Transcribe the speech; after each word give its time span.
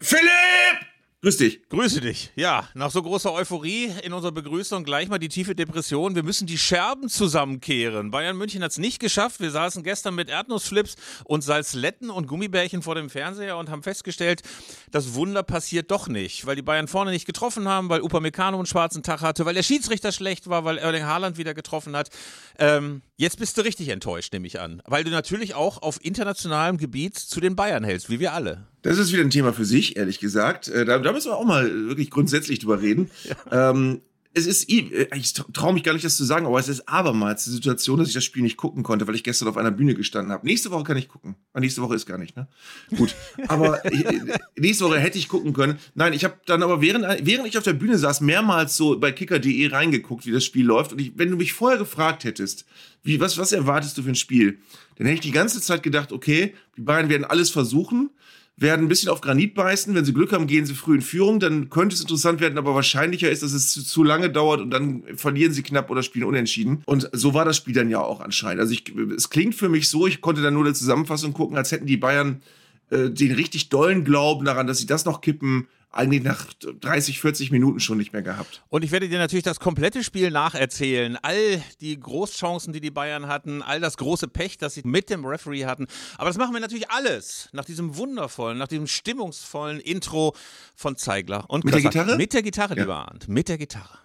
Philipp! 0.00 0.94
Grüß 1.24 1.38
dich. 1.38 1.66
Grüße 1.70 2.02
dich. 2.02 2.32
Ja, 2.36 2.68
nach 2.74 2.90
so 2.90 3.02
großer 3.02 3.32
Euphorie 3.32 3.90
in 4.02 4.12
unserer 4.12 4.32
Begrüßung 4.32 4.84
gleich 4.84 5.08
mal 5.08 5.16
die 5.16 5.30
tiefe 5.30 5.54
Depression. 5.54 6.14
Wir 6.14 6.22
müssen 6.22 6.46
die 6.46 6.58
Scherben 6.58 7.08
zusammenkehren. 7.08 8.10
Bayern 8.10 8.36
München 8.36 8.62
hat 8.62 8.72
es 8.72 8.76
nicht 8.76 9.00
geschafft. 9.00 9.40
Wir 9.40 9.50
saßen 9.50 9.82
gestern 9.82 10.16
mit 10.16 10.28
Erdnussflips 10.28 10.96
und 11.24 11.40
Salzletten 11.40 12.10
und 12.10 12.26
Gummibärchen 12.26 12.82
vor 12.82 12.94
dem 12.94 13.08
Fernseher 13.08 13.56
und 13.56 13.70
haben 13.70 13.82
festgestellt, 13.82 14.42
das 14.90 15.14
Wunder 15.14 15.42
passiert 15.42 15.90
doch 15.90 16.08
nicht, 16.08 16.44
weil 16.44 16.56
die 16.56 16.62
Bayern 16.62 16.88
vorne 16.88 17.10
nicht 17.10 17.24
getroffen 17.24 17.66
haben, 17.68 17.88
weil 17.88 18.02
Upamecano 18.02 18.58
einen 18.58 18.66
schwarzen 18.66 19.02
Tag 19.02 19.22
hatte, 19.22 19.46
weil 19.46 19.54
der 19.54 19.62
Schiedsrichter 19.62 20.12
schlecht 20.12 20.50
war, 20.50 20.66
weil 20.66 20.76
Erling 20.76 21.04
Haaland 21.04 21.38
wieder 21.38 21.54
getroffen 21.54 21.96
hat. 21.96 22.10
Ähm, 22.58 23.00
jetzt 23.16 23.38
bist 23.38 23.56
du 23.56 23.62
richtig 23.62 23.88
enttäuscht, 23.88 24.34
nehme 24.34 24.46
ich 24.46 24.60
an, 24.60 24.82
weil 24.84 25.04
du 25.04 25.10
natürlich 25.10 25.54
auch 25.54 25.80
auf 25.80 26.04
internationalem 26.04 26.76
Gebiet 26.76 27.16
zu 27.16 27.40
den 27.40 27.56
Bayern 27.56 27.82
hältst, 27.82 28.10
wie 28.10 28.20
wir 28.20 28.34
alle. 28.34 28.66
Das 28.84 28.98
ist 28.98 29.12
wieder 29.12 29.22
ein 29.22 29.30
Thema 29.30 29.54
für 29.54 29.64
sich, 29.64 29.96
ehrlich 29.96 30.20
gesagt. 30.20 30.68
Äh, 30.68 30.84
da, 30.84 30.98
da 30.98 31.12
müssen 31.12 31.30
wir 31.30 31.36
auch 31.36 31.46
mal 31.46 31.88
wirklich 31.88 32.10
grundsätzlich 32.10 32.60
drüber 32.60 32.80
reden. 32.80 33.10
Ja. 33.50 33.70
Ähm, 33.70 34.02
es 34.34 34.46
ist, 34.46 34.68
äh, 34.68 35.06
ich 35.14 35.32
traue 35.32 35.72
mich 35.72 35.82
gar 35.82 35.92
nicht, 35.92 36.04
das 36.04 36.16
zu 36.16 36.24
sagen, 36.24 36.44
aber 36.44 36.58
es 36.58 36.68
ist 36.68 36.88
abermals 36.88 37.44
die 37.44 37.50
Situation, 37.50 37.98
dass 37.98 38.08
ich 38.08 38.14
das 38.14 38.24
Spiel 38.24 38.42
nicht 38.42 38.56
gucken 38.56 38.82
konnte, 38.82 39.06
weil 39.06 39.14
ich 39.14 39.24
gestern 39.24 39.48
auf 39.48 39.56
einer 39.56 39.70
Bühne 39.70 39.94
gestanden 39.94 40.32
habe. 40.32 40.46
Nächste 40.46 40.70
Woche 40.70 40.84
kann 40.84 40.96
ich 40.96 41.08
gucken. 41.08 41.36
Ah, 41.52 41.60
nächste 41.60 41.80
Woche 41.80 41.94
ist 41.94 42.04
gar 42.04 42.18
nicht, 42.18 42.36
ne? 42.36 42.48
Gut. 42.96 43.14
Aber 43.48 43.82
äh, 43.86 44.20
nächste 44.58 44.84
Woche 44.84 44.98
hätte 44.98 45.16
ich 45.16 45.28
gucken 45.28 45.54
können. 45.54 45.78
Nein, 45.94 46.12
ich 46.12 46.24
habe 46.24 46.34
dann 46.44 46.62
aber 46.62 46.82
während, 46.82 47.06
während 47.24 47.46
ich 47.46 47.56
auf 47.56 47.64
der 47.64 47.72
Bühne 47.72 47.96
saß, 47.96 48.20
mehrmals 48.20 48.76
so 48.76 48.98
bei 48.98 49.12
kicker.de 49.12 49.68
reingeguckt, 49.68 50.26
wie 50.26 50.32
das 50.32 50.44
Spiel 50.44 50.66
läuft. 50.66 50.92
Und 50.92 51.00
ich, 51.00 51.12
wenn 51.16 51.30
du 51.30 51.36
mich 51.36 51.52
vorher 51.52 51.78
gefragt 51.78 52.24
hättest, 52.24 52.66
wie, 53.02 53.20
was, 53.20 53.38
was 53.38 53.52
erwartest 53.52 53.96
du 53.96 54.02
für 54.02 54.10
ein 54.10 54.16
Spiel? 54.16 54.58
Dann 54.96 55.06
hätte 55.06 55.14
ich 55.14 55.20
die 55.20 55.30
ganze 55.30 55.60
Zeit 55.60 55.82
gedacht, 55.82 56.12
okay, 56.12 56.54
die 56.76 56.82
beiden 56.82 57.08
werden 57.08 57.24
alles 57.24 57.50
versuchen 57.50 58.10
werden 58.56 58.86
ein 58.86 58.88
bisschen 58.88 59.08
auf 59.08 59.20
Granit 59.20 59.54
beißen. 59.54 59.94
Wenn 59.94 60.04
sie 60.04 60.12
Glück 60.12 60.32
haben, 60.32 60.46
gehen 60.46 60.64
sie 60.64 60.74
früh 60.74 60.94
in 60.94 61.02
Führung. 61.02 61.40
Dann 61.40 61.70
könnte 61.70 61.94
es 61.94 62.00
interessant 62.00 62.40
werden, 62.40 62.56
aber 62.56 62.74
wahrscheinlicher 62.74 63.30
ist, 63.30 63.42
dass 63.42 63.52
es 63.52 63.72
zu, 63.72 63.84
zu, 63.84 64.04
lange 64.04 64.30
dauert 64.30 64.60
und 64.60 64.70
dann 64.70 65.02
verlieren 65.16 65.52
sie 65.52 65.62
knapp 65.62 65.90
oder 65.90 66.02
spielen 66.02 66.24
unentschieden. 66.24 66.82
Und 66.86 67.10
so 67.12 67.34
war 67.34 67.44
das 67.44 67.56
Spiel 67.56 67.74
dann 67.74 67.90
ja 67.90 68.00
auch 68.00 68.20
anscheinend. 68.20 68.60
Also 68.60 68.72
ich, 68.72 68.84
es 69.16 69.30
klingt 69.30 69.54
für 69.54 69.68
mich 69.68 69.88
so, 69.88 70.06
ich 70.06 70.20
konnte 70.20 70.42
dann 70.42 70.54
nur 70.54 70.64
eine 70.64 70.74
Zusammenfassung 70.74 71.32
gucken, 71.32 71.56
als 71.56 71.72
hätten 71.72 71.86
die 71.86 71.96
Bayern 71.96 72.42
äh, 72.90 73.10
den 73.10 73.32
richtig 73.32 73.70
dollen 73.70 74.04
Glauben 74.04 74.44
daran, 74.44 74.66
dass 74.66 74.78
sie 74.78 74.86
das 74.86 75.04
noch 75.04 75.20
kippen, 75.20 75.66
eigentlich 75.96 76.22
nach 76.22 76.52
30, 76.54 77.20
40 77.20 77.50
Minuten 77.50 77.80
schon 77.80 77.98
nicht 77.98 78.12
mehr 78.12 78.22
gehabt. 78.22 78.62
Und 78.68 78.84
ich 78.84 78.90
werde 78.90 79.08
dir 79.08 79.18
natürlich 79.18 79.44
das 79.44 79.60
komplette 79.60 80.02
Spiel 80.02 80.30
nacherzählen. 80.30 81.16
All 81.22 81.62
die 81.80 81.98
Großchancen, 81.98 82.72
die 82.72 82.80
die 82.80 82.90
Bayern 82.90 83.28
hatten, 83.28 83.62
all 83.62 83.80
das 83.80 83.96
große 83.96 84.28
Pech, 84.28 84.58
das 84.58 84.74
sie 84.74 84.82
mit 84.84 85.10
dem 85.10 85.24
Referee 85.24 85.66
hatten. 85.66 85.86
Aber 86.18 86.28
das 86.28 86.36
machen 86.36 86.52
wir 86.52 86.60
natürlich 86.60 86.90
alles 86.90 87.48
nach 87.52 87.64
diesem 87.64 87.96
wundervollen, 87.96 88.58
nach 88.58 88.68
diesem 88.68 88.86
stimmungsvollen 88.86 89.80
Intro 89.80 90.34
von 90.74 90.96
Zeigler. 90.96 91.44
Und 91.48 91.64
mit 91.64 91.74
der 91.74 91.82
Gitarre? 91.82 92.16
Mit 92.16 92.32
der 92.32 92.42
Gitarre, 92.42 92.74
ja. 92.74 92.82
lieber 92.82 92.96
Arndt. 92.96 93.28
Mit 93.28 93.48
der 93.48 93.58
Gitarre. 93.58 93.98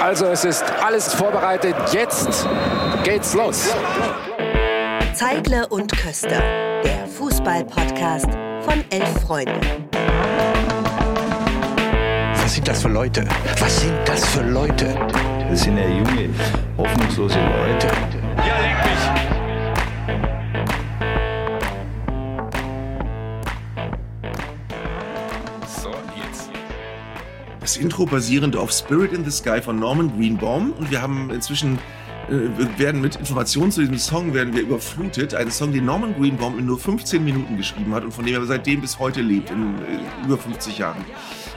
Also 0.00 0.26
es 0.26 0.44
ist 0.44 0.64
alles 0.82 1.14
vorbereitet. 1.14 1.74
Jetzt 1.92 2.46
geht's 3.04 3.34
los. 3.34 3.68
Zeigler 5.14 5.70
und 5.70 5.96
Köster, 5.96 6.40
der 6.82 7.06
Fußball-Podcast 7.06 8.26
von 8.64 8.84
elf 8.90 9.22
Freunden. 9.22 9.93
Was 12.44 12.52
sind 12.56 12.68
das 12.68 12.82
für 12.82 12.88
Leute? 12.88 13.24
Was 13.58 13.80
sind 13.80 13.96
das 14.04 14.28
für 14.28 14.42
Leute? 14.42 14.94
Das 15.48 15.62
sind 15.62 15.78
ja 15.78 15.88
junge, 15.88 16.28
hoffnungslose 16.76 17.38
Leute. 17.38 17.86
Ja, 18.36 18.60
leck 18.60 18.76
mich! 18.84 19.00
So, 25.66 25.88
jetzt. 26.22 26.50
Das 27.60 27.78
Intro 27.78 28.04
basierend 28.04 28.56
auf 28.56 28.70
Spirit 28.72 29.14
in 29.14 29.24
the 29.24 29.30
Sky 29.30 29.62
von 29.62 29.78
Norman 29.78 30.14
Greenbaum 30.14 30.74
und 30.74 30.90
wir 30.90 31.00
haben 31.00 31.30
inzwischen 31.30 31.78
äh, 32.28 32.78
werden 32.78 33.00
mit 33.00 33.16
Informationen 33.16 33.72
zu 33.72 33.80
diesem 33.80 33.96
Song 33.96 34.34
werden 34.34 34.54
wir 34.54 34.60
überflutet. 34.60 35.34
Ein 35.34 35.50
Song, 35.50 35.72
den 35.72 35.86
Norman 35.86 36.14
Greenbaum 36.14 36.58
in 36.58 36.66
nur 36.66 36.78
15 36.78 37.24
Minuten 37.24 37.56
geschrieben 37.56 37.94
hat 37.94 38.04
und 38.04 38.12
von 38.12 38.26
dem 38.26 38.34
er 38.34 38.44
seitdem 38.44 38.82
bis 38.82 38.98
heute 38.98 39.22
lebt, 39.22 39.48
in 39.50 39.76
äh, 39.78 40.26
über 40.26 40.36
50 40.36 40.76
Jahren. 40.76 41.02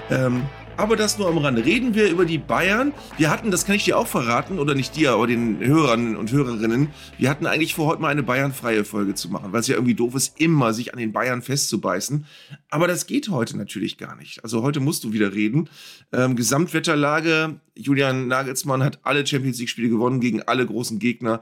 Ähm, 0.09 0.44
aber 0.78 0.96
das 0.96 1.18
nur 1.18 1.28
am 1.28 1.38
Rande. 1.40 1.66
Reden 1.66 1.96
wir 1.96 2.10
über 2.10 2.26
die 2.26 2.38
Bayern. 2.38 2.94
Wir 3.18 3.30
hatten, 3.30 3.52
das 3.52 3.66
kann 3.66 3.76
ich 3.76 3.86
dir 3.86 3.98
auch 3.98 4.08
verraten, 4.08 4.60
oder 4.60 4.76
nicht 4.76 4.96
dir, 4.96 5.12
aber 5.12 5.28
den 5.28 5.60
Hörern 5.60 6.16
und 6.16 6.32
Hörerinnen, 6.32 6.90
wir 7.18 7.30
hatten 7.30 7.48
eigentlich 7.48 7.74
vor, 7.74 7.88
heute 7.88 8.02
mal 8.02 8.10
eine 8.10 8.24
Bayern-freie 8.24 8.86
Folge 8.86 9.16
zu 9.16 9.30
machen, 9.30 9.52
weil 9.52 9.62
es 9.62 9.68
ja 9.68 9.76
irgendwie 9.76 9.96
doof 9.96 10.16
ist, 10.16 10.40
immer 10.40 10.74
sich 10.74 10.94
an 10.94 11.00
den 11.00 11.12
Bayern 11.12 11.42
festzubeißen. 11.42 12.26
Aber 12.70 12.88
das 12.88 13.08
geht 13.08 13.30
heute 13.30 13.58
natürlich 13.58 13.98
gar 13.98 14.16
nicht. 14.16 14.44
Also 14.44 14.62
heute 14.62 14.80
musst 14.80 15.04
du 15.04 15.14
wieder 15.14 15.34
reden. 15.34 15.70
Ähm, 16.14 16.36
Gesamtwetterlage, 16.36 17.60
Julian 17.76 18.28
Nagelsmann 18.28 18.84
hat 18.84 19.00
alle 19.04 19.26
Champions 19.26 19.60
League-Spiele 19.60 19.90
gewonnen 19.90 20.20
gegen 20.20 20.44
alle 20.44 20.66
großen 20.66 21.00
Gegner. 21.00 21.42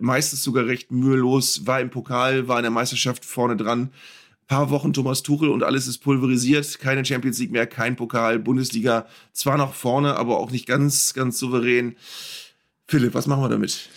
Meistens 0.00 0.42
sogar 0.42 0.66
recht 0.66 0.90
mühelos, 0.90 1.66
war 1.66 1.80
im 1.80 1.90
Pokal, 1.90 2.48
war 2.48 2.58
in 2.58 2.64
der 2.64 2.70
Meisterschaft 2.70 3.24
vorne 3.24 3.56
dran 3.56 3.90
paar 4.52 4.68
Wochen 4.68 4.92
Thomas 4.92 5.22
Tuchel 5.22 5.48
und 5.48 5.62
alles 5.62 5.86
ist 5.86 6.00
pulverisiert. 6.00 6.78
Keine 6.78 7.06
Champions 7.06 7.38
League 7.38 7.52
mehr, 7.52 7.66
kein 7.66 7.96
Pokal, 7.96 8.38
Bundesliga 8.38 9.06
zwar 9.32 9.56
noch 9.56 9.72
vorne, 9.72 10.16
aber 10.16 10.38
auch 10.38 10.50
nicht 10.50 10.66
ganz, 10.66 11.14
ganz 11.14 11.38
souverän. 11.38 11.96
Philipp, 12.86 13.14
was 13.14 13.26
machen 13.26 13.42
wir 13.42 13.48
damit? 13.48 13.88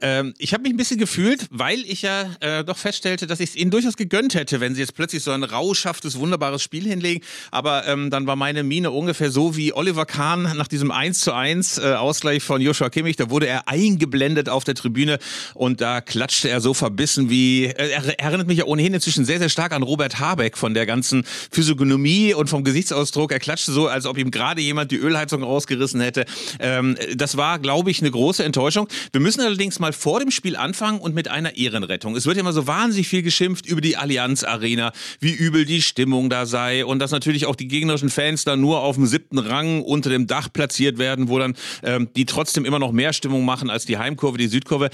Ähm, 0.00 0.34
ich 0.38 0.52
habe 0.52 0.62
mich 0.62 0.72
ein 0.72 0.76
bisschen 0.76 0.98
gefühlt, 0.98 1.46
weil 1.50 1.80
ich 1.80 2.02
ja 2.02 2.30
äh, 2.40 2.64
doch 2.64 2.76
feststellte, 2.76 3.26
dass 3.26 3.40
ich 3.40 3.50
es 3.50 3.56
ihnen 3.56 3.70
durchaus 3.70 3.96
gegönnt 3.96 4.34
hätte, 4.34 4.60
wenn 4.60 4.74
sie 4.74 4.80
jetzt 4.80 4.94
plötzlich 4.94 5.22
so 5.22 5.30
ein 5.30 5.44
rauschhaftes, 5.44 6.18
wunderbares 6.18 6.62
Spiel 6.62 6.84
hinlegen. 6.84 7.22
Aber 7.50 7.86
ähm, 7.86 8.10
dann 8.10 8.26
war 8.26 8.36
meine 8.36 8.62
Mine 8.62 8.90
ungefähr 8.90 9.30
so 9.30 9.56
wie 9.56 9.72
Oliver 9.72 10.06
Kahn 10.06 10.42
nach 10.56 10.68
diesem 10.68 10.90
1 10.90 11.20
zu 11.20 11.32
1 11.32 11.78
äh, 11.78 11.92
Ausgleich 11.94 12.42
von 12.42 12.60
Joshua 12.60 12.88
Kimmich. 12.90 13.16
Da 13.16 13.30
wurde 13.30 13.46
er 13.46 13.68
eingeblendet 13.68 14.48
auf 14.48 14.64
der 14.64 14.74
Tribüne 14.74 15.18
und 15.54 15.80
da 15.80 16.00
klatschte 16.00 16.48
er 16.48 16.60
so 16.60 16.74
verbissen 16.74 17.30
wie, 17.30 17.66
äh, 17.66 17.90
er 17.90 18.18
erinnert 18.18 18.46
mich 18.46 18.58
ja 18.58 18.64
ohnehin 18.64 18.94
inzwischen 18.94 19.24
sehr, 19.24 19.38
sehr 19.38 19.48
stark 19.48 19.72
an 19.72 19.82
Robert 19.82 20.18
Habeck 20.18 20.56
von 20.56 20.74
der 20.74 20.86
ganzen 20.86 21.24
Physiognomie 21.50 22.34
und 22.34 22.48
vom 22.48 22.64
Gesichtsausdruck. 22.64 23.32
Er 23.32 23.38
klatschte 23.38 23.72
so, 23.72 23.88
als 23.88 24.06
ob 24.06 24.18
ihm 24.18 24.30
gerade 24.30 24.60
jemand 24.60 24.90
die 24.90 24.96
Ölheizung 24.96 25.42
rausgerissen 25.42 26.00
hätte. 26.00 26.24
Ähm, 26.58 26.96
das 27.14 27.36
war, 27.36 27.58
glaube 27.58 27.90
ich, 27.90 28.00
eine 28.00 28.10
große 28.10 28.44
Enttäuschung. 28.44 28.88
Wir 29.12 29.20
müssen 29.20 29.40
allerdings 29.40 29.78
mal 29.78 29.89
mal 29.90 29.92
vor 29.92 30.20
dem 30.20 30.30
Spiel 30.30 30.56
anfangen 30.56 31.00
und 31.00 31.14
mit 31.14 31.28
einer 31.28 31.56
Ehrenrettung. 31.56 32.16
Es 32.16 32.26
wird 32.26 32.36
ja 32.36 32.40
immer 32.40 32.52
so 32.52 32.66
wahnsinnig 32.66 33.08
viel 33.08 33.22
geschimpft 33.22 33.66
über 33.66 33.80
die 33.80 33.96
Allianz 33.96 34.44
Arena, 34.44 34.92
wie 35.18 35.32
übel 35.32 35.64
die 35.64 35.82
Stimmung 35.82 36.30
da 36.30 36.46
sei 36.46 36.84
und 36.84 37.00
dass 37.00 37.10
natürlich 37.10 37.46
auch 37.46 37.56
die 37.56 37.68
gegnerischen 37.68 38.10
Fans 38.10 38.44
da 38.44 38.56
nur 38.56 38.82
auf 38.82 38.96
dem 38.96 39.06
siebten 39.06 39.38
Rang 39.38 39.82
unter 39.82 40.10
dem 40.10 40.26
Dach 40.26 40.48
platziert 40.52 40.98
werden, 40.98 41.28
wo 41.28 41.38
dann 41.38 41.56
ähm, 41.82 42.08
die 42.14 42.24
trotzdem 42.24 42.64
immer 42.64 42.78
noch 42.78 42.92
mehr 42.92 43.12
Stimmung 43.12 43.44
machen 43.44 43.70
als 43.70 43.84
die 43.84 43.98
Heimkurve, 43.98 44.38
die 44.38 44.46
Südkurve. 44.46 44.90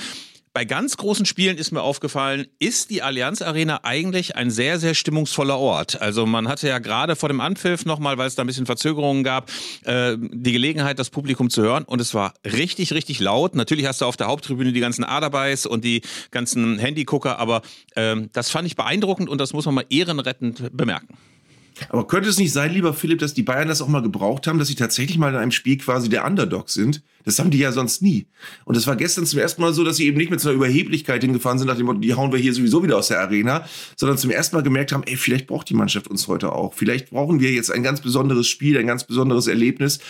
Bei 0.56 0.64
ganz 0.64 0.96
großen 0.96 1.26
Spielen 1.26 1.58
ist 1.58 1.70
mir 1.70 1.82
aufgefallen, 1.82 2.46
ist 2.58 2.88
die 2.88 3.02
Allianz 3.02 3.42
Arena 3.42 3.80
eigentlich 3.82 4.36
ein 4.36 4.50
sehr, 4.50 4.78
sehr 4.78 4.94
stimmungsvoller 4.94 5.58
Ort. 5.58 6.00
Also 6.00 6.24
man 6.24 6.48
hatte 6.48 6.66
ja 6.66 6.78
gerade 6.78 7.14
vor 7.14 7.28
dem 7.28 7.42
Anpfiff 7.42 7.84
nochmal, 7.84 8.16
weil 8.16 8.26
es 8.26 8.36
da 8.36 8.42
ein 8.42 8.46
bisschen 8.46 8.64
Verzögerungen 8.64 9.22
gab, 9.22 9.50
äh, 9.84 10.16
die 10.18 10.52
Gelegenheit, 10.52 10.98
das 10.98 11.10
Publikum 11.10 11.50
zu 11.50 11.60
hören. 11.60 11.84
Und 11.84 12.00
es 12.00 12.14
war 12.14 12.32
richtig, 12.42 12.94
richtig 12.94 13.20
laut. 13.20 13.54
Natürlich 13.54 13.84
hast 13.84 14.00
du 14.00 14.06
auf 14.06 14.16
der 14.16 14.28
Haupttribüne 14.28 14.72
die 14.72 14.80
ganzen 14.80 15.04
Aderbeiß 15.04 15.66
und 15.66 15.84
die 15.84 16.00
ganzen 16.30 16.78
Handygucker, 16.78 17.38
aber 17.38 17.60
äh, 17.94 18.16
das 18.32 18.48
fand 18.48 18.66
ich 18.66 18.76
beeindruckend 18.76 19.28
und 19.28 19.38
das 19.42 19.52
muss 19.52 19.66
man 19.66 19.74
mal 19.74 19.84
ehrenrettend 19.90 20.74
bemerken. 20.74 21.18
Aber 21.88 22.06
könnte 22.06 22.28
es 22.28 22.38
nicht 22.38 22.52
sein, 22.52 22.72
lieber 22.72 22.94
Philipp, 22.94 23.18
dass 23.18 23.34
die 23.34 23.42
Bayern 23.42 23.68
das 23.68 23.82
auch 23.82 23.88
mal 23.88 24.02
gebraucht 24.02 24.46
haben, 24.46 24.58
dass 24.58 24.68
sie 24.68 24.74
tatsächlich 24.74 25.18
mal 25.18 25.30
in 25.30 25.36
einem 25.36 25.50
Spiel 25.50 25.76
quasi 25.76 26.08
der 26.08 26.24
Underdog 26.24 26.70
sind? 26.70 27.02
Das 27.24 27.38
haben 27.38 27.50
die 27.50 27.58
ja 27.58 27.72
sonst 27.72 28.02
nie. 28.02 28.26
Und 28.64 28.76
es 28.76 28.86
war 28.86 28.96
gestern 28.96 29.26
zum 29.26 29.40
ersten 29.40 29.60
Mal 29.60 29.72
so, 29.72 29.84
dass 29.84 29.96
sie 29.96 30.06
eben 30.06 30.16
nicht 30.16 30.30
mit 30.30 30.40
so 30.40 30.48
einer 30.48 30.56
Überheblichkeit 30.56 31.22
hingefahren 31.22 31.58
sind, 31.58 31.68
nach 31.68 31.76
dem 31.76 31.86
Motto, 31.86 31.98
die 31.98 32.14
hauen 32.14 32.32
wir 32.32 32.38
hier 32.38 32.54
sowieso 32.54 32.82
wieder 32.82 32.96
aus 32.96 33.08
der 33.08 33.20
Arena, 33.20 33.66
sondern 33.96 34.16
zum 34.16 34.30
ersten 34.30 34.56
Mal 34.56 34.62
gemerkt 34.62 34.92
haben, 34.92 35.02
ey, 35.04 35.16
vielleicht 35.16 35.46
braucht 35.46 35.68
die 35.68 35.74
Mannschaft 35.74 36.08
uns 36.08 36.28
heute 36.28 36.52
auch. 36.52 36.74
Vielleicht 36.74 37.10
brauchen 37.10 37.40
wir 37.40 37.52
jetzt 37.52 37.70
ein 37.70 37.82
ganz 37.82 38.00
besonderes 38.00 38.48
Spiel, 38.48 38.78
ein 38.78 38.86
ganz 38.86 39.04
besonderes 39.04 39.46
Erlebnis 39.46 40.00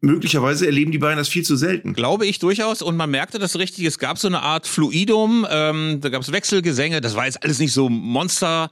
möglicherweise 0.00 0.66
erleben 0.66 0.92
die 0.92 0.98
Bayern 0.98 1.18
das 1.18 1.28
viel 1.28 1.44
zu 1.44 1.56
selten. 1.56 1.92
Glaube 1.92 2.26
ich 2.26 2.38
durchaus. 2.38 2.82
Und 2.82 2.96
man 2.96 3.10
merkte 3.10 3.38
das 3.38 3.58
richtig. 3.58 3.84
Es 3.84 3.98
gab 3.98 4.18
so 4.18 4.28
eine 4.28 4.40
Art 4.40 4.66
Fluidum. 4.66 5.46
Ähm, 5.50 5.98
da 6.00 6.08
gab 6.08 6.22
es 6.22 6.32
Wechselgesänge. 6.32 7.00
Das 7.00 7.16
war 7.16 7.26
jetzt 7.26 7.42
alles 7.42 7.58
nicht 7.58 7.72
so 7.72 7.88
Monster 7.88 8.70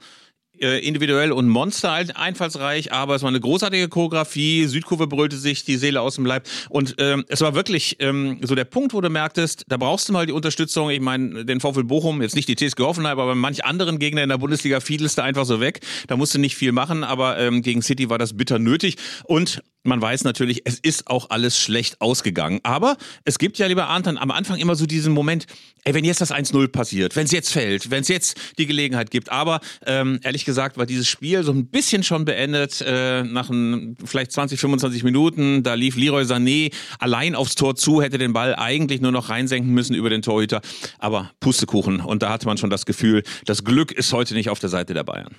individuell 0.59 1.31
und 1.31 1.47
Monster 1.47 1.91
einfallsreich, 1.91 2.91
aber 2.91 3.15
es 3.15 3.21
war 3.21 3.29
eine 3.29 3.39
großartige 3.39 3.89
Choreografie. 3.89 4.65
Südkurve 4.65 5.07
brüllte 5.07 5.37
sich 5.37 5.63
die 5.63 5.77
Seele 5.77 6.01
aus 6.01 6.15
dem 6.15 6.25
Leib. 6.25 6.47
Und 6.69 6.95
ähm, 6.99 7.25
es 7.27 7.41
war 7.41 7.55
wirklich 7.55 7.97
ähm, 7.99 8.39
so 8.41 8.55
der 8.55 8.65
Punkt, 8.65 8.93
wo 8.93 9.01
du 9.01 9.09
merktest, 9.09 9.65
da 9.67 9.77
brauchst 9.77 10.09
du 10.09 10.13
mal 10.13 10.25
die 10.25 10.33
Unterstützung. 10.33 10.89
Ich 10.89 11.01
meine, 11.01 11.45
den 11.45 11.59
VfL 11.59 11.83
Bochum, 11.83 12.21
jetzt 12.21 12.35
nicht 12.35 12.47
die 12.47 12.55
TSG 12.55 12.79
Hoffenheim, 12.81 13.19
aber 13.19 13.35
manch 13.35 13.65
anderen 13.65 13.99
Gegner 13.99 14.23
in 14.23 14.29
der 14.29 14.37
Bundesliga 14.37 14.79
fiedelst 14.79 15.17
du 15.17 15.23
einfach 15.23 15.45
so 15.45 15.59
weg. 15.59 15.81
Da 16.07 16.17
musst 16.17 16.33
du 16.33 16.39
nicht 16.39 16.55
viel 16.55 16.71
machen, 16.71 17.03
aber 17.03 17.37
ähm, 17.39 17.61
gegen 17.61 17.81
City 17.81 18.09
war 18.09 18.17
das 18.17 18.35
bitter 18.35 18.59
nötig. 18.59 18.97
Und 19.25 19.61
man 19.83 20.01
weiß 20.01 20.23
natürlich, 20.23 20.61
es 20.65 20.79
ist 20.79 21.07
auch 21.07 21.29
alles 21.29 21.57
schlecht 21.57 22.01
ausgegangen. 22.01 22.59
Aber 22.63 22.97
es 23.23 23.39
gibt 23.39 23.57
ja, 23.57 23.67
lieber 23.67 23.89
Anton, 23.89 24.17
am 24.17 24.31
Anfang 24.31 24.57
immer 24.57 24.75
so 24.75 24.85
diesen 24.85 25.13
Moment, 25.13 25.45
ey, 25.85 25.93
wenn 25.93 26.03
jetzt 26.03 26.21
das 26.21 26.31
1-0 26.31 26.67
passiert, 26.67 27.15
wenn 27.15 27.25
es 27.25 27.31
jetzt 27.31 27.51
fällt, 27.51 27.89
wenn 27.89 28.01
es 28.01 28.09
jetzt 28.09 28.37
die 28.57 28.65
Gelegenheit 28.65 29.09
gibt. 29.09 29.31
Aber 29.31 29.61
ähm, 29.85 30.19
ehrlich 30.23 30.43
gesagt 30.43 30.77
war 30.77 30.85
dieses 30.85 31.07
Spiel 31.07 31.43
so 31.43 31.51
ein 31.51 31.67
bisschen 31.67 32.03
schon 32.03 32.25
beendet 32.25 32.83
äh, 32.85 33.23
nach 33.23 33.49
ein, 33.49 33.95
vielleicht 34.03 34.31
20, 34.33 34.59
25 34.59 35.03
Minuten. 35.03 35.63
Da 35.63 35.75
lief 35.75 35.95
Leroy 35.95 36.23
Sané 36.23 36.73
allein 36.99 37.35
aufs 37.35 37.55
Tor 37.55 37.75
zu, 37.75 38.01
hätte 38.01 38.17
den 38.17 38.33
Ball 38.33 38.55
eigentlich 38.55 39.01
nur 39.01 39.11
noch 39.11 39.29
reinsenken 39.29 39.73
müssen 39.73 39.95
über 39.95 40.09
den 40.09 40.21
Torhüter. 40.21 40.61
Aber 40.97 41.31
Pustekuchen. 41.39 42.01
Und 42.01 42.21
da 42.21 42.31
hatte 42.31 42.45
man 42.45 42.57
schon 42.57 42.69
das 42.69 42.85
Gefühl, 42.85 43.23
das 43.45 43.63
Glück 43.63 43.91
ist 43.91 44.11
heute 44.11 44.33
nicht 44.33 44.49
auf 44.49 44.59
der 44.59 44.69
Seite 44.69 44.93
der 44.93 45.03
Bayern. 45.03 45.35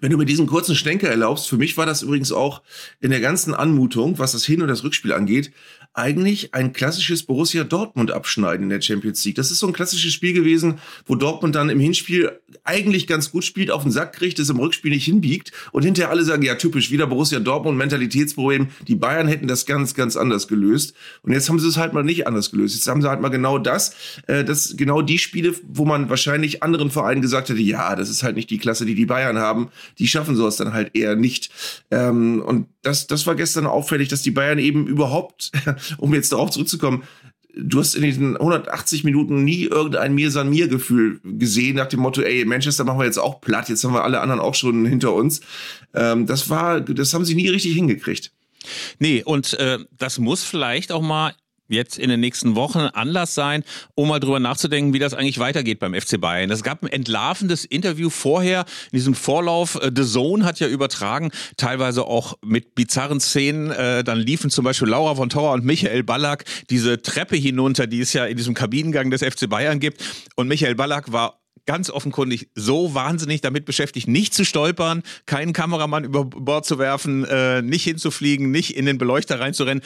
Wenn 0.00 0.10
du 0.10 0.18
mir 0.18 0.26
diesen 0.26 0.46
kurzen 0.46 0.74
Schlenker 0.74 1.08
erlaubst, 1.08 1.48
für 1.48 1.56
mich 1.56 1.76
war 1.76 1.86
das 1.86 2.02
übrigens 2.02 2.32
auch 2.32 2.62
in 3.00 3.10
der 3.10 3.20
ganzen 3.20 3.54
Anmutung, 3.54 4.18
was 4.18 4.32
das 4.32 4.44
Hin- 4.44 4.62
und 4.62 4.68
das 4.68 4.84
Rückspiel 4.84 5.12
angeht, 5.12 5.52
eigentlich 5.96 6.54
ein 6.54 6.74
klassisches 6.74 7.22
Borussia 7.22 7.64
Dortmund 7.64 8.10
abschneiden 8.10 8.64
in 8.64 8.68
der 8.68 8.82
Champions 8.82 9.24
League. 9.24 9.36
Das 9.36 9.50
ist 9.50 9.60
so 9.60 9.66
ein 9.66 9.72
klassisches 9.72 10.12
Spiel 10.12 10.34
gewesen, 10.34 10.78
wo 11.06 11.14
Dortmund 11.14 11.54
dann 11.54 11.70
im 11.70 11.80
Hinspiel 11.80 12.38
eigentlich 12.64 13.06
ganz 13.06 13.32
gut 13.32 13.44
spielt, 13.44 13.70
auf 13.70 13.82
den 13.82 13.90
Sack 13.90 14.12
kriegt, 14.12 14.38
es 14.38 14.50
im 14.50 14.58
Rückspiel 14.58 14.90
nicht 14.90 15.06
hinbiegt 15.06 15.52
und 15.72 15.84
hinterher 15.84 16.10
alle 16.10 16.22
sagen, 16.22 16.42
ja 16.42 16.56
typisch, 16.56 16.90
wieder 16.90 17.06
Borussia 17.06 17.40
Dortmund, 17.40 17.78
Mentalitätsproblem. 17.78 18.68
Die 18.86 18.94
Bayern 18.94 19.26
hätten 19.26 19.48
das 19.48 19.64
ganz, 19.64 19.94
ganz 19.94 20.16
anders 20.16 20.48
gelöst. 20.48 20.94
Und 21.22 21.32
jetzt 21.32 21.48
haben 21.48 21.58
sie 21.58 21.68
es 21.68 21.78
halt 21.78 21.94
mal 21.94 22.04
nicht 22.04 22.26
anders 22.26 22.50
gelöst. 22.50 22.74
Jetzt 22.74 22.88
haben 22.88 23.00
sie 23.00 23.08
halt 23.08 23.22
mal 23.22 23.30
genau 23.30 23.56
das, 23.58 23.94
äh, 24.26 24.44
das 24.44 24.76
genau 24.76 25.00
die 25.00 25.18
Spiele, 25.18 25.54
wo 25.66 25.86
man 25.86 26.10
wahrscheinlich 26.10 26.62
anderen 26.62 26.90
Vereinen 26.90 27.22
gesagt 27.22 27.48
hätte, 27.48 27.60
ja, 27.60 27.96
das 27.96 28.10
ist 28.10 28.22
halt 28.22 28.36
nicht 28.36 28.50
die 28.50 28.58
Klasse, 28.58 28.84
die 28.84 28.94
die 28.94 29.06
Bayern 29.06 29.38
haben. 29.38 29.68
Die 29.98 30.08
schaffen 30.08 30.36
sowas 30.36 30.56
dann 30.56 30.74
halt 30.74 30.90
eher 30.94 31.16
nicht. 31.16 31.50
Ähm, 31.90 32.42
und 32.42 32.66
das, 32.86 33.06
das 33.06 33.26
war 33.26 33.34
gestern 33.34 33.66
auffällig, 33.66 34.08
dass 34.08 34.22
die 34.22 34.30
Bayern 34.30 34.58
eben 34.58 34.86
überhaupt 34.86 35.50
um 35.98 36.14
jetzt 36.14 36.32
darauf 36.32 36.50
zurückzukommen, 36.50 37.02
du 37.56 37.78
hast 37.78 37.94
in 37.94 38.02
diesen 38.02 38.36
180 38.36 39.02
Minuten 39.02 39.44
nie 39.44 39.64
irgendein 39.64 40.14
Mir-San-Mir-Gefühl 40.14 41.20
gesehen, 41.24 41.76
nach 41.76 41.86
dem 41.86 42.00
Motto, 42.00 42.20
ey, 42.20 42.44
Manchester 42.44 42.84
machen 42.84 42.98
wir 42.98 43.06
jetzt 43.06 43.18
auch 43.18 43.40
platt, 43.40 43.68
jetzt 43.68 43.82
haben 43.82 43.94
wir 43.94 44.04
alle 44.04 44.20
anderen 44.20 44.40
auch 44.40 44.54
schon 44.54 44.86
hinter 44.86 45.14
uns. 45.14 45.40
Ähm, 45.94 46.26
das 46.26 46.48
war, 46.48 46.80
das 46.80 47.12
haben 47.14 47.24
sie 47.24 47.34
nie 47.34 47.48
richtig 47.48 47.74
hingekriegt. 47.74 48.32
Nee, 48.98 49.22
und 49.24 49.54
äh, 49.54 49.78
das 49.96 50.18
muss 50.18 50.44
vielleicht 50.44 50.92
auch 50.92 51.02
mal 51.02 51.34
jetzt 51.68 51.98
in 51.98 52.08
den 52.08 52.20
nächsten 52.20 52.54
Wochen 52.54 52.78
Anlass 52.78 53.34
sein, 53.34 53.64
um 53.94 54.08
mal 54.08 54.20
drüber 54.20 54.40
nachzudenken, 54.40 54.92
wie 54.92 54.98
das 54.98 55.14
eigentlich 55.14 55.38
weitergeht 55.38 55.78
beim 55.78 55.94
FC 55.94 56.20
Bayern. 56.20 56.50
Es 56.50 56.62
gab 56.62 56.82
ein 56.82 56.88
entlarvendes 56.88 57.64
Interview 57.64 58.10
vorher, 58.10 58.64
in 58.92 58.98
diesem 58.98 59.14
Vorlauf. 59.14 59.76
Äh, 59.76 59.90
The 59.94 60.04
Zone 60.04 60.44
hat 60.44 60.60
ja 60.60 60.68
übertragen, 60.68 61.30
teilweise 61.56 62.04
auch 62.04 62.34
mit 62.44 62.74
bizarren 62.74 63.20
Szenen. 63.20 63.70
Äh, 63.70 64.04
dann 64.04 64.18
liefen 64.18 64.50
zum 64.50 64.64
Beispiel 64.64 64.88
Laura 64.88 65.14
von 65.14 65.28
Torra 65.28 65.54
und 65.54 65.64
Michael 65.64 66.02
Ballack 66.02 66.44
diese 66.70 67.02
Treppe 67.02 67.36
hinunter, 67.36 67.86
die 67.86 68.00
es 68.00 68.12
ja 68.12 68.26
in 68.26 68.36
diesem 68.36 68.54
Kabinengang 68.54 69.10
des 69.10 69.22
FC 69.22 69.48
Bayern 69.48 69.80
gibt. 69.80 70.02
Und 70.36 70.48
Michael 70.48 70.74
Ballack 70.74 71.12
war 71.12 71.40
ganz 71.66 71.90
offenkundig 71.90 72.48
so 72.54 72.94
wahnsinnig 72.94 73.40
damit 73.40 73.64
beschäftigt, 73.64 74.08
nicht 74.08 74.32
zu 74.32 74.44
stolpern, 74.44 75.02
keinen 75.26 75.52
Kameramann 75.52 76.04
über 76.04 76.24
Bord 76.24 76.64
zu 76.64 76.78
werfen, 76.78 77.24
äh, 77.24 77.60
nicht 77.60 77.84
hinzufliegen, 77.84 78.50
nicht 78.50 78.76
in 78.76 78.86
den 78.86 78.98
Beleuchter 78.98 79.40
reinzurennen 79.40 79.82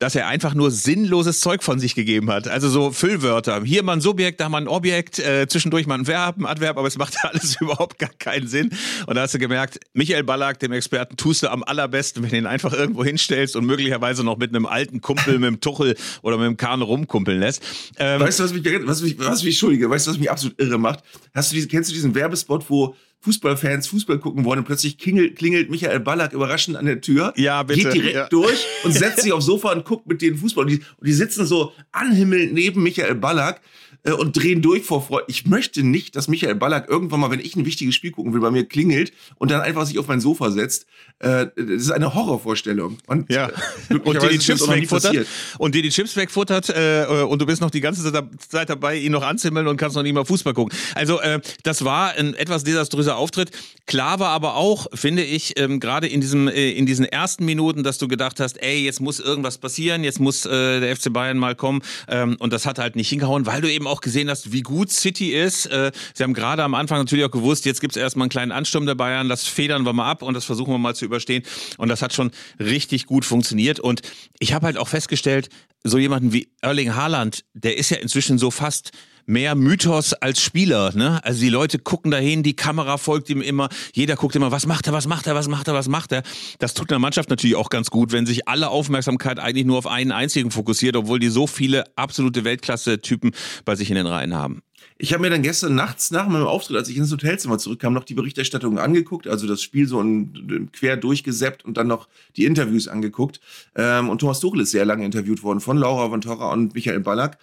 dass 0.00 0.14
er 0.14 0.26
einfach 0.26 0.54
nur 0.54 0.70
sinnloses 0.70 1.40
Zeug 1.40 1.62
von 1.62 1.78
sich 1.78 1.94
gegeben 1.94 2.30
hat. 2.30 2.48
Also 2.48 2.70
so 2.70 2.90
Füllwörter. 2.90 3.62
Hier 3.64 3.82
mal 3.82 3.92
ein 3.92 4.00
Subjekt, 4.00 4.40
da 4.40 4.48
mal 4.48 4.62
ein 4.62 4.66
Objekt, 4.66 5.18
äh, 5.18 5.46
zwischendurch 5.46 5.86
mal 5.86 5.98
ein 5.98 6.06
Verb, 6.06 6.38
ein 6.38 6.46
Adverb, 6.46 6.78
aber 6.78 6.88
es 6.88 6.96
macht 6.96 7.16
alles 7.22 7.60
überhaupt 7.60 7.98
gar 7.98 8.10
keinen 8.18 8.48
Sinn. 8.48 8.70
Und 9.06 9.16
da 9.16 9.22
hast 9.22 9.34
du 9.34 9.38
gemerkt, 9.38 9.78
Michael 9.92 10.24
Ballack, 10.24 10.58
dem 10.58 10.72
Experten, 10.72 11.18
tust 11.18 11.42
du 11.42 11.48
am 11.48 11.62
allerbesten, 11.62 12.22
wenn 12.22 12.30
du 12.30 12.38
ihn 12.38 12.46
einfach 12.46 12.72
irgendwo 12.72 13.04
hinstellst 13.04 13.56
und 13.56 13.66
möglicherweise 13.66 14.24
noch 14.24 14.38
mit 14.38 14.54
einem 14.54 14.64
alten 14.64 15.02
Kumpel, 15.02 15.38
mit 15.38 15.48
dem 15.48 15.60
Tuchel 15.60 15.94
oder 16.22 16.38
mit 16.38 16.46
dem 16.46 16.56
Kahn 16.56 16.80
rumkumpeln 16.80 17.38
lässt. 17.38 17.62
Ähm, 17.98 18.22
weißt 18.22 18.40
du, 18.40 18.44
was 18.44 18.54
mich, 18.54 18.64
was 18.64 19.02
mich, 19.02 19.18
was 19.18 19.42
mich, 19.44 19.54
Entschuldige, 19.54 19.90
weißt 19.90 20.06
du, 20.06 20.12
was 20.12 20.18
mich 20.18 20.30
absolut 20.30 20.58
irre 20.58 20.78
macht? 20.78 21.00
Hast 21.34 21.52
du 21.52 21.56
diese, 21.56 21.68
kennst 21.68 21.90
du 21.90 21.94
diesen 21.94 22.14
Werbespot, 22.14 22.64
wo 22.70 22.96
Fußballfans 23.22 23.86
Fußball 23.88 24.18
gucken 24.18 24.44
wollen 24.44 24.60
und 24.60 24.64
plötzlich 24.64 24.96
klingelt, 24.96 25.36
klingelt 25.36 25.70
Michael 25.70 26.00
Ballack 26.00 26.32
überraschend 26.32 26.76
an 26.76 26.86
der 26.86 27.00
Tür, 27.00 27.32
ja, 27.36 27.62
bitte, 27.62 27.82
geht 27.82 27.94
direkt 27.94 28.14
ja. 28.14 28.28
durch 28.28 28.64
und 28.84 28.92
setzt 28.96 29.22
sich 29.22 29.32
aufs 29.32 29.46
Sofa 29.46 29.72
und 29.72 29.84
guckt 29.84 30.06
mit 30.06 30.22
denen 30.22 30.36
Fußball. 30.36 30.64
Und 30.64 30.70
die, 30.70 30.78
und 30.78 31.06
die 31.06 31.12
sitzen 31.12 31.44
so 31.44 31.72
anhimmelnd 31.92 32.52
neben 32.54 32.82
Michael 32.82 33.14
Ballack 33.14 33.60
äh, 34.04 34.12
und 34.12 34.36
drehen 34.36 34.62
durch 34.62 34.84
vor 34.84 35.02
Freude. 35.02 35.24
Ich 35.28 35.46
möchte 35.46 35.82
nicht, 35.82 36.16
dass 36.16 36.28
Michael 36.28 36.54
Ballack 36.54 36.88
irgendwann 36.88 37.20
mal, 37.20 37.30
wenn 37.30 37.40
ich 37.40 37.56
ein 37.56 37.64
wichtiges 37.64 37.94
Spiel 37.94 38.10
gucken 38.10 38.32
will, 38.32 38.40
bei 38.40 38.50
mir 38.50 38.64
klingelt 38.64 39.12
und 39.36 39.50
dann 39.50 39.60
einfach 39.60 39.86
sich 39.86 39.98
auf 39.98 40.08
mein 40.08 40.20
Sofa 40.20 40.50
setzt. 40.50 40.86
Äh, 41.18 41.46
das 41.56 41.82
ist 41.82 41.90
eine 41.90 42.14
Horrorvorstellung. 42.14 42.98
Und, 43.06 43.30
ja. 43.30 43.50
Äh, 43.88 43.94
und 43.94 44.22
dir 44.22 44.28
die 44.28 44.38
Chips 44.38 44.68
wegfuttert. 44.68 45.26
Und 45.58 45.74
dir 45.74 45.82
die 45.82 45.90
Chips 45.90 46.16
wegfuttert 46.16 46.70
äh, 46.70 47.24
und 47.28 47.40
du 47.40 47.46
bist 47.46 47.60
noch 47.60 47.70
die 47.70 47.80
ganze 47.80 48.12
Zeit 48.38 48.70
dabei, 48.70 48.96
ihn 48.96 49.12
noch 49.12 49.22
anzimmeln 49.22 49.66
und 49.66 49.76
kannst 49.76 49.96
noch 49.96 50.02
nicht 50.02 50.14
mal 50.14 50.24
Fußball 50.24 50.54
gucken. 50.54 50.76
Also 50.94 51.20
äh, 51.20 51.40
das 51.62 51.84
war 51.84 52.12
ein 52.12 52.34
etwas 52.34 52.64
desaströser 52.64 53.16
Auftritt. 53.16 53.50
Klar 53.86 54.20
war 54.20 54.30
aber 54.30 54.56
auch, 54.56 54.86
finde 54.94 55.22
ich, 55.22 55.58
ähm, 55.58 55.80
gerade 55.80 56.06
in 56.06 56.20
diesem 56.20 56.48
äh, 56.48 56.70
in 56.70 56.86
diesen 56.86 57.04
ersten 57.04 57.44
Minuten, 57.44 57.82
dass 57.82 57.98
du 57.98 58.08
gedacht 58.08 58.40
hast, 58.40 58.62
ey, 58.62 58.84
jetzt 58.84 59.00
muss 59.00 59.20
irgendwas 59.20 59.58
passieren, 59.58 60.04
jetzt 60.04 60.20
muss 60.20 60.46
äh, 60.46 60.80
der 60.80 60.96
FC 60.96 61.12
Bayern 61.12 61.38
mal 61.38 61.54
kommen. 61.54 61.82
Ähm, 62.08 62.36
und 62.38 62.52
das 62.52 62.66
hat 62.66 62.78
halt 62.78 62.96
nicht 62.96 63.08
hingehauen, 63.08 63.46
weil 63.46 63.60
du 63.60 63.70
eben 63.70 63.86
auch 63.90 64.00
gesehen 64.00 64.30
hast, 64.30 64.52
wie 64.52 64.62
gut 64.62 64.90
City 64.90 65.32
ist. 65.32 65.66
Äh, 65.66 65.92
sie 66.14 66.22
haben 66.22 66.34
gerade 66.34 66.62
am 66.62 66.74
Anfang 66.74 66.98
natürlich 66.98 67.24
auch 67.24 67.30
gewusst, 67.30 67.64
jetzt 67.66 67.80
gibt 67.80 67.96
es 67.96 68.00
erstmal 68.00 68.24
einen 68.24 68.30
kleinen 68.30 68.52
Ansturm 68.52 68.86
der 68.86 68.94
Bayern, 68.94 69.28
das 69.28 69.46
federn 69.46 69.84
wir 69.84 69.92
mal 69.92 70.10
ab 70.10 70.22
und 70.22 70.34
das 70.34 70.44
versuchen 70.44 70.72
wir 70.72 70.78
mal 70.78 70.94
zu 70.94 71.04
überstehen. 71.04 71.42
Und 71.78 71.88
das 71.88 72.02
hat 72.02 72.12
schon 72.14 72.30
richtig 72.58 73.06
gut 73.06 73.24
funktioniert. 73.24 73.80
Und 73.80 74.02
ich 74.38 74.52
habe 74.52 74.66
halt 74.66 74.78
auch 74.78 74.88
festgestellt, 74.88 75.48
so 75.84 75.98
jemanden 75.98 76.32
wie 76.32 76.48
Erling 76.60 76.94
Haaland, 76.94 77.44
der 77.54 77.78
ist 77.78 77.90
ja 77.90 77.98
inzwischen 77.98 78.38
so 78.38 78.50
fast 78.50 78.92
mehr 79.26 79.54
Mythos 79.54 80.12
als 80.12 80.40
Spieler. 80.42 80.92
Ne? 80.94 81.22
Also 81.24 81.40
die 81.40 81.48
Leute 81.48 81.78
gucken 81.78 82.10
dahin, 82.10 82.42
die 82.42 82.54
Kamera 82.54 82.96
folgt 82.96 83.30
ihm 83.30 83.42
immer, 83.42 83.68
jeder 83.92 84.16
guckt 84.16 84.36
immer, 84.36 84.50
was 84.50 84.66
macht 84.66 84.86
er, 84.86 84.92
was 84.92 85.06
macht 85.06 85.26
er, 85.26 85.34
was 85.34 85.48
macht 85.48 85.68
er, 85.68 85.74
was 85.74 85.88
macht 85.88 86.12
er. 86.12 86.22
Das 86.58 86.74
tut 86.74 86.90
einer 86.90 86.98
Mannschaft 86.98 87.30
natürlich 87.30 87.56
auch 87.56 87.70
ganz 87.70 87.90
gut, 87.90 88.12
wenn 88.12 88.26
sich 88.26 88.48
alle 88.48 88.68
Aufmerksamkeit 88.68 89.38
eigentlich 89.38 89.66
nur 89.66 89.78
auf 89.78 89.86
einen 89.86 90.12
einzigen 90.12 90.50
fokussiert, 90.50 90.96
obwohl 90.96 91.18
die 91.18 91.28
so 91.28 91.46
viele 91.46 91.84
absolute 91.96 92.44
Weltklasse-Typen 92.44 93.32
bei 93.64 93.76
sich 93.76 93.90
in 93.90 93.96
den 93.96 94.06
Reihen 94.06 94.34
haben. 94.34 94.62
Ich 95.02 95.14
habe 95.14 95.22
mir 95.22 95.30
dann 95.30 95.40
gestern 95.40 95.74
nachts 95.74 96.10
nach 96.10 96.28
meinem 96.28 96.46
Auftritt, 96.46 96.76
als 96.76 96.90
ich 96.90 96.96
ins 96.98 97.10
Hotelzimmer 97.10 97.56
zurückkam, 97.56 97.94
noch 97.94 98.04
die 98.04 98.12
Berichterstattung 98.12 98.78
angeguckt, 98.78 99.26
also 99.28 99.46
das 99.46 99.62
Spiel 99.62 99.86
so 99.86 99.98
in, 99.98 100.68
quer 100.72 100.98
durchgesäppt 100.98 101.64
und 101.64 101.78
dann 101.78 101.86
noch 101.86 102.06
die 102.36 102.44
Interviews 102.44 102.86
angeguckt. 102.86 103.40
Ähm, 103.74 104.10
und 104.10 104.18
Thomas 104.18 104.40
Tuchel 104.40 104.60
ist 104.60 104.72
sehr 104.72 104.84
lange 104.84 105.06
interviewt 105.06 105.42
worden 105.42 105.60
von 105.60 105.78
Laura 105.78 106.10
von 106.10 106.20
Torra 106.20 106.52
und 106.52 106.74
Michael 106.74 107.00
Ballack 107.00 107.38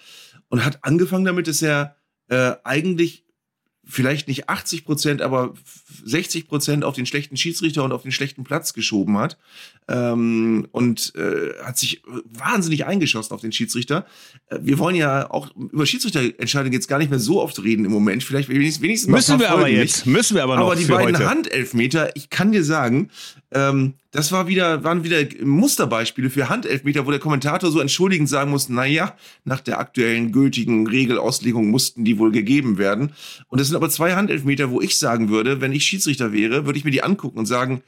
und 0.49 0.65
hat 0.65 0.83
angefangen 0.83 1.25
damit, 1.25 1.47
dass 1.47 1.61
er 1.61 1.95
äh, 2.29 2.53
eigentlich 2.63 3.25
vielleicht 3.83 4.27
nicht 4.27 4.49
80 4.49 4.85
Prozent, 4.85 5.21
aber 5.21 5.53
60 6.03 6.47
Prozent 6.47 6.83
auf 6.83 6.95
den 6.95 7.05
schlechten 7.05 7.37
Schiedsrichter 7.37 7.83
und 7.83 7.93
auf 7.93 8.03
den 8.03 8.11
schlechten 8.11 8.43
Platz 8.43 8.73
geschoben 8.73 9.17
hat 9.17 9.37
ähm, 9.87 10.67
und 10.71 11.13
äh, 11.15 11.53
hat 11.63 11.77
sich 11.77 12.01
wahnsinnig 12.25 12.85
eingeschossen 12.85 13.33
auf 13.33 13.41
den 13.41 13.51
Schiedsrichter. 13.51 14.05
Äh, 14.47 14.59
wir 14.61 14.79
wollen 14.79 14.95
ja 14.95 15.31
auch 15.31 15.55
über 15.55 15.85
Schiedsrichterentscheidungen 15.85 16.73
jetzt 16.73 16.87
gar 16.87 16.97
nicht 16.97 17.09
mehr 17.09 17.19
so 17.19 17.41
oft 17.41 17.63
reden 17.63 17.85
im 17.85 17.91
Moment. 17.91 18.23
Vielleicht 18.23 18.49
wenigstens, 18.49 18.81
wenigstens 18.81 19.11
müssen 19.11 19.39
wir 19.39 19.49
aber 19.49 19.69
jetzt, 19.69 20.05
nicht. 20.05 20.13
müssen 20.13 20.35
wir 20.35 20.43
aber 20.43 20.57
noch. 20.57 20.65
Aber 20.65 20.75
die 20.75 20.85
beiden 20.85 21.15
heute. 21.15 21.29
Handelfmeter, 21.29 22.15
ich 22.15 22.29
kann 22.29 22.51
dir 22.51 22.63
sagen, 22.63 23.09
ähm, 23.51 23.93
das 24.11 24.31
war 24.31 24.47
wieder, 24.47 24.83
waren 24.83 25.03
wieder 25.03 25.19
Musterbeispiele 25.43 26.29
für 26.29 26.49
Handelfmeter, 26.49 27.05
wo 27.05 27.11
der 27.11 27.19
Kommentator 27.19 27.71
so 27.71 27.79
entschuldigend 27.79 28.27
sagen 28.27 28.51
muss, 28.51 28.67
naja, 28.67 29.15
nach 29.45 29.61
der 29.61 29.79
aktuellen 29.79 30.31
gültigen 30.31 30.87
Regelauslegung 30.87 31.69
mussten 31.69 32.03
die 32.03 32.17
wohl 32.17 32.31
gegeben 32.31 32.77
werden. 32.77 33.13
Und 33.47 33.59
das 33.59 33.67
sind 33.67 33.75
aber 33.75 33.89
zwei 33.89 34.15
Handelfmeter, 34.15 34.71
wo 34.71 34.81
ich 34.81 34.97
sagen 34.99 35.29
würde, 35.29 35.61
wenn 35.61 35.71
ich 35.71 35.85
Schiedsrichter 35.85 36.33
wäre, 36.33 36.65
würde 36.65 36.79
ich 36.79 36.85
mir 36.85 36.91
die 36.91 37.03
angucken 37.03 37.37
und 37.37 37.45
sagen, 37.45 37.83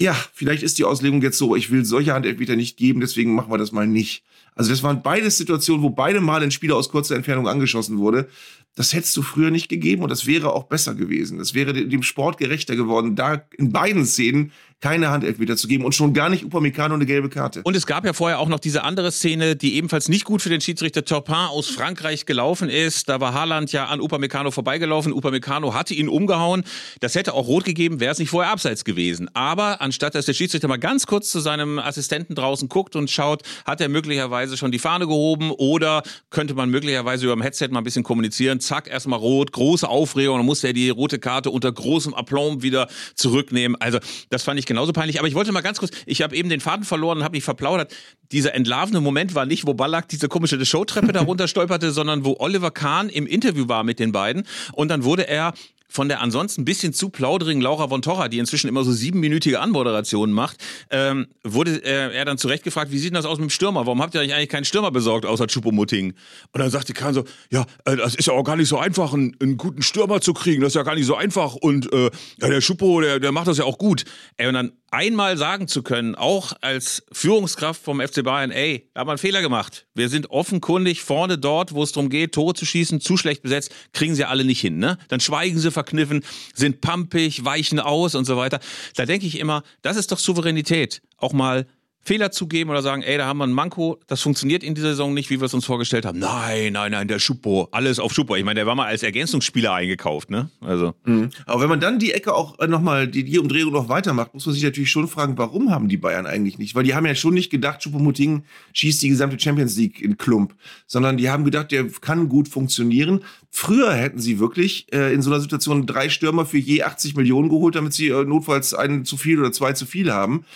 ja, 0.00 0.16
vielleicht 0.32 0.62
ist 0.62 0.78
die 0.78 0.84
Auslegung 0.84 1.20
jetzt 1.22 1.38
so, 1.38 1.56
ich 1.56 1.70
will 1.70 1.84
solche 1.84 2.14
Handelfmeter 2.14 2.54
nicht 2.54 2.76
geben, 2.76 3.00
deswegen 3.00 3.34
machen 3.34 3.50
wir 3.50 3.58
das 3.58 3.72
mal 3.72 3.86
nicht. 3.86 4.22
Also 4.54 4.70
das 4.70 4.82
waren 4.82 5.02
beides 5.02 5.38
Situationen, 5.38 5.82
wo 5.82 5.90
beide 5.90 6.20
Mal 6.20 6.42
ein 6.42 6.52
Spieler 6.52 6.76
aus 6.76 6.88
kurzer 6.88 7.16
Entfernung 7.16 7.48
angeschossen 7.48 7.98
wurde. 7.98 8.28
Das 8.76 8.92
hättest 8.92 9.16
du 9.16 9.22
früher 9.22 9.50
nicht 9.50 9.68
gegeben 9.68 10.02
und 10.02 10.10
das 10.10 10.26
wäre 10.26 10.52
auch 10.52 10.64
besser 10.64 10.94
gewesen. 10.94 11.38
Das 11.38 11.52
wäre 11.54 11.72
dem 11.72 12.02
Sport 12.04 12.38
gerechter 12.38 12.76
geworden, 12.76 13.16
da 13.16 13.42
in 13.56 13.72
beiden 13.72 14.06
Szenen 14.06 14.52
keine 14.80 15.10
Handelfmeter 15.10 15.56
zu 15.56 15.66
geben 15.66 15.84
und 15.84 15.92
schon 15.94 16.14
gar 16.14 16.28
nicht 16.28 16.44
Upamecano 16.44 16.94
eine 16.94 17.04
gelbe 17.04 17.28
Karte. 17.28 17.62
Und 17.64 17.74
es 17.74 17.84
gab 17.84 18.04
ja 18.04 18.12
vorher 18.12 18.38
auch 18.38 18.48
noch 18.48 18.60
diese 18.60 18.84
andere 18.84 19.10
Szene, 19.10 19.56
die 19.56 19.74
ebenfalls 19.74 20.08
nicht 20.08 20.24
gut 20.24 20.40
für 20.40 20.50
den 20.50 20.60
Schiedsrichter 20.60 21.04
Turpin 21.04 21.34
aus 21.34 21.68
Frankreich 21.68 22.26
gelaufen 22.26 22.68
ist. 22.68 23.08
Da 23.08 23.20
war 23.20 23.34
Haaland 23.34 23.72
ja 23.72 23.86
an 23.86 24.00
Upamecano 24.00 24.52
vorbeigelaufen. 24.52 25.12
Upamecano 25.12 25.74
hatte 25.74 25.94
ihn 25.94 26.08
umgehauen. 26.08 26.62
Das 27.00 27.16
hätte 27.16 27.34
auch 27.34 27.48
rot 27.48 27.64
gegeben, 27.64 27.98
wäre 27.98 28.12
es 28.12 28.18
nicht 28.18 28.30
vorher 28.30 28.52
abseits 28.52 28.84
gewesen. 28.84 29.28
Aber 29.34 29.80
anstatt 29.80 30.14
dass 30.14 30.26
der 30.26 30.34
Schiedsrichter 30.34 30.68
mal 30.68 30.78
ganz 30.78 31.06
kurz 31.06 31.30
zu 31.30 31.40
seinem 31.40 31.80
Assistenten 31.80 32.36
draußen 32.36 32.68
guckt 32.68 32.94
und 32.94 33.10
schaut, 33.10 33.42
hat 33.64 33.80
er 33.80 33.88
möglicherweise 33.88 34.56
schon 34.56 34.70
die 34.70 34.78
Fahne 34.78 35.08
gehoben 35.08 35.50
oder 35.50 36.04
könnte 36.30 36.54
man 36.54 36.70
möglicherweise 36.70 37.24
über 37.24 37.34
dem 37.34 37.42
Headset 37.42 37.68
mal 37.70 37.80
ein 37.80 37.84
bisschen 37.84 38.04
kommunizieren? 38.04 38.60
Zack, 38.60 38.88
erstmal 38.88 39.18
rot, 39.18 39.50
große 39.50 39.88
Aufregung, 39.88 40.36
dann 40.36 40.46
musste 40.46 40.68
er 40.68 40.72
die 40.72 40.90
rote 40.90 41.18
Karte 41.18 41.50
unter 41.50 41.72
großem 41.72 42.14
Aplomb 42.14 42.62
wieder 42.62 42.88
zurücknehmen. 43.16 43.76
Also, 43.80 43.98
das 44.30 44.44
fand 44.44 44.60
ich 44.60 44.67
genauso 44.68 44.92
peinlich. 44.92 45.18
Aber 45.18 45.26
ich 45.26 45.34
wollte 45.34 45.50
mal 45.50 45.62
ganz 45.62 45.78
kurz, 45.78 45.90
ich 46.06 46.22
habe 46.22 46.36
eben 46.36 46.48
den 46.48 46.60
Faden 46.60 46.84
verloren 46.84 47.18
und 47.18 47.24
habe 47.24 47.36
mich 47.36 47.42
verplaudert. 47.42 47.92
Dieser 48.30 48.54
entlarvende 48.54 49.00
Moment 49.00 49.34
war 49.34 49.46
nicht, 49.46 49.66
wo 49.66 49.74
Ballack 49.74 50.08
diese 50.08 50.28
komische 50.28 50.64
Showtreppe 50.64 51.12
da 51.12 51.20
runterstolperte, 51.24 51.90
sondern 51.90 52.24
wo 52.24 52.36
Oliver 52.38 52.70
Kahn 52.70 53.08
im 53.08 53.26
Interview 53.26 53.68
war 53.68 53.82
mit 53.82 53.98
den 53.98 54.12
beiden 54.12 54.46
und 54.72 54.88
dann 54.88 55.02
wurde 55.02 55.26
er 55.26 55.54
von 55.88 56.08
der 56.08 56.20
ansonsten 56.20 56.62
ein 56.62 56.64
bisschen 56.64 56.92
zu 56.92 57.08
plauderigen 57.08 57.62
Laura 57.62 57.88
von 57.88 58.02
Torra, 58.02 58.28
die 58.28 58.38
inzwischen 58.38 58.68
immer 58.68 58.84
so 58.84 58.92
siebenminütige 58.92 59.60
Anmoderationen 59.60 60.34
macht, 60.34 60.58
ähm, 60.90 61.28
wurde 61.42 61.82
äh, 61.82 62.14
er 62.14 62.24
dann 62.24 62.38
zurecht 62.38 62.62
gefragt, 62.62 62.92
wie 62.92 62.98
sieht 62.98 63.10
denn 63.10 63.14
das 63.14 63.24
aus 63.24 63.38
mit 63.38 63.48
dem 63.48 63.50
Stürmer? 63.50 63.86
Warum 63.86 64.02
habt 64.02 64.14
ihr 64.14 64.20
euch 64.20 64.34
eigentlich 64.34 64.50
keinen 64.50 64.64
Stürmer 64.64 64.90
besorgt, 64.90 65.24
außer 65.24 65.46
Chupomuting? 65.46 66.14
Und 66.52 66.60
dann 66.60 66.70
sagte 66.70 66.92
Kahn 66.92 67.14
so, 67.14 67.24
ja, 67.50 67.64
äh, 67.84 67.96
das 67.96 68.14
ist 68.14 68.26
ja 68.26 68.34
auch 68.34 68.44
gar 68.44 68.56
nicht 68.56 68.68
so 68.68 68.78
einfach, 68.78 69.14
einen, 69.14 69.36
einen, 69.40 69.56
guten 69.56 69.82
Stürmer 69.82 70.20
zu 70.20 70.34
kriegen. 70.34 70.60
Das 70.60 70.68
ist 70.68 70.76
ja 70.76 70.82
gar 70.82 70.94
nicht 70.94 71.06
so 71.06 71.16
einfach. 71.16 71.54
Und 71.54 71.92
äh, 71.92 72.10
ja, 72.40 72.48
der 72.48 72.60
Schupo, 72.60 73.00
der, 73.00 73.18
der 73.18 73.32
macht 73.32 73.48
das 73.48 73.58
ja 73.58 73.64
auch 73.64 73.78
gut. 73.78 74.04
Ey, 74.36 74.46
und 74.46 74.54
dann 74.54 74.72
einmal 74.90 75.36
sagen 75.36 75.68
zu 75.68 75.82
können, 75.82 76.14
auch 76.14 76.52
als 76.60 77.02
Führungskraft 77.12 77.82
vom 77.82 78.00
FC 78.00 78.22
Bayern, 78.22 78.50
ey, 78.50 78.88
da 78.94 79.00
haben 79.00 79.08
wir 79.08 79.12
einen 79.12 79.18
Fehler 79.18 79.42
gemacht. 79.42 79.86
Wir 79.94 80.08
sind 80.08 80.30
offenkundig 80.30 81.02
vorne 81.02 81.38
dort, 81.38 81.74
wo 81.74 81.82
es 81.82 81.92
darum 81.92 82.10
geht, 82.10 82.32
Tore 82.32 82.54
zu 82.54 82.64
schießen, 82.64 83.00
zu 83.00 83.16
schlecht 83.16 83.42
besetzt, 83.42 83.72
kriegen 83.92 84.14
sie 84.14 84.24
alle 84.24 84.44
nicht 84.44 84.60
hin. 84.60 84.78
Ne? 84.78 84.98
Dann 85.08 85.20
schweigen 85.20 85.58
sie 85.58 85.70
verkniffen, 85.70 86.24
sind 86.54 86.80
pampig, 86.80 87.44
weichen 87.44 87.80
aus 87.80 88.14
und 88.14 88.24
so 88.24 88.36
weiter. 88.36 88.60
Da 88.96 89.06
denke 89.06 89.26
ich 89.26 89.38
immer, 89.38 89.62
das 89.82 89.96
ist 89.96 90.12
doch 90.12 90.18
Souveränität. 90.18 91.02
Auch 91.16 91.32
mal 91.32 91.66
Fehler 92.08 92.30
zugeben 92.30 92.70
oder 92.70 92.80
sagen, 92.80 93.02
ey, 93.02 93.18
da 93.18 93.26
haben 93.26 93.36
wir 93.36 93.46
ein 93.46 93.52
Manko, 93.52 94.00
das 94.06 94.22
funktioniert 94.22 94.62
in 94.62 94.74
dieser 94.74 94.88
Saison 94.88 95.12
nicht, 95.12 95.28
wie 95.28 95.40
wir 95.40 95.44
es 95.44 95.52
uns 95.52 95.66
vorgestellt 95.66 96.06
haben. 96.06 96.18
Nein, 96.18 96.72
nein, 96.72 96.92
nein, 96.92 97.06
der 97.06 97.18
Schuppo, 97.18 97.68
alles 97.70 97.98
auf 97.98 98.14
Schuppo. 98.14 98.34
Ich 98.34 98.44
meine, 98.44 98.54
der 98.54 98.66
war 98.66 98.74
mal 98.74 98.86
als 98.86 99.02
Ergänzungsspieler 99.02 99.74
eingekauft, 99.74 100.30
ne? 100.30 100.48
Also. 100.62 100.94
Mhm. 101.04 101.28
Aber 101.44 101.60
wenn 101.60 101.68
man 101.68 101.80
dann 101.80 101.98
die 101.98 102.12
Ecke 102.12 102.34
auch 102.34 102.58
äh, 102.60 102.66
nochmal, 102.66 103.08
die, 103.08 103.24
die 103.24 103.38
Umdrehung 103.38 103.74
noch 103.74 103.90
weitermacht, 103.90 104.32
muss 104.32 104.46
man 104.46 104.54
sich 104.54 104.64
natürlich 104.64 104.90
schon 104.90 105.06
fragen, 105.06 105.36
warum 105.36 105.70
haben 105.70 105.88
die 105.88 105.98
Bayern 105.98 106.24
eigentlich 106.24 106.56
nicht? 106.56 106.74
Weil 106.74 106.84
die 106.84 106.94
haben 106.94 107.04
ja 107.04 107.14
schon 107.14 107.34
nicht 107.34 107.50
gedacht, 107.50 107.82
Schuppo-Muting 107.82 108.42
schießt 108.72 109.02
die 109.02 109.10
gesamte 109.10 109.38
Champions 109.38 109.76
League 109.76 110.00
in 110.00 110.16
Klump, 110.16 110.54
sondern 110.86 111.18
die 111.18 111.28
haben 111.28 111.44
gedacht, 111.44 111.72
der 111.72 111.88
kann 112.00 112.30
gut 112.30 112.48
funktionieren. 112.48 113.20
Früher 113.50 113.92
hätten 113.92 114.18
sie 114.18 114.38
wirklich 114.38 114.90
äh, 114.94 115.12
in 115.12 115.20
so 115.20 115.30
einer 115.30 115.40
Situation 115.40 115.84
drei 115.84 116.08
Stürmer 116.08 116.46
für 116.46 116.56
je 116.56 116.84
80 116.84 117.16
Millionen 117.16 117.50
geholt, 117.50 117.74
damit 117.74 117.92
sie 117.92 118.08
äh, 118.08 118.24
notfalls 118.24 118.72
einen 118.72 119.04
zu 119.04 119.18
viel 119.18 119.38
oder 119.38 119.52
zwei 119.52 119.74
zu 119.74 119.84
viel 119.84 120.10
haben 120.10 120.46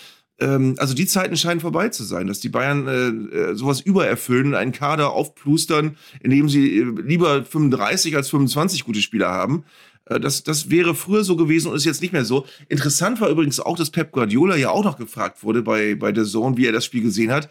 ähm, 0.42 0.75
also 0.78 0.94
die 0.94 1.06
Zeiten 1.06 1.37
scheinen 1.37 1.61
vorbei 1.61 1.88
zu 1.88 2.02
sein, 2.04 2.26
dass 2.26 2.40
die 2.40 2.49
Bayern 2.49 2.88
äh, 2.88 3.37
äh 3.37 3.54
sowas 3.54 3.80
übererfüllen, 3.80 4.54
einen 4.54 4.72
Kader 4.72 5.12
aufplustern, 5.12 5.96
indem 6.20 6.49
sie 6.49 6.78
äh, 6.78 6.84
lieber 7.02 7.44
35 7.44 8.16
als 8.16 8.28
25 8.30 8.84
gute 8.84 9.00
Spieler 9.00 9.28
haben. 9.28 9.64
Äh, 10.06 10.18
das, 10.18 10.42
das 10.42 10.68
wäre 10.68 10.94
früher 10.94 11.22
so 11.22 11.37
gewesen 11.37 11.68
und 11.68 11.76
ist 11.76 11.84
jetzt 11.84 12.02
nicht 12.02 12.12
mehr 12.12 12.25
so. 12.25 12.46
Interessant 12.68 13.20
war 13.20 13.28
übrigens 13.28 13.61
auch, 13.61 13.76
dass 13.76 13.90
Pep 13.90 14.11
Guardiola 14.11 14.56
ja 14.56 14.70
auch 14.70 14.84
noch 14.84 14.99
gefragt 14.99 15.44
wurde 15.44 15.62
bei, 15.62 15.94
bei 15.94 16.11
der 16.11 16.25
Zone, 16.25 16.56
wie 16.56 16.66
er 16.66 16.72
das 16.72 16.84
Spiel 16.84 17.02
gesehen 17.02 17.30
hat. 17.30 17.49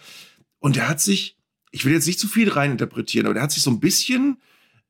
Und 0.60 0.78
er 0.78 0.90
hat 0.90 1.00
sich, 1.00 1.38
ich 1.72 1.86
will 1.86 1.94
jetzt 1.94 2.08
nicht 2.08 2.20
zu 2.20 2.28
viel 2.28 2.50
reininterpretieren, 2.50 3.28
aber 3.28 3.38
er 3.38 3.44
hat 3.44 3.52
sich 3.52 3.64
so 3.64 3.72
ein 3.72 3.80
bisschen 3.80 4.38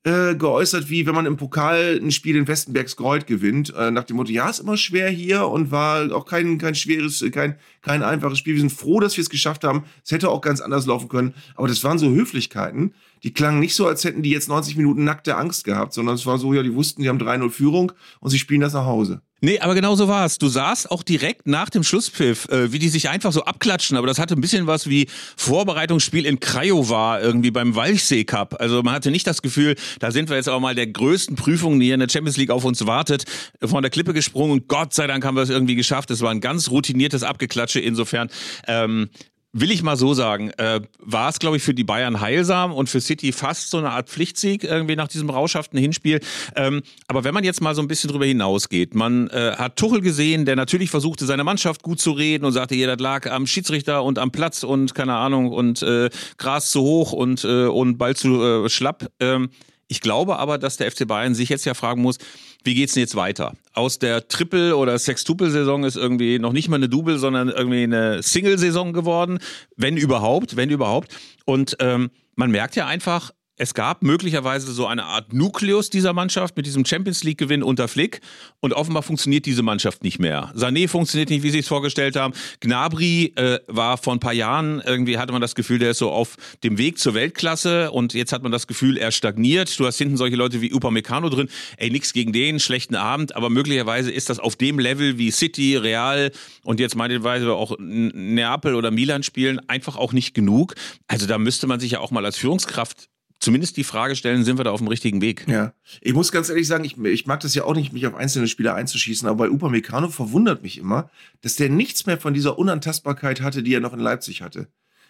äh, 0.04 0.36
geäußert, 0.36 0.90
wie 0.90 1.06
wenn 1.06 1.14
man 1.14 1.26
im 1.26 1.38
Pokal 1.38 2.00
ein 2.02 2.12
Spiel 2.12 2.36
in 2.36 2.48
Westenbergs 2.48 2.96
Kreuz 2.96 3.26
gewinnt, 3.26 3.74
äh, 3.76 3.92
nach 3.92 4.04
dem 4.04 4.18
Motto, 4.18 4.32
ja, 4.32 4.50
ist 4.50 4.60
immer 4.60 4.78
schwer 4.78 5.10
hier 5.10 5.48
und 5.48 5.70
war 5.70 6.12
auch 6.12 6.26
kein, 6.26 6.58
kein 6.58 6.74
schweres, 6.74 7.24
kein, 7.32 7.58
kein 7.82 8.02
einfaches 8.02 8.40
Spiel. 8.40 8.56
Wir 8.56 8.62
sind 8.62 8.72
froh, 8.72 9.00
dass 9.00 9.16
wir 9.18 9.22
es 9.22 9.30
geschafft 9.30 9.64
haben. 9.64 9.84
Es 10.04 10.12
hätte 10.12 10.30
auch 10.30 10.42
ganz 10.42 10.60
anders 10.60 10.88
laufen 10.88 11.08
können, 11.08 11.36
aber 11.56 11.68
das 11.68 11.84
waren 11.84 12.00
so 12.00 12.10
Höflichkeiten, 12.10 12.96
die 13.24 13.34
klangen 13.34 13.60
nicht 13.60 13.76
so, 13.76 13.86
als 13.86 14.04
hätten 14.04 14.24
die 14.24 14.32
jetzt 14.32 14.50
90 14.50 14.76
Minuten 14.76 15.04
nackte 15.04 15.38
Angst 15.38 15.66
gehabt, 15.66 15.94
sondern 15.94 16.16
es 16.16 16.26
war 16.26 16.40
so, 16.40 16.54
ja, 16.54 16.64
die 16.64 16.74
wussten, 16.74 17.04
die 17.04 17.10
haben 17.10 17.20
3-0 17.20 17.52
Führung 17.52 17.92
und 18.20 18.32
sie 18.32 18.40
spielen 18.40 18.62
das 18.62 18.74
nach 18.74 18.86
Hause. 18.86 19.22
Nee, 19.44 19.60
aber 19.60 19.74
genau 19.74 19.96
so 19.96 20.08
war 20.08 20.24
es. 20.24 20.38
Du 20.38 20.50
sahst 20.50 20.92
auch 20.92 21.02
direkt 21.02 21.48
nach 21.48 21.72
dem 21.72 21.84
Schlusspfiff, 21.84 22.48
äh, 22.50 22.72
wie 22.72 22.78
die 22.78 22.90
sich 22.90 23.10
einfach 23.10 23.32
so 23.32 23.44
abklatschen, 23.44 23.98
aber 23.98 24.06
das 24.06 24.20
hatte 24.20 24.36
ein 24.36 24.42
bisschen 24.42 24.68
was 24.68 24.88
wie 24.88 25.08
Vorbereitungsspiel 25.36 26.28
in 26.28 26.40
Craiova 26.40 27.20
irgendwie 27.20 27.50
beim 27.50 27.74
Walchsee 27.76 28.24
Cup. 28.24 28.58
Also 28.60 28.84
man 28.84 28.94
hatte 28.94 29.10
nicht 29.10 29.26
das 29.26 29.42
Gefühl, 29.42 29.76
da 29.98 30.12
sind 30.12 30.30
wir 30.30 30.36
jetzt 30.36 30.48
auch 30.48 30.60
mal 30.60 30.76
der 30.76 30.86
größten 30.86 31.36
Prüfung, 31.36 31.80
die 31.80 31.88
hier 31.88 31.96
in 31.96 32.02
der 32.02 32.10
Champions 32.10 32.38
League 32.38 32.52
auf 32.52 32.66
uns 32.66 32.86
wartet, 32.86 33.24
von 33.64 33.82
der 33.82 33.90
Klippe 33.90 34.14
gesprungen 34.14 34.52
und 34.52 34.68
Gott 34.68 34.94
sei 34.94 35.08
Dank 35.08 35.26
haben 35.26 35.36
wir 35.36 35.42
es 35.42 35.50
irgendwie 35.50 35.76
geschafft. 35.76 36.12
Es 36.12 36.22
war 36.22 36.30
ein 36.30 36.42
ganz 36.42 36.70
routiniertes 36.70 37.24
Abgeklatsche. 37.24 37.80
Insofern 37.80 38.30
ähm, 38.68 39.10
will 39.54 39.72
ich 39.72 39.84
mal 39.84 39.98
so 39.98 40.14
sagen, 40.14 40.52
äh, 40.52 40.82
war 41.00 41.30
es, 41.30 41.40
glaube 41.40 41.58
ich, 41.58 41.64
für 41.64 41.74
die 41.74 41.84
Bayern 41.84 42.22
heilsam 42.22 42.72
und 42.72 42.90
für 42.90 43.02
City 43.02 43.32
fast 43.32 43.70
so 43.70 43.78
eine 43.78 43.92
Art 43.92 44.10
Pflichtsieg 44.10 44.64
irgendwie 44.64 44.96
nach 44.96 45.10
diesem 45.10 45.30
rauschhaften 45.30 45.78
Hinspiel. 45.78 46.22
Ähm, 46.56 46.84
aber 47.08 47.24
wenn 47.24 47.34
man 47.34 47.44
jetzt 47.44 47.62
mal 47.62 47.76
so 47.76 47.82
ein 47.82 47.88
bisschen 47.88 48.10
drüber 48.10 48.26
hinausgeht, 48.26 48.96
man 48.96 49.28
äh, 49.30 49.56
hat 49.58 49.76
Tuchel 49.76 50.02
gesehen, 50.02 50.46
der 50.46 50.56
natürlich 50.56 50.90
versuchte, 50.90 51.26
seine 51.26 51.44
Mannschaft 51.44 51.84
gut 51.84 52.00
zu 52.00 52.12
reden 52.12 52.46
und 52.46 52.54
sagte, 52.54 52.76
jeder 52.76 52.96
lag 52.96 53.30
am 53.30 53.46
Schiedsrichter 53.46 54.04
und 54.04 54.20
am 54.20 54.32
Platz 54.32 54.64
und 54.64 54.96
keine 54.96 55.16
Ahnung 55.16 55.52
und 55.52 55.82
äh, 55.82 56.10
Gras 56.38 56.72
zu 56.72 56.82
hoch 56.82 57.12
und, 57.12 57.44
äh, 57.44 57.66
und 57.66 57.98
Ball 57.98 58.16
zu 58.16 58.42
äh, 58.42 58.70
schlapp. 58.70 59.12
Ähm, 59.20 59.50
ich 59.92 60.00
glaube 60.00 60.40
aber, 60.40 60.58
dass 60.58 60.78
der 60.78 60.90
FC 60.90 61.06
Bayern 61.06 61.36
sich 61.36 61.50
jetzt 61.50 61.66
ja 61.66 61.74
fragen 61.74 62.02
muss, 62.02 62.18
wie 62.64 62.76
geht's 62.76 62.94
denn 62.94 63.02
jetzt 63.02 63.16
weiter? 63.16 63.54
Aus 63.74 64.00
der 64.00 64.28
Triple- 64.28 64.76
oder 64.76 64.98
Sextuple-Saison 64.98 65.84
ist 65.84 65.96
irgendwie 65.96 66.40
noch 66.40 66.54
nicht 66.54 66.70
mal 66.70 66.76
eine 66.76 66.90
Double, 66.90 67.18
sondern 67.18 67.50
irgendwie 67.50 67.84
eine 67.84 68.22
Single-Saison 68.22 68.94
geworden, 68.94 69.40
wenn 69.76 69.98
überhaupt, 69.98 70.56
wenn 70.56 70.70
überhaupt. 70.70 71.16
Und 71.46 71.78
ähm, 71.80 72.12
man 72.36 72.52
merkt 72.52 72.76
ja 72.76 72.86
einfach, 72.88 73.32
es 73.62 73.76
gab 73.76 74.02
möglicherweise 74.02 74.72
so 74.72 74.88
eine 74.88 75.06
Art 75.06 75.34
Nukleus 75.34 75.92
dieser 75.92 76.14
Mannschaft 76.14 76.58
mit 76.58 76.66
diesem 76.66 76.84
Champions 76.84 77.24
League-Gewinn 77.24 77.62
unter 77.62 77.88
Flick 77.88 78.20
und 78.60 78.74
offenbar 78.74 79.04
funktioniert 79.04 79.46
diese 79.46 79.62
Mannschaft 79.62 80.04
nicht 80.04 80.18
mehr. 80.18 80.52
Sané 80.56 80.88
funktioniert 80.88 81.30
nicht, 81.30 81.44
wie 81.44 81.52
sie 81.52 81.60
es 81.60 81.68
vorgestellt 81.68 82.16
haben. 82.16 82.34
Gnabry 82.60 83.34
äh, 83.36 83.60
war 83.68 84.00
vor 84.00 84.14
ein 84.14 84.20
paar 84.20 84.34
Jahren, 84.34 84.82
irgendwie 84.84 85.20
hatte 85.20 85.32
man 85.32 85.42
das 85.42 85.54
Gefühl, 85.54 85.78
der 85.78 85.92
ist 85.92 86.00
so 86.00 86.10
auf 86.10 86.38
dem 86.64 86.80
Weg 86.80 86.98
zur 86.98 87.14
Weltklasse 87.14 87.92
und 87.92 88.16
jetzt 88.16 88.34
hat 88.34 88.42
man 88.42 88.52
das 88.52 88.66
Gefühl, 88.66 88.98
er 88.98 89.12
stagniert. 89.12 89.80
Du 89.80 89.86
hast 89.86 90.00
hinten 90.00 90.18
solche 90.18 90.38
Leute 90.38 90.60
wie 90.62 90.74
Upamecano 90.74 91.30
drin. 91.30 91.48
Ey, 91.78 91.92
nix 91.92 92.14
gegen 92.14 92.34
den, 92.34 92.60
schlechten 92.60 92.96
Abend, 92.96 93.36
aber 93.36 93.52
möglicherweise 93.52 94.10
ist 94.10 94.32
das 94.32 94.40
auf 94.40 94.56
dem 94.56 94.80
Level 94.80 95.20
wie 95.20 95.30
City, 95.30 95.78
Real 95.78 96.32
und 96.64 96.80
jetzt 96.80 96.96
meinetweise 96.96 97.54
auch 97.54 97.76
Neapel 97.78 98.74
oder 98.74 98.90
Milan 98.90 99.22
spielen 99.22 99.62
einfach 99.70 99.98
auch 99.98 100.14
nicht 100.14 100.34
genug. 100.34 100.74
Also 101.08 101.28
da 101.28 101.38
müsste 101.38 101.68
man 101.68 101.80
sich 101.80 101.92
ja 101.92 102.00
auch 102.00 102.10
mal 102.10 102.26
als 102.26 102.38
Führungskraft 102.38 103.12
zumindest 103.42 103.76
die 103.76 103.84
Frage 103.84 104.16
stellen, 104.16 104.46
sind 104.46 104.58
wir 104.58 104.64
da 104.64 104.72
auf 104.72 104.80
dem 104.80 104.88
richtigen 104.88 105.20
Weg? 105.20 105.46
Ja. 105.48 105.74
Ich 106.00 106.14
muss 106.14 106.32
ganz 106.32 106.48
ehrlich 106.48 106.68
sagen, 106.68 106.86
ich, 106.86 106.98
ich 106.98 107.26
mag 107.26 107.42
das 107.42 107.54
ja 107.54 107.66
auch 107.66 107.76
nicht, 107.76 107.92
mich 107.92 108.08
auf 108.08 108.16
einzelne 108.16 108.48
Spieler 108.48 108.76
einzuschießen, 108.76 109.28
aber 109.28 109.46
bei 109.46 109.52
Upamecano 109.52 110.10
verwundert 110.10 110.64
mich 110.64 110.78
immer, 110.78 111.10
dass 111.42 111.56
der 111.56 111.70
nichts 111.70 112.06
mehr 112.06 112.18
von 112.18 112.34
dieser 112.34 112.58
Unantastbarkeit 112.58 113.42
hatte, 113.42 113.64
die 113.64 113.74
er 113.74 113.82
noch 113.82 113.94
in 113.94 114.00
Leipzig 114.00 114.42
hatte. 114.42 114.68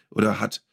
Oder 0.10 0.40
hat. 0.40 0.64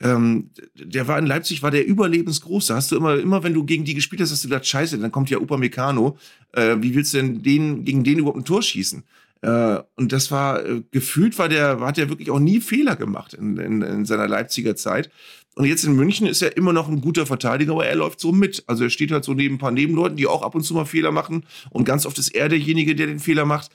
Ähm, 0.00 0.50
der 0.74 1.08
war 1.08 1.18
in 1.18 1.26
Leipzig, 1.26 1.62
war 1.62 1.72
der 1.72 1.86
überlebensgroß. 1.86 2.68
Da 2.68 2.76
hast 2.76 2.92
du 2.92 2.96
immer, 2.96 3.18
immer 3.18 3.42
wenn 3.42 3.54
du 3.54 3.64
gegen 3.64 3.84
die 3.84 3.94
gespielt 3.94 4.22
hast, 4.22 4.30
hast 4.30 4.44
du 4.44 4.48
gedacht, 4.48 4.66
scheiße, 4.66 4.98
dann 4.98 5.12
kommt 5.12 5.28
ja 5.28 5.38
Upamecano. 5.38 6.16
Äh, 6.52 6.76
wie 6.80 6.94
willst 6.94 7.14
du 7.14 7.18
denn 7.18 7.42
den, 7.42 7.84
gegen 7.84 8.04
den 8.04 8.18
überhaupt 8.18 8.38
ein 8.38 8.44
Tor 8.44 8.62
schießen? 8.62 9.02
Äh, 9.40 9.78
und 9.96 10.12
das 10.12 10.30
war, 10.30 10.64
äh, 10.64 10.82
gefühlt 10.90 11.38
war 11.38 11.48
der, 11.48 11.80
hat 11.80 11.98
er 11.98 12.08
wirklich 12.08 12.30
auch 12.30 12.38
nie 12.38 12.60
Fehler 12.60 12.96
gemacht 12.96 13.34
in, 13.34 13.56
in, 13.58 13.82
in 13.82 14.04
seiner 14.04 14.28
Leipziger 14.28 14.76
Zeit. 14.76 15.10
Und 15.58 15.64
jetzt 15.64 15.82
in 15.82 15.96
München 15.96 16.28
ist 16.28 16.40
er 16.40 16.56
immer 16.56 16.72
noch 16.72 16.88
ein 16.88 17.00
guter 17.00 17.26
Verteidiger, 17.26 17.72
aber 17.72 17.84
er 17.84 17.96
läuft 17.96 18.20
so 18.20 18.30
mit. 18.30 18.62
Also 18.68 18.84
er 18.84 18.90
steht 18.90 19.10
halt 19.10 19.24
so 19.24 19.34
neben 19.34 19.56
ein 19.56 19.58
paar 19.58 19.72
Nebenleuten, 19.72 20.16
die 20.16 20.28
auch 20.28 20.42
ab 20.42 20.54
und 20.54 20.62
zu 20.62 20.72
mal 20.72 20.84
Fehler 20.84 21.10
machen. 21.10 21.46
Und 21.70 21.84
ganz 21.84 22.06
oft 22.06 22.16
ist 22.16 22.28
er 22.28 22.48
derjenige, 22.48 22.94
der 22.94 23.08
den 23.08 23.18
Fehler 23.18 23.44
macht. 23.44 23.72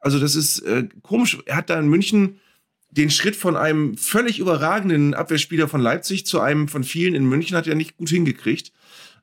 Also 0.00 0.18
das 0.18 0.34
ist 0.34 0.60
äh, 0.60 0.88
komisch. 1.02 1.36
Er 1.44 1.56
hat 1.56 1.68
da 1.68 1.78
in 1.78 1.88
München 1.88 2.40
den 2.90 3.10
Schritt 3.10 3.36
von 3.36 3.54
einem 3.54 3.98
völlig 3.98 4.38
überragenden 4.38 5.12
Abwehrspieler 5.12 5.68
von 5.68 5.82
Leipzig 5.82 6.24
zu 6.24 6.40
einem 6.40 6.68
von 6.68 6.84
vielen 6.84 7.14
in 7.14 7.26
München 7.26 7.54
hat 7.54 7.66
er 7.66 7.74
nicht 7.74 7.98
gut 7.98 8.08
hingekriegt. 8.08 8.72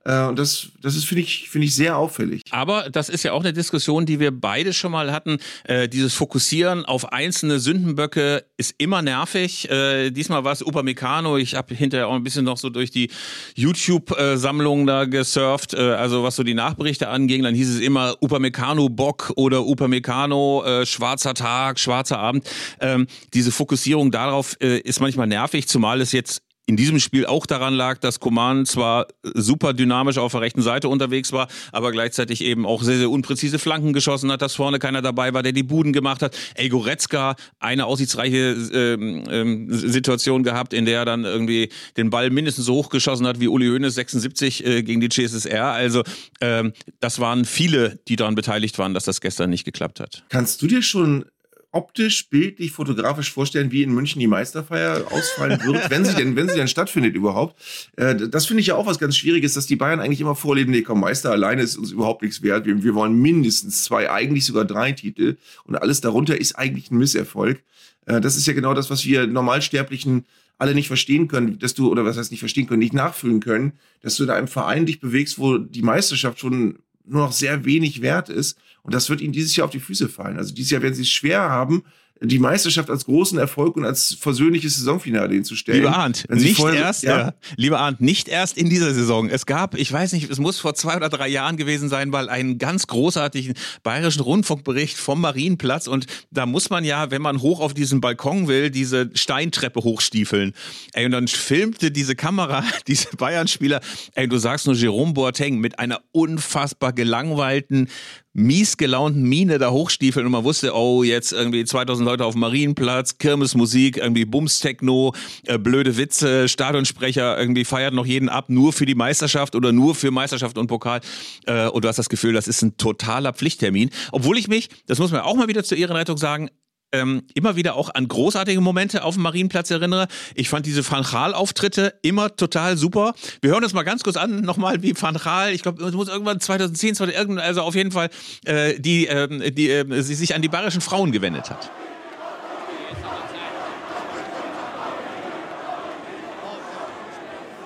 Äh, 0.06 0.26
und 0.26 0.38
das, 0.38 0.68
das 0.82 0.96
ist, 0.96 1.06
finde 1.06 1.24
ich, 1.24 1.50
finde 1.50 1.68
ich, 1.68 1.76
sehr 1.76 1.98
auffällig. 1.98 2.42
Aber 2.52 2.90
das 2.90 3.10
ist 3.10 3.24
ja 3.24 3.34
auch 3.34 3.42
eine 3.42 3.54
Diskussion, 3.54 4.06
die 4.06 4.20
wir 4.20 4.32
beide 4.32 4.74
schon 4.74 4.92
mal 4.92 5.12
hatten. 5.12 5.38
Äh, 5.64 5.88
dieses 5.88 6.14
Fokussieren 6.14 6.86
auf 6.86 7.12
einzelne 7.14 7.60
Sündenböcke 7.60 8.46
ist 8.58 8.76
immer 8.78 9.02
nervig. 9.02 9.70
Äh, 9.70 10.12
diesmal 10.12 10.44
war 10.44 10.52
es 10.52 10.62
Upamecano. 10.62 11.38
Ich 11.38 11.56
habe 11.56 11.74
hinterher 11.76 12.08
auch 12.08 12.16
ein 12.16 12.24
bisschen 12.24 12.46
noch 12.46 12.58
so 12.58 12.70
durch 12.70 12.92
die 12.92 13.10
YouTube-Sammlung 13.56 14.86
da 14.86 15.06
gesurft. 15.06 15.74
Äh, 15.74 15.82
also 15.94 16.24
was 16.24 16.36
so 16.36 16.44
die 16.44 16.54
Nachberichte 16.54 17.08
anging, 17.08 17.44
dann 17.44 17.56
hieß 17.56 17.70
es 17.70 17.80
immer 17.80 18.16
Upamecano 18.22 18.90
Bock 18.90 19.32
oder 19.36 19.66
Upamecano 19.66 20.64
äh, 20.64 20.86
schwarzer 20.86 21.34
Tag, 21.34 21.80
schwarzer 21.80 22.20
Abend. 22.20 22.46
Ähm, 22.80 23.08
diese 23.34 23.52
Fokussierung 23.52 24.12
darauf 24.12 24.54
ist 24.60 25.00
manchmal 25.00 25.28
nervig, 25.28 25.68
zumal 25.68 26.02
es 26.02 26.12
jetzt 26.12 26.42
in 26.66 26.78
diesem 26.78 27.00
Spiel 27.00 27.26
auch 27.26 27.46
daran 27.46 27.74
lag, 27.74 27.98
dass 27.98 28.20
Coman 28.20 28.66
zwar 28.66 29.08
super 29.24 29.74
dynamisch 29.74 30.18
auf 30.18 30.32
der 30.32 30.42
rechten 30.42 30.62
Seite 30.62 30.88
unterwegs 30.88 31.34
war, 31.34 31.48
aber 31.74 31.92
gleichzeitig 31.92 32.42
eben 32.42 32.66
auch 32.66 32.84
sehr, 32.84 32.98
sehr 32.98 33.10
unpräzise 33.10 33.60
Flanken 33.60 33.92
geschossen 33.92 34.32
hat, 34.32 34.42
dass 34.42 34.56
vorne 34.56 34.80
keiner 34.80 35.02
dabei 35.02 35.34
war, 35.34 35.44
der 35.44 35.52
die 35.52 35.64
Buden 35.64 35.92
gemacht 35.92 36.22
hat. 36.22 36.38
El 36.56 36.70
Goretzka, 36.70 37.36
eine 37.60 37.86
aussichtsreiche 37.86 38.56
ähm, 38.74 39.24
ähm, 39.30 39.68
Situation 39.74 40.44
gehabt, 40.44 40.74
in 40.74 40.86
der 40.86 41.00
er 41.00 41.06
dann 41.06 41.26
irgendwie 41.26 41.70
den 41.98 42.10
Ball 42.10 42.30
mindestens 42.30 42.66
so 42.66 42.76
hoch 42.76 42.90
geschossen 42.90 43.28
hat 43.28 43.42
wie 43.42 43.50
Uli 43.50 43.68
Hoeneß 43.68 43.96
76 43.96 44.66
äh, 44.66 44.84
gegen 44.84 45.02
die 45.02 45.10
CSSR. 45.10 45.66
Also 45.66 46.04
ähm, 46.40 46.72
das 47.02 47.20
waren 47.20 47.44
viele, 47.44 48.00
die 48.08 48.16
daran 48.16 48.36
beteiligt 48.36 48.80
waren, 48.80 48.94
dass 48.94 49.04
das 49.04 49.20
gestern 49.20 49.50
nicht 49.50 49.66
geklappt 49.66 50.00
hat. 50.00 50.24
Kannst 50.30 50.62
du 50.62 50.68
dir 50.68 50.82
schon 50.82 51.26
optisch, 51.74 52.30
bildlich, 52.30 52.72
fotografisch 52.72 53.32
vorstellen, 53.32 53.72
wie 53.72 53.84
in 53.84 53.94
München 53.94 54.20
die 54.20 54.28
Meisterfeier 54.28 55.12
ausfallen 55.12 55.60
wird, 55.66 55.90
wenn 55.90 56.06
sie 56.06 56.14
denn, 56.14 56.36
wenn 56.36 56.48
sie 56.48 56.56
denn 56.56 56.68
stattfindet 56.68 57.16
überhaupt. 57.16 57.60
Äh, 57.98 58.16
das 58.16 58.46
finde 58.46 58.62
ich 58.62 58.68
ja 58.68 58.76
auch 58.76 58.86
was 58.86 59.00
ganz 59.00 59.18
Schwieriges, 59.18 59.54
dass 59.54 59.66
die 59.66 59.76
Bayern 59.76 60.00
eigentlich 60.00 60.22
immer 60.22 60.36
vorleben, 60.36 60.72
nee, 60.72 60.84
komm, 60.84 61.00
Meister 61.02 61.32
alleine 61.32 61.64
ist 61.64 61.76
uns 61.76 61.92
überhaupt 61.92 62.22
nichts 62.22 62.44
wert. 62.44 62.66
Wir, 62.66 62.84
wir 62.84 62.94
wollen 62.94 63.20
mindestens 63.20 63.84
zwei, 63.84 64.10
eigentlich 64.10 64.46
sogar 64.46 64.66
drei 64.66 64.92
Titel 64.92 65.38
und 65.66 65.76
alles 65.76 66.00
darunter 66.00 66.40
ist 66.40 66.54
eigentlich 66.54 66.92
ein 66.92 66.98
Misserfolg. 66.98 67.64
Äh, 68.06 68.22
das 68.22 68.38
ist 68.38 68.46
ja 68.46 68.54
genau 68.54 68.76
das, 68.76 68.92
was 68.92 69.04
wir 69.06 69.26
Normalsterblichen 69.26 70.26
alle 70.60 70.76
nicht 70.76 70.88
verstehen 70.88 71.28
können, 71.28 71.58
dass 71.58 71.74
du, 71.74 71.90
oder 71.90 72.06
was 72.06 72.18
heißt 72.18 72.30
nicht 72.30 72.40
verstehen 72.40 72.68
können, 72.68 72.80
nicht 72.80 72.94
nachfühlen 72.94 73.40
können, 73.40 73.74
dass 74.02 74.16
du 74.16 74.24
in 74.24 74.30
einem 74.30 74.48
Verein 74.48 74.86
dich 74.86 75.00
bewegst, 75.00 75.40
wo 75.40 75.58
die 75.58 75.82
Meisterschaft 75.82 76.40
schon 76.40 76.78
nur 77.06 77.22
noch 77.26 77.32
sehr 77.32 77.66
wenig 77.66 78.02
wert 78.02 78.30
ist. 78.30 78.58
Und 78.82 78.94
das 78.94 79.10
wird 79.10 79.22
ihnen 79.22 79.34
dieses 79.34 79.56
Jahr 79.56 79.66
auf 79.66 79.72
die 79.72 79.80
Füße 79.80 80.10
fallen. 80.10 80.38
Also 80.38 80.54
dieses 80.54 80.72
Jahr 80.72 80.82
werden 80.82 80.94
sie 80.94 81.04
es 81.04 81.10
schwer 81.10 81.42
haben, 81.42 81.84
die 82.22 82.40
Meisterschaft 82.40 82.90
als 82.90 83.06
großen 83.06 83.38
Erfolg 83.38 83.76
und 83.76 83.86
als 83.86 84.16
versöhnliches 84.20 84.78
Saisonfinale 84.78 85.34
hinzustellen. 85.34 85.82
Lieber 85.82 85.96
Arndt, 85.96 86.30
nicht 86.30 86.60
erst, 86.60 87.04
ja? 87.04 87.20
ja? 87.20 87.34
lieber 87.58 87.80
Arndt, 87.80 88.02
nicht 88.02 88.28
erst 88.28 88.58
in 88.58 88.70
dieser 88.70 88.94
Saison. 88.94 89.30
Es 89.30 89.46
gab, 89.46 89.76
ich 89.76 89.92
weiß 89.92 90.14
nicht, 90.14 90.30
es 90.30 90.40
muss 90.40 90.60
vor 90.60 90.74
zwei 90.74 90.96
oder 90.96 91.10
drei 91.10 91.28
Jahren 91.28 91.58
gewesen 91.58 91.90
sein, 91.90 92.14
weil 92.14 92.30
einen 92.30 92.60
ganz 92.60 92.88
großartigen 92.88 93.56
bayerischen 93.84 94.22
Rundfunkbericht 94.22 94.98
vom 94.98 95.22
Marienplatz 95.22 95.88
und 95.88 96.06
da 96.32 96.46
muss 96.46 96.70
man 96.70 96.86
ja, 96.86 97.12
wenn 97.12 97.22
man 97.22 97.42
hoch 97.42 97.60
auf 97.60 97.74
diesen 97.74 98.00
Balkon 98.00 98.48
will, 98.48 98.70
diese 98.70 99.10
Steintreppe 99.14 99.82
hochstiefeln. 99.82 100.54
Ey, 100.94 101.06
und 101.06 101.12
dann 101.12 101.28
filmte 101.28 101.92
diese 101.92 102.16
Kamera 102.16 102.64
diese 102.88 103.10
Bayern-Spieler, 103.18 103.82
ey, 104.14 104.28
du 104.28 104.38
sagst 104.38 104.66
nur 104.66 104.76
Jerome 104.76 105.14
Boateng 105.14 105.60
mit 105.60 105.80
einer 105.80 106.00
unfassbar 106.12 106.94
gelangweilten, 106.94 107.90
mies 108.34 108.78
gelaunten 108.78 109.24
Mine 109.24 109.60
da 109.60 109.72
hochstiefeln 109.72 110.26
und 110.26 110.32
man 110.32 110.44
wusste, 110.44 110.76
oh, 110.76 111.04
jetzt 111.04 111.32
irgendwie 111.32 111.64
2000 111.64 112.06
Leute 112.06 112.26
auf 112.26 112.34
dem 112.34 112.42
Marienplatz, 112.42 113.20
Kirmesmusik, 113.20 113.98
irgendwie 113.98 114.26
Bums-Techno, 114.26 115.14
äh, 115.46 115.60
blöde 115.60 115.98
Witze, 115.98 116.50
Stadionsprecher, 116.50 117.38
irgendwie 117.38 117.64
feiert 117.64 117.94
noch 117.94 118.06
jeden 118.06 118.30
ab, 118.30 118.50
nur 118.50 118.74
für 118.74 118.86
die 118.86 118.96
Meisterschaft 118.96 119.56
oder 119.56 119.72
nur 119.72 119.94
für 119.94 120.12
Meisterschaft 120.12 120.58
und 120.58 120.68
Pokal. 120.68 121.02
Äh, 121.46 121.68
und 121.68 121.84
du 121.84 121.88
hast 121.88 122.00
das 122.00 122.10
Gefühl, 122.10 122.34
das 122.34 122.48
ist 122.48 122.64
ein 122.64 122.78
totaler 122.78 123.34
Pflichttermin. 123.34 123.92
Obwohl 124.12 124.38
ich 124.38 124.48
mich, 124.48 124.70
das 124.88 125.00
muss 125.00 125.12
man 125.12 125.22
auch 125.22 125.36
mal 125.36 125.48
wieder 125.48 125.64
zur 125.64 125.78
Ehrenrettung 125.78 126.18
sagen, 126.18 126.50
ähm, 126.94 127.24
immer 127.34 127.56
wieder 127.56 127.76
auch 127.76 127.94
an 127.94 128.08
großartige 128.08 128.62
Momente 128.62 129.04
auf 129.04 129.16
dem 129.16 129.24
Marienplatz 129.24 129.72
erinnere. 129.72 130.08
Ich 130.36 130.48
fand 130.48 130.66
diese 130.66 130.90
Van 130.90 131.04
Gaal-Auftritte 131.04 131.96
immer 132.04 132.36
total 132.36 132.78
super. 132.78 133.14
Wir 133.42 133.52
hören 133.52 133.64
uns 133.64 133.74
mal 133.74 133.84
ganz 133.84 134.04
kurz 134.04 134.16
an, 134.16 134.42
nochmal 134.42 134.82
wie 134.84 134.94
Van 135.00 135.20
ich 135.52 135.64
glaube, 135.64 135.84
es 135.84 135.94
muss 135.94 136.08
irgendwann 136.08 136.40
2010, 136.40 136.96
2011, 136.96 137.42
also 137.44 137.62
auf 137.62 137.76
jeden 137.76 137.92
Fall, 137.92 138.10
äh, 138.46 138.80
die, 138.80 139.08
äh, 139.08 139.52
die 139.52 139.70
äh, 139.70 140.02
sie 140.02 140.16
sich 140.16 140.36
an 140.36 140.42
die 140.42 140.48
bayerischen 140.48 140.82
Frauen 140.82 141.12
gewendet 141.12 141.50
hat. 141.50 141.72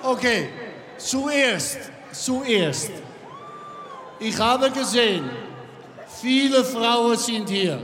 Okay, 0.02 0.48
zuerst, 0.96 1.78
zuerst. 2.12 2.90
Ich 4.20 4.38
habe 4.38 4.70
gesehen, 4.70 5.28
viele 6.20 6.64
Frauen 6.64 7.16
sind 7.16 7.48
hier. 7.50 7.78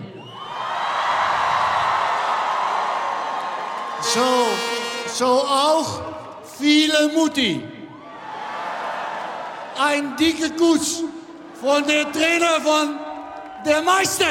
So, 4.12 4.20
so 5.06 5.24
auch 5.24 6.02
viele 6.58 7.10
Mutti. 7.14 7.62
Ein 9.80 10.14
dicker 10.16 10.50
Kuss 10.50 11.02
von 11.60 11.84
der 11.86 12.12
Trainer 12.12 12.60
von 12.62 12.96
der 13.64 13.82
Meister. 13.82 14.26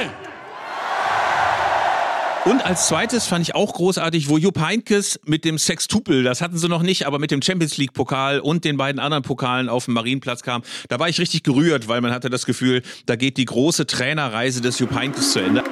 Und 2.46 2.64
als 2.64 2.88
zweites 2.88 3.26
fand 3.26 3.42
ich 3.42 3.56
auch 3.56 3.74
großartig, 3.74 4.30
wo 4.30 4.38
Jupp 4.38 4.60
Heinkes 4.60 5.20
mit 5.26 5.44
dem 5.44 5.58
Sextupel, 5.58 6.24
das 6.24 6.42
hatten 6.42 6.58
sie 6.58 6.68
noch 6.68 6.84
nicht, 6.84 7.08
aber 7.08 7.18
mit 7.18 7.32
dem 7.32 7.42
Champions 7.42 7.78
League 7.78 7.94
Pokal 7.94 8.40
und 8.42 8.66
den 8.66 8.78
beiden 8.78 9.00
anderen 9.00 9.24
Pokalen 9.24 9.70
auf 9.70 9.86
den 9.86 9.96
Marienplatz 9.96 10.44
kam. 10.44 10.62
Da 10.90 11.00
war 11.00 11.10
ich 11.10 11.20
richtig 11.20 11.44
gerührt, 11.44 11.88
weil 11.88 12.02
man 12.02 12.12
hatte 12.12 12.30
das 12.30 12.46
Gefühl, 12.46 12.84
da 13.06 13.16
geht 13.16 13.38
die 13.38 13.46
große 13.46 13.88
Trainerreise 13.88 14.62
des 14.62 14.78
Jupp 14.80 14.94
Heinkes 14.94 15.32
zu 15.32 15.40
Ende. 15.40 15.64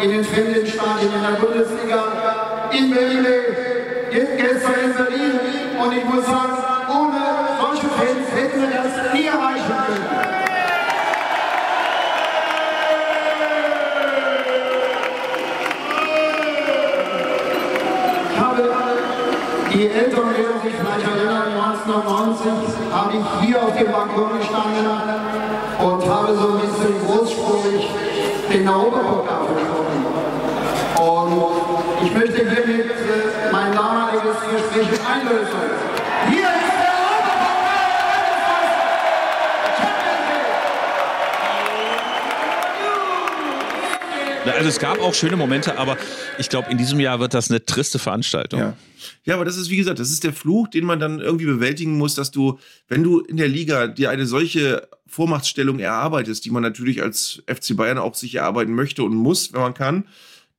in 0.00 0.54
den 0.54 0.66
Stadien 0.66 1.12
in 1.14 1.22
der 1.22 1.40
Bundesliga, 1.40 2.04
in 2.70 2.90
Berlin, 2.90 3.26
gestern 4.10 4.74
in 4.84 4.94
Berlin. 4.94 5.40
Und 5.80 5.92
ich 5.96 6.04
muss 6.04 6.24
sagen, 6.26 6.56
ohne 6.88 7.20
solche 7.60 7.88
Fans 7.88 8.30
hätten 8.34 8.60
wir 8.60 8.68
das 8.70 9.12
nie 9.12 9.26
erreichen 9.26 9.74
können. 9.86 10.06
Ich 18.30 18.40
habe, 18.40 18.70
die 19.72 19.88
Eltern 19.88 20.30
werden 20.36 20.62
sich 20.62 20.74
vielleicht 20.74 21.06
erinnern, 21.06 21.52
1990 21.52 22.92
habe 22.92 23.16
dem 23.78 23.92
Balkon 23.92 24.38
gestanden 24.38 24.86
und 25.78 26.10
habe 26.10 26.34
so 26.34 26.48
ein 26.48 26.60
bisschen 26.60 27.06
großspurig 27.06 27.88
den 28.52 28.68
Europapokal 28.68 29.46
versprochen. 29.46 30.06
Und 30.98 32.04
ich 32.04 32.14
möchte 32.14 32.38
hiermit 32.38 32.90
äh, 32.90 33.52
mein 33.52 33.72
damaliges 33.72 34.36
Gespräch 34.50 34.98
einlösen. 35.06 35.87
Also 44.52 44.68
es 44.68 44.78
gab 44.78 45.00
auch 45.00 45.14
schöne 45.14 45.36
Momente, 45.36 45.78
aber 45.78 45.96
ich 46.38 46.48
glaube, 46.48 46.70
in 46.70 46.78
diesem 46.78 47.00
Jahr 47.00 47.20
wird 47.20 47.34
das 47.34 47.50
eine 47.50 47.64
triste 47.64 47.98
Veranstaltung. 47.98 48.60
Ja. 48.60 48.76
ja, 49.24 49.34
aber 49.34 49.44
das 49.44 49.56
ist, 49.56 49.70
wie 49.70 49.76
gesagt, 49.76 49.98
das 49.98 50.10
ist 50.10 50.24
der 50.24 50.32
Fluch, 50.32 50.68
den 50.68 50.84
man 50.84 51.00
dann 51.00 51.20
irgendwie 51.20 51.46
bewältigen 51.46 51.96
muss, 51.96 52.14
dass 52.14 52.30
du, 52.30 52.58
wenn 52.88 53.02
du 53.02 53.20
in 53.20 53.36
der 53.36 53.48
Liga 53.48 53.86
dir 53.86 54.10
eine 54.10 54.26
solche 54.26 54.88
Vormachtstellung 55.06 55.78
erarbeitest, 55.78 56.44
die 56.44 56.50
man 56.50 56.62
natürlich 56.62 57.02
als 57.02 57.42
FC 57.46 57.76
Bayern 57.76 57.98
auch 57.98 58.14
sich 58.14 58.34
erarbeiten 58.34 58.74
möchte 58.74 59.02
und 59.02 59.14
muss, 59.14 59.52
wenn 59.52 59.60
man 59.60 59.74
kann, 59.74 60.04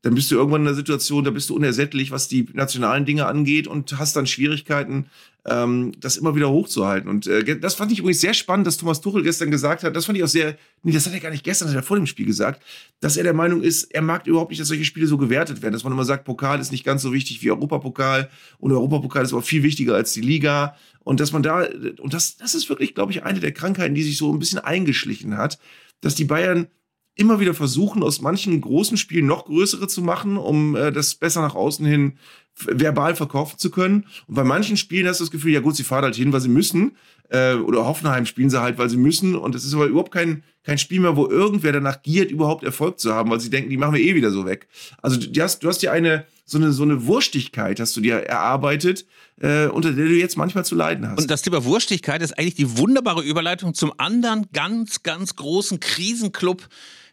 dann 0.02 0.16
bist 0.16 0.32
du 0.32 0.36
irgendwann 0.36 0.62
in 0.62 0.68
einer 0.68 0.76
Situation, 0.76 1.26
da 1.26 1.32
bist 1.32 1.50
du 1.50 1.56
unersättlich, 1.56 2.12
was 2.12 2.28
die 2.30 2.48
nationalen 2.54 3.06
Dinge 3.06 3.26
angeht 3.26 3.68
und 3.68 3.98
hast 4.00 4.16
dann 4.16 4.28
Schwierigkeiten, 4.28 5.08
ähm, 5.46 5.92
das 6.00 6.16
immer 6.16 6.36
wieder 6.36 6.50
hochzuhalten. 6.50 7.10
Und 7.10 7.28
äh, 7.28 7.60
das 7.60 7.76
fand 7.76 7.92
ich 7.92 8.00
übrigens 8.00 8.22
sehr 8.22 8.34
spannend, 8.34 8.66
dass 8.66 8.78
Thomas 8.78 9.02
Tuchel 9.02 9.24
gestern 9.24 9.52
gesagt 9.52 9.84
hat, 9.84 9.96
das 9.96 10.06
fand 10.06 10.18
ich 10.18 10.24
auch 10.24 10.30
sehr, 10.30 10.58
nee, 10.84 10.94
das 10.94 11.06
hat 11.06 11.14
er 11.14 11.20
gar 11.20 11.32
nicht 11.32 11.44
gestern, 11.44 11.68
das 11.68 11.76
hat 11.76 11.84
er 11.84 11.88
vor 11.88 11.98
dem 11.98 12.08
Spiel 12.08 12.26
gesagt, 12.26 12.64
dass 13.02 13.18
er 13.18 13.24
der 13.24 13.34
Meinung 13.34 13.62
ist, 13.62 13.84
er 13.94 14.02
mag 14.02 14.26
überhaupt 14.26 14.52
nicht, 14.52 14.62
dass 14.62 14.70
solche 14.70 14.86
Spiele 14.86 15.08
so 15.08 15.18
gewertet 15.18 15.62
werden, 15.62 15.74
dass 15.74 15.84
man 15.84 15.92
immer 15.92 16.06
sagt, 16.06 16.24
Pokal 16.24 16.62
ist 16.62 16.72
nicht 16.72 16.86
ganz 16.86 17.02
so 17.02 17.12
wichtig 17.12 17.42
wie 17.42 17.52
Europapokal 17.52 18.30
und 18.60 18.72
Europapokal 18.72 19.24
ist 19.24 19.34
aber 19.34 19.42
viel 19.42 19.64
wichtiger 19.64 19.96
als 19.96 20.14
die 20.14 20.22
Liga. 20.22 20.76
Und 21.04 21.20
dass 21.20 21.32
man 21.32 21.44
da, 21.44 21.68
und 22.00 22.14
das, 22.14 22.38
das 22.38 22.54
ist 22.54 22.70
wirklich, 22.70 22.94
glaube 22.94 23.12
ich, 23.12 23.24
eine 23.24 23.40
der 23.40 23.52
Krankheiten, 23.52 23.96
die 23.96 24.04
sich 24.04 24.18
so 24.18 24.32
ein 24.32 24.40
bisschen 24.40 24.60
eingeschlichen 24.60 25.38
hat, 25.38 25.58
dass 26.02 26.16
die 26.16 26.26
Bayern 26.26 26.68
immer 27.16 27.40
wieder 27.40 27.54
versuchen, 27.54 28.02
aus 28.04 28.22
manchen 28.22 28.60
großen 28.62 28.98
Spielen 28.98 29.26
noch 29.26 29.46
größere 29.46 29.88
zu 29.88 30.02
machen, 30.02 30.38
um 30.38 30.76
äh, 30.76 30.92
das 30.92 31.16
besser 31.16 31.42
nach 31.42 31.56
außen 31.56 31.86
hin 31.86 32.18
verbal 32.66 33.16
verkaufen 33.16 33.58
zu 33.58 33.72
können. 33.72 34.06
Und 34.28 34.36
bei 34.36 34.44
manchen 34.44 34.78
Spielen 34.78 35.08
hast 35.08 35.20
du 35.20 35.24
das 35.24 35.32
Gefühl, 35.32 35.54
ja 35.54 35.60
gut, 35.60 35.76
sie 35.76 35.84
fahren 35.84 36.04
halt 36.04 36.16
hin, 36.16 36.34
weil 36.34 36.42
sie 36.42 36.50
müssen. 36.50 36.98
Äh, 37.30 37.54
oder 37.54 37.86
Hoffenheim 37.86 38.26
spielen 38.26 38.50
sie 38.50 38.62
halt, 38.62 38.78
weil 38.78 38.90
sie 38.90 38.98
müssen. 38.98 39.36
Und 39.36 39.56
es 39.56 39.64
ist 39.64 39.74
aber 39.74 39.86
überhaupt 39.86 40.12
kein, 40.12 40.44
kein 40.64 40.78
Spiel 40.78 41.00
mehr, 41.00 41.16
wo 41.16 41.28
irgendwer 41.28 41.72
danach 41.72 42.02
giert, 42.02 42.32
überhaupt 42.32 42.64
Erfolg 42.64 43.00
zu 43.00 43.14
haben, 43.14 43.30
weil 43.30 43.40
sie 43.40 43.50
denken, 43.50 43.70
die 43.70 43.78
machen 43.78 43.94
wir 43.94 44.02
eh 44.02 44.16
wieder 44.16 44.32
so 44.32 44.46
weg. 44.46 44.68
Also 45.02 45.20
du 45.20 45.42
hast, 45.42 45.64
du 45.64 45.68
hast 45.68 45.82
dir 45.82 45.92
eine, 45.92 46.26
so 46.46 46.58
eine, 46.58 46.72
so 46.72 46.84
eine 46.84 47.06
Wurstigkeit 47.06 47.80
hast 47.80 47.96
du 47.96 48.02
dir 48.02 48.16
erarbeitet, 48.16 49.06
äh, 49.40 49.68
unter 49.68 49.92
der 49.92 50.06
du 50.06 50.14
jetzt 50.14 50.38
manchmal 50.38 50.66
zu 50.66 50.76
leiden 50.76 51.08
hast. 51.08 51.20
Und 51.20 51.30
das 51.30 51.44
Thema 51.44 51.64
Wurstigkeit 51.64 52.22
ist 52.22 52.38
eigentlich 52.38 52.56
die 52.56 52.78
wunderbare 52.78 53.22
Überleitung 53.22 53.74
zum 53.74 53.94
anderen 53.98 54.48
ganz, 54.52 55.04
ganz 55.04 55.36
großen 55.36 55.80
Krisenclub 55.80 56.68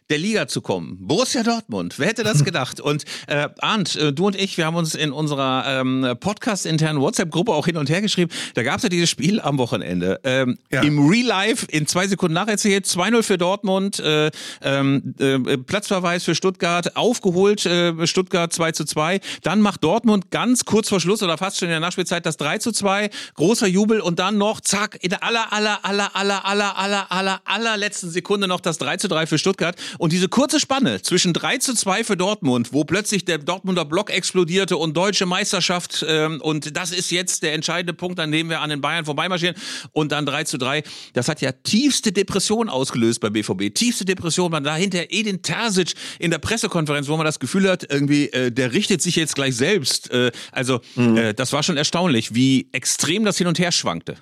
der 0.09 0.17
Liga 0.17 0.47
zu 0.47 0.61
kommen. 0.61 0.97
Borussia 1.01 1.43
Dortmund, 1.43 1.99
wer 1.99 2.07
hätte 2.07 2.23
das 2.23 2.43
gedacht? 2.45 2.79
Und 2.79 3.03
äh, 3.27 3.49
Arndt, 3.59 3.95
äh, 3.95 4.13
du 4.13 4.27
und 4.27 4.35
ich, 4.35 4.57
wir 4.57 4.65
haben 4.65 4.75
uns 4.75 4.95
in 4.95 5.11
unserer 5.11 5.65
ähm, 5.67 6.15
Podcast-internen 6.19 7.01
WhatsApp-Gruppe 7.01 7.51
auch 7.53 7.65
hin 7.65 7.77
und 7.77 7.89
her 7.89 8.01
geschrieben. 8.01 8.31
Da 8.53 8.63
gab 8.63 8.77
es 8.77 8.83
ja 8.83 8.89
dieses 8.89 9.09
Spiel 9.09 9.41
am 9.41 9.57
Wochenende. 9.57 10.19
Ähm, 10.23 10.57
ja. 10.71 10.81
Im 10.81 11.07
Real 11.07 11.25
Life 11.25 11.65
in 11.69 11.87
zwei 11.87 12.07
Sekunden 12.07 12.33
nacherzählt, 12.35 12.85
2-0 12.85 13.23
für 13.23 13.37
Dortmund, 13.37 13.99
äh, 13.99 14.31
ähm, 14.61 15.13
äh, 15.19 15.57
Platzverweis 15.57 16.23
für 16.23 16.35
Stuttgart, 16.35 16.95
aufgeholt 16.95 17.65
äh, 17.65 18.07
Stuttgart 18.07 18.53
2 18.53 18.71
zu 18.71 18.85
2. 18.85 19.19
Dann 19.43 19.61
macht 19.61 19.83
Dortmund 19.83 20.31
ganz 20.31 20.65
kurz 20.65 20.89
vor 20.89 20.99
Schluss 20.99 21.21
oder 21.21 21.37
fast 21.37 21.59
schon 21.59 21.67
in 21.67 21.71
der 21.71 21.79
Nachspielzeit 21.79 22.25
das 22.25 22.37
3 22.37 22.59
zu 22.59 22.71
2. 22.71 23.09
Großer 23.35 23.67
Jubel 23.67 23.99
und 23.99 24.19
dann 24.19 24.37
noch, 24.37 24.61
zack, 24.61 24.97
in 25.01 25.09
der 25.09 25.23
aller, 25.23 25.51
aller, 25.51 25.83
aller, 25.83 26.15
aller, 26.15 26.45
aller, 26.45 26.77
aller, 26.77 27.11
aller, 27.11 27.41
allerletzten 27.45 28.09
Sekunde 28.09 28.47
noch 28.47 28.61
das 28.61 28.77
3 28.77 28.97
zu 28.97 29.07
3 29.07 29.27
für 29.27 29.37
Stuttgart. 29.37 29.75
Und 29.97 30.11
diese 30.11 30.27
kurze 30.27 30.59
Spanne 30.59 31.01
zwischen 31.01 31.33
3 31.33 31.57
zu 31.57 31.73
2 31.73 32.03
für 32.03 32.17
Dortmund, 32.17 32.73
wo 32.73 32.83
plötzlich 32.83 33.25
der 33.25 33.37
Dortmunder 33.37 33.85
Block 33.85 34.09
explodierte 34.09 34.77
und 34.77 34.95
deutsche 34.95 35.25
Meisterschaft 35.25 36.05
ähm, 36.07 36.41
und 36.41 36.75
das 36.75 36.91
ist 36.91 37.11
jetzt 37.11 37.43
der 37.43 37.53
entscheidende 37.53 37.93
Punkt, 37.93 38.19
an 38.19 38.31
dem 38.31 38.49
wir 38.49 38.61
an 38.61 38.69
den 38.69 38.81
Bayern 38.81 39.05
vorbeimarschieren 39.05 39.55
und 39.91 40.11
dann 40.11 40.25
3 40.25 40.43
zu 40.43 40.57
3. 40.57 40.83
Das 41.13 41.27
hat 41.27 41.41
ja 41.41 41.51
tiefste 41.51 42.11
Depression 42.11 42.69
ausgelöst 42.69 43.19
bei 43.21 43.29
BVB. 43.29 43.73
Tiefste 43.73 44.05
Depression. 44.05 44.51
Man 44.51 44.63
dahinter 44.63 45.05
Edin 45.09 45.41
Terzic 45.41 45.93
in 46.19 46.31
der 46.31 46.39
Pressekonferenz, 46.39 47.07
wo 47.07 47.17
man 47.17 47.25
das 47.25 47.39
Gefühl 47.39 47.69
hat, 47.69 47.85
irgendwie, 47.89 48.27
äh, 48.29 48.51
der 48.51 48.73
richtet 48.73 49.01
sich 49.01 49.15
jetzt 49.15 49.35
gleich 49.35 49.55
selbst. 49.55 50.11
Äh, 50.11 50.31
also, 50.51 50.81
mhm. 50.95 51.17
äh, 51.17 51.33
das 51.33 51.53
war 51.53 51.63
schon 51.63 51.77
erstaunlich, 51.77 52.33
wie 52.33 52.69
extrem 52.71 53.25
das 53.25 53.37
hin 53.37 53.47
und 53.47 53.59
her 53.59 53.71
schwankte. 53.71 54.17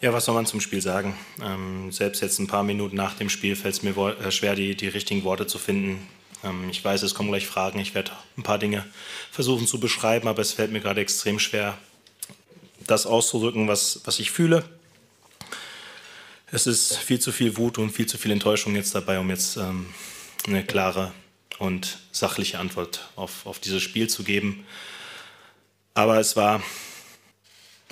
Ja, 0.00 0.12
was 0.12 0.26
soll 0.26 0.36
man 0.36 0.46
zum 0.46 0.60
Spiel 0.60 0.80
sagen? 0.80 1.16
Ähm, 1.42 1.90
selbst 1.90 2.22
jetzt 2.22 2.38
ein 2.38 2.46
paar 2.46 2.62
Minuten 2.62 2.94
nach 2.94 3.14
dem 3.14 3.28
Spiel 3.28 3.56
fällt 3.56 3.74
es 3.74 3.82
mir 3.82 3.96
äh, 3.96 4.30
schwer, 4.30 4.54
die, 4.54 4.76
die 4.76 4.86
richtigen 4.86 5.24
Worte 5.24 5.48
zu 5.48 5.58
finden. 5.58 6.06
Ähm, 6.44 6.70
ich 6.70 6.84
weiß, 6.84 7.02
es 7.02 7.14
kommen 7.14 7.30
gleich 7.30 7.48
Fragen. 7.48 7.80
Ich 7.80 7.96
werde 7.96 8.12
ein 8.36 8.44
paar 8.44 8.60
Dinge 8.60 8.86
versuchen 9.32 9.66
zu 9.66 9.80
beschreiben, 9.80 10.28
aber 10.28 10.40
es 10.40 10.52
fällt 10.52 10.70
mir 10.70 10.78
gerade 10.78 11.00
extrem 11.00 11.40
schwer, 11.40 11.76
das 12.86 13.06
auszudrücken, 13.06 13.66
was, 13.66 14.00
was 14.04 14.20
ich 14.20 14.30
fühle. 14.30 14.64
Es 16.52 16.68
ist 16.68 16.96
viel 16.96 17.18
zu 17.18 17.32
viel 17.32 17.56
Wut 17.56 17.78
und 17.78 17.90
viel 17.90 18.06
zu 18.06 18.18
viel 18.18 18.30
Enttäuschung 18.30 18.76
jetzt 18.76 18.94
dabei, 18.94 19.18
um 19.18 19.28
jetzt 19.30 19.56
ähm, 19.56 19.86
eine 20.46 20.64
klare 20.64 21.12
und 21.58 21.98
sachliche 22.12 22.60
Antwort 22.60 23.08
auf, 23.16 23.46
auf 23.46 23.58
dieses 23.58 23.82
Spiel 23.82 24.08
zu 24.08 24.22
geben. 24.22 24.64
Aber 25.94 26.20
es 26.20 26.36
war 26.36 26.62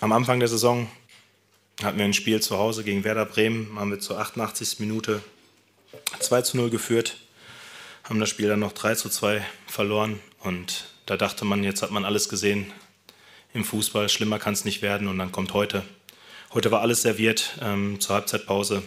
am 0.00 0.12
Anfang 0.12 0.38
der 0.38 0.48
Saison 0.48 0.88
hatten 1.82 1.98
wir 1.98 2.04
ein 2.06 2.14
Spiel 2.14 2.40
zu 2.40 2.56
Hause 2.56 2.84
gegen 2.84 3.04
Werder 3.04 3.26
Bremen, 3.26 3.78
haben 3.78 3.90
wir 3.90 4.00
zur 4.00 4.18
88. 4.18 4.80
Minute 4.80 5.22
2 6.20 6.42
zu 6.42 6.56
0 6.56 6.70
geführt, 6.70 7.18
haben 8.04 8.18
das 8.18 8.30
Spiel 8.30 8.48
dann 8.48 8.60
noch 8.60 8.72
3 8.72 8.94
zu 8.94 9.10
2 9.10 9.44
verloren 9.66 10.20
und 10.40 10.86
da 11.04 11.16
dachte 11.16 11.44
man, 11.44 11.64
jetzt 11.64 11.82
hat 11.82 11.90
man 11.90 12.04
alles 12.04 12.28
gesehen 12.28 12.72
im 13.52 13.64
Fußball, 13.64 14.08
schlimmer 14.08 14.38
kann 14.38 14.54
es 14.54 14.64
nicht 14.64 14.80
werden 14.80 15.06
und 15.06 15.18
dann 15.18 15.32
kommt 15.32 15.52
heute. 15.52 15.82
Heute 16.54 16.70
war 16.70 16.80
alles 16.80 17.02
serviert, 17.02 17.58
ähm, 17.60 18.00
zur 18.00 18.16
Halbzeitpause 18.16 18.82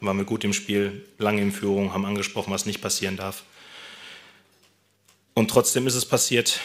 waren 0.00 0.16
wir 0.16 0.24
gut 0.24 0.42
im 0.42 0.52
Spiel, 0.52 1.06
lange 1.18 1.42
in 1.42 1.52
Führung, 1.52 1.94
haben 1.94 2.04
angesprochen, 2.04 2.52
was 2.52 2.66
nicht 2.66 2.80
passieren 2.80 3.16
darf. 3.16 3.44
Und 5.34 5.48
trotzdem 5.48 5.86
ist 5.86 5.94
es 5.94 6.04
passiert. 6.04 6.60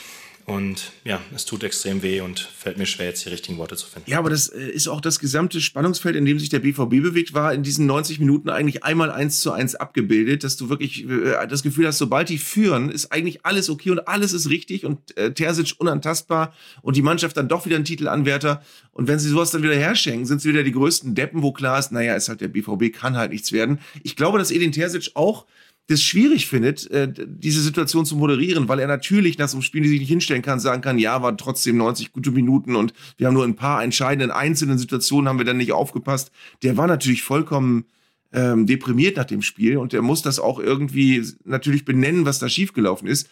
Und 0.50 0.94
ja, 1.04 1.20
es 1.36 1.44
tut 1.44 1.66
extrem 1.66 2.04
weh 2.04 2.22
und 2.22 2.40
fällt 2.40 2.78
mir 2.78 2.86
schwer, 2.86 3.08
jetzt 3.08 3.26
die 3.26 3.30
richtigen 3.30 3.58
Worte 3.58 3.76
zu 3.76 3.86
finden. 3.86 4.10
Ja, 4.10 4.18
aber 4.18 4.30
das 4.30 4.48
äh, 4.48 4.70
ist 4.70 4.88
auch 4.88 5.02
das 5.02 5.20
gesamte 5.20 5.60
Spannungsfeld, 5.60 6.16
in 6.16 6.24
dem 6.24 6.40
sich 6.40 6.48
der 6.48 6.60
BVB 6.60 7.04
bewegt, 7.04 7.34
war 7.34 7.54
in 7.54 7.64
diesen 7.64 7.86
90 7.86 8.22
Minuten 8.22 8.48
eigentlich 8.48 8.86
einmal 8.86 9.12
eins 9.12 9.42
zu 9.42 9.52
eins 9.52 9.76
abgebildet, 9.76 10.46
dass 10.46 10.56
du 10.56 10.70
wirklich 10.70 11.06
äh, 11.06 11.46
das 11.50 11.64
Gefühl 11.64 11.86
hast, 11.86 11.98
sobald 11.98 12.30
die 12.30 12.38
führen, 12.38 12.90
ist 12.90 13.12
eigentlich 13.12 13.46
alles 13.46 13.70
okay 13.70 13.90
und 13.90 14.08
alles 14.08 14.32
ist 14.32 14.50
richtig 14.50 14.86
und 14.86 15.18
äh, 15.18 15.34
Terzic 15.34 15.76
unantastbar 15.80 16.54
und 16.82 16.96
die 16.96 17.02
Mannschaft 17.02 17.36
dann 17.36 17.50
doch 17.50 17.66
wieder 17.66 17.76
ein 17.76 17.84
Titelanwärter. 17.84 18.64
Und 18.94 19.10
wenn 19.10 19.20
sie 19.20 19.28
sowas 19.28 19.52
dann 19.52 19.64
wieder 19.64 19.76
herschenken, 19.76 20.26
sind 20.26 20.42
sie 20.42 20.48
wieder 20.48 20.64
die 20.64 20.72
größten 20.72 21.14
Deppen, 21.14 21.42
wo 21.42 21.52
klar 21.52 21.78
ist, 21.78 21.92
naja, 21.92 22.16
ist 22.16 22.30
halt 22.30 22.40
der 22.40 22.48
BVB, 22.48 22.94
kann 22.94 23.18
halt 23.18 23.34
nichts 23.34 23.52
werden. 23.52 23.80
Ich 24.02 24.16
glaube, 24.16 24.40
dass 24.40 24.52
Edin 24.52 24.72
Terzic 24.72 25.12
auch 25.14 25.46
das 25.88 26.04
schwierig 26.04 26.48
findet, 26.48 26.90
äh, 26.92 27.12
diese 27.12 27.62
Situation 27.62 28.06
zu 28.06 28.18
moderieren, 28.18 28.68
weil 28.68 28.80
er 28.80 28.88
natürlich 28.88 29.38
nach 29.38 29.48
so 29.48 29.58
einem 29.58 29.64
Spiel, 29.64 29.84
die 29.84 29.90
sich 29.90 30.00
nicht 30.00 30.10
hinstellen 30.10 30.42
kann, 30.42 30.60
sagen 30.60 30.82
kann, 30.82 31.00
ja, 31.00 31.22
waren 31.22 31.38
trotzdem 31.38 31.78
90 31.78 32.12
gute 32.12 32.32
Minuten 32.32 32.76
und 32.76 32.94
wir 33.18 33.28
haben 33.28 33.34
nur 33.34 33.46
ein 33.46 33.56
paar 33.56 33.84
entscheidenden 33.84 34.32
einzelnen 34.32 34.78
Situationen 34.78 35.30
haben 35.30 35.38
wir 35.38 35.46
dann 35.46 35.58
nicht 35.58 35.72
aufgepasst. 35.72 36.32
Der 36.62 36.76
war 36.76 36.88
natürlich 36.88 37.24
vollkommen 37.24 37.86
ähm, 38.34 38.66
deprimiert 38.66 39.16
nach 39.16 39.26
dem 39.26 39.42
Spiel 39.42 39.78
und 39.78 39.94
der 39.94 40.02
muss 40.02 40.22
das 40.22 40.40
auch 40.40 40.60
irgendwie 40.60 41.26
natürlich 41.46 41.86
benennen, 41.86 42.26
was 42.26 42.40
da 42.40 42.50
schiefgelaufen 42.50 43.08
ist. 43.08 43.30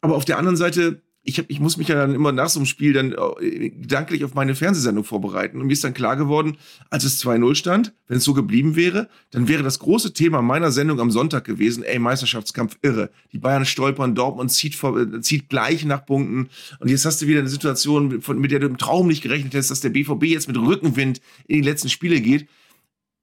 Aber 0.00 0.16
auf 0.16 0.24
der 0.24 0.38
anderen 0.38 0.56
Seite 0.56 1.02
ich, 1.22 1.38
hab, 1.38 1.50
ich 1.50 1.60
muss 1.60 1.76
mich 1.76 1.88
ja 1.88 1.96
dann 1.96 2.14
immer 2.14 2.32
nach 2.32 2.48
so 2.48 2.58
einem 2.58 2.66
Spiel 2.66 2.94
dann 2.94 3.14
äh, 3.40 3.70
gedanklich 3.70 4.24
auf 4.24 4.34
meine 4.34 4.54
Fernsehsendung 4.54 5.04
vorbereiten. 5.04 5.60
Und 5.60 5.66
mir 5.66 5.72
ist 5.74 5.84
dann 5.84 5.92
klar 5.92 6.16
geworden, 6.16 6.56
als 6.88 7.04
es 7.04 7.22
2-0 7.22 7.54
stand, 7.56 7.92
wenn 8.08 8.18
es 8.18 8.24
so 8.24 8.32
geblieben 8.32 8.74
wäre, 8.74 9.08
dann 9.30 9.46
wäre 9.46 9.62
das 9.62 9.78
große 9.80 10.14
Thema 10.14 10.40
meiner 10.40 10.70
Sendung 10.70 10.98
am 10.98 11.10
Sonntag 11.10 11.44
gewesen, 11.44 11.82
ey, 11.82 11.98
Meisterschaftskampf 11.98 12.78
irre. 12.80 13.10
Die 13.32 13.38
Bayern 13.38 13.66
stolpern, 13.66 14.14
Dortmund 14.14 14.50
zieht, 14.50 14.74
vor, 14.74 14.98
äh, 14.98 15.20
zieht 15.20 15.50
gleich 15.50 15.84
nach 15.84 16.06
Punkten. 16.06 16.48
Und 16.78 16.88
jetzt 16.88 17.04
hast 17.04 17.20
du 17.20 17.26
wieder 17.26 17.40
eine 17.40 17.48
Situation, 17.48 18.22
mit 18.36 18.50
der 18.50 18.60
du 18.60 18.66
im 18.66 18.78
Traum 18.78 19.06
nicht 19.06 19.22
gerechnet 19.22 19.54
hast, 19.54 19.70
dass 19.70 19.80
der 19.80 19.90
BVB 19.90 20.24
jetzt 20.24 20.48
mit 20.48 20.56
Rückenwind 20.56 21.20
in 21.46 21.56
die 21.56 21.68
letzten 21.68 21.90
Spiele 21.90 22.20
geht. 22.20 22.48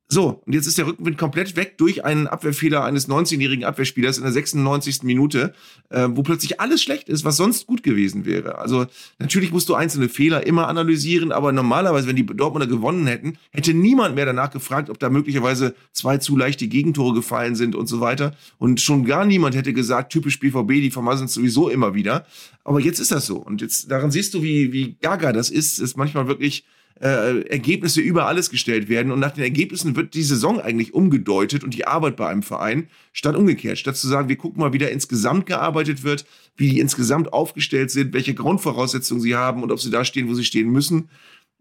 So, 0.10 0.42
und 0.46 0.54
jetzt 0.54 0.68
ist 0.68 0.78
der 0.78 0.88
Rückenwind 0.88 1.18
komplett 1.18 1.58
weg 1.58 1.78
durch 1.78 2.06
einen 2.06 2.28
Abwehrfehler 2.28 2.86
eines 2.86 3.10
19-jährigen 3.10 3.66
Abwehrspielers 3.66 4.18
in 4.18 4.24
der 4.24 4.32
96. 4.32 5.04
Minute, 5.04 5.54
äh, 5.90 6.08
wo 6.12 6.24
plötzlich 6.24 6.62
alles 6.62 6.82
schlecht 6.82 7.10
ist, 7.10 7.26
was 7.26 7.36
sonst 7.36 7.68
gut 7.68 7.84
gewesen 7.84 8.24
wäre. 8.24 8.58
Also 8.58 8.86
natürlich 9.20 9.52
musst 9.52 9.68
du 9.68 9.76
einzelne 9.76 10.08
Fehler 10.08 10.48
immer 10.48 10.70
analysieren, 10.70 11.34
aber 11.34 11.52
normalerweise, 11.52 12.08
wenn 12.08 12.16
die 12.16 12.26
Dortmunder 12.26 12.68
gewonnen 12.68 13.06
hätten, 13.06 13.38
hätte 13.52 13.74
niemand 13.74 14.16
mehr 14.16 14.26
danach 14.26 14.50
gefragt, 14.52 14.90
ob 14.90 14.98
da 14.98 15.10
möglicherweise 15.10 15.76
zwei 15.92 16.20
zu 16.20 16.38
leichte 16.38 16.70
Gegentore 16.70 17.14
gefallen 17.14 17.56
sind 17.56 17.76
und 17.76 17.88
so 17.88 18.00
weiter. 18.00 18.34
Und 18.60 18.80
schon 18.80 19.04
gar 19.04 19.26
niemand 19.26 19.56
hätte 19.56 19.74
gesagt, 19.74 20.14
typisch 20.14 20.40
BVB, 20.40 20.70
die 20.70 20.92
vermasseln 20.92 21.28
sowieso 21.28 21.68
immer 21.68 21.96
wieder. 21.96 22.26
Aber 22.64 22.80
jetzt 22.80 23.00
ist 23.00 23.12
das 23.12 23.26
so. 23.26 23.38
Und 23.38 23.62
jetzt 23.62 23.92
daran 23.92 24.12
siehst 24.12 24.34
du, 24.34 24.42
wie, 24.42 24.72
wie 24.72 24.96
gaga 25.02 25.34
das 25.34 25.50
ist. 25.50 25.80
ist 25.80 25.98
manchmal 25.98 26.30
wirklich 26.30 26.64
äh, 27.02 27.42
Ergebnisse 27.48 28.02
über 28.02 28.26
alles 28.26 28.50
gestellt 28.50 28.90
werden 28.90 29.12
und 29.12 29.20
nach 29.20 29.32
den 29.32 29.44
Ergebnissen 29.44 29.96
wird 29.96 30.14
die 30.14 30.24
Saison 30.24 30.60
eigentlich 30.60 30.94
umgedeutet 30.94 31.64
und 31.64 31.74
die 31.74 31.86
Arbeit 31.86 32.16
bei 32.16 32.28
einem 32.28 32.44
Verein 32.44 32.88
statt 33.14 33.36
umgekehrt. 33.36 33.78
Statt 33.78 33.98
zu 33.98 34.08
sagen, 34.08 34.30
wir 34.30 34.36
gucken 34.36 34.62
mal, 34.62 34.74
wie 34.74 34.78
da 34.78 34.88
insgesamt 34.88 35.46
gearbeitet 35.46 36.04
wird, 36.04 36.26
wie 36.56 36.70
die 36.70 36.80
insgesamt 36.80 37.34
aufgestellt 37.34 37.92
sind, 37.92 38.14
welche 38.14 38.34
Grundvoraussetzungen 38.34 39.22
sie 39.22 39.36
haben 39.36 39.64
und 39.64 39.72
ob 39.72 39.80
sie 39.80 39.92
da 39.92 40.04
stehen, 40.04 40.28
wo 40.28 40.34
sie 40.34 40.46
stehen 40.46 40.72
müssen 40.72 41.10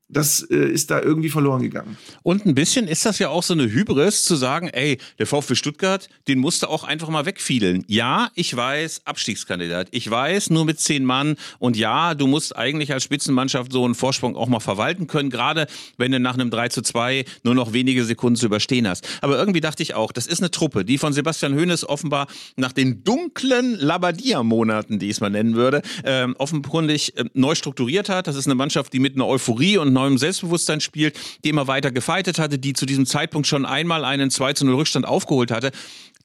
das 0.09 0.43
äh, 0.51 0.57
ist 0.57 0.91
da 0.91 1.03
irgendwie 1.03 1.31
verloren 1.31 1.63
gegangen. 1.63 1.97
Und 2.23 2.47
ein 2.47 2.55
bisschen 2.55 2.87
ist 2.87 3.05
das 3.05 3.19
ja 3.19 3.29
auch 3.29 3.43
so 3.43 3.55
eine 3.55 3.65
Hybris 3.65 4.25
zu 4.25 4.37
sagen, 4.37 4.69
ey, 4.69 4.99
der 5.19 5.27
VfB 5.27 5.57
Stuttgart, 5.57 6.09
den 6.29 6.39
musste 6.39 6.69
auch 6.69 6.85
einfach 6.85 7.09
mal 7.09 7.27
wegfielen. 7.27 7.85
Ja, 7.89 8.31
ich 8.35 8.55
weiß, 8.57 9.03
Abstiegskandidat. 9.05 9.89
Ich 9.91 10.09
weiß, 10.09 10.51
nur 10.51 10.65
mit 10.65 10.79
zehn 10.79 11.05
Mann. 11.05 11.37
Und 11.59 11.77
ja, 11.77 12.15
du 12.15 12.29
musst 12.29 12.57
eigentlich 12.57 12.93
als 12.93 13.03
Spitzenmannschaft 13.03 13.73
so 13.73 13.85
einen 13.85 13.97
Vorsprung 13.97 14.37
auch 14.37 14.49
mal 14.49 14.61
verwalten 14.61 15.09
können, 15.09 15.29
gerade 15.31 15.67
wenn 15.97 16.13
du 16.13 16.21
nach 16.21 16.35
einem 16.35 16.51
3 16.51 16.69
zu 16.69 16.83
2 16.83 17.25
nur 17.43 17.55
noch 17.55 17.73
wenige 17.73 18.05
Sekunden 18.05 18.37
zu 18.37 18.47
überstehen 18.47 18.87
hast. 18.87 19.09
Aber 19.23 19.37
irgendwie 19.37 19.61
dachte 19.61 19.83
ich 19.83 19.95
auch, 19.95 20.13
das 20.13 20.29
ist 20.29 20.41
eine 20.41 20.53
Truppe, 20.53 20.85
die 20.85 20.99
von 20.99 21.13
Sebastian 21.13 21.55
Hoeneß 21.55 21.89
offenbar 21.89 22.29
nach 22.55 22.73
den 22.73 23.03
dunklen 23.03 23.77
Labadia-Monaten, 23.77 25.01
die 25.01 25.07
ich 25.07 25.13
es 25.13 25.21
mal 25.21 25.31
nennen 25.31 25.55
würde, 25.55 25.83
äh, 26.05 26.29
offenkundig 26.39 27.17
äh, 27.17 27.25
neu 27.35 27.57
strukturiert 27.57 28.09
hat. 28.09 28.29
Das 28.29 28.37
ist 28.37 28.47
eine 28.47 28.55
Mannschaft, 28.55 28.93
die 28.93 29.01
mit 29.01 29.17
einer 29.17 29.27
Euphorie 29.27 29.79
und 29.79 29.96
neuem 29.97 30.19
Selbstbewusstsein 30.19 30.81
spielt, 30.81 31.19
die 31.45 31.49
immer 31.49 31.67
weiter 31.67 31.91
gefeitet 31.91 32.39
hatte, 32.39 32.59
die 32.59 32.73
zu 32.73 32.87
diesem 32.87 33.07
Zeitpunkt 33.07 33.47
schon 33.47 33.67
einmal 33.67 34.05
einen 34.05 34.31
2 34.31 34.53
zu 34.53 34.65
0 34.65 34.75
Rückstand 34.77 35.07
aufgeholt 35.07 35.51
hatte 35.51 35.73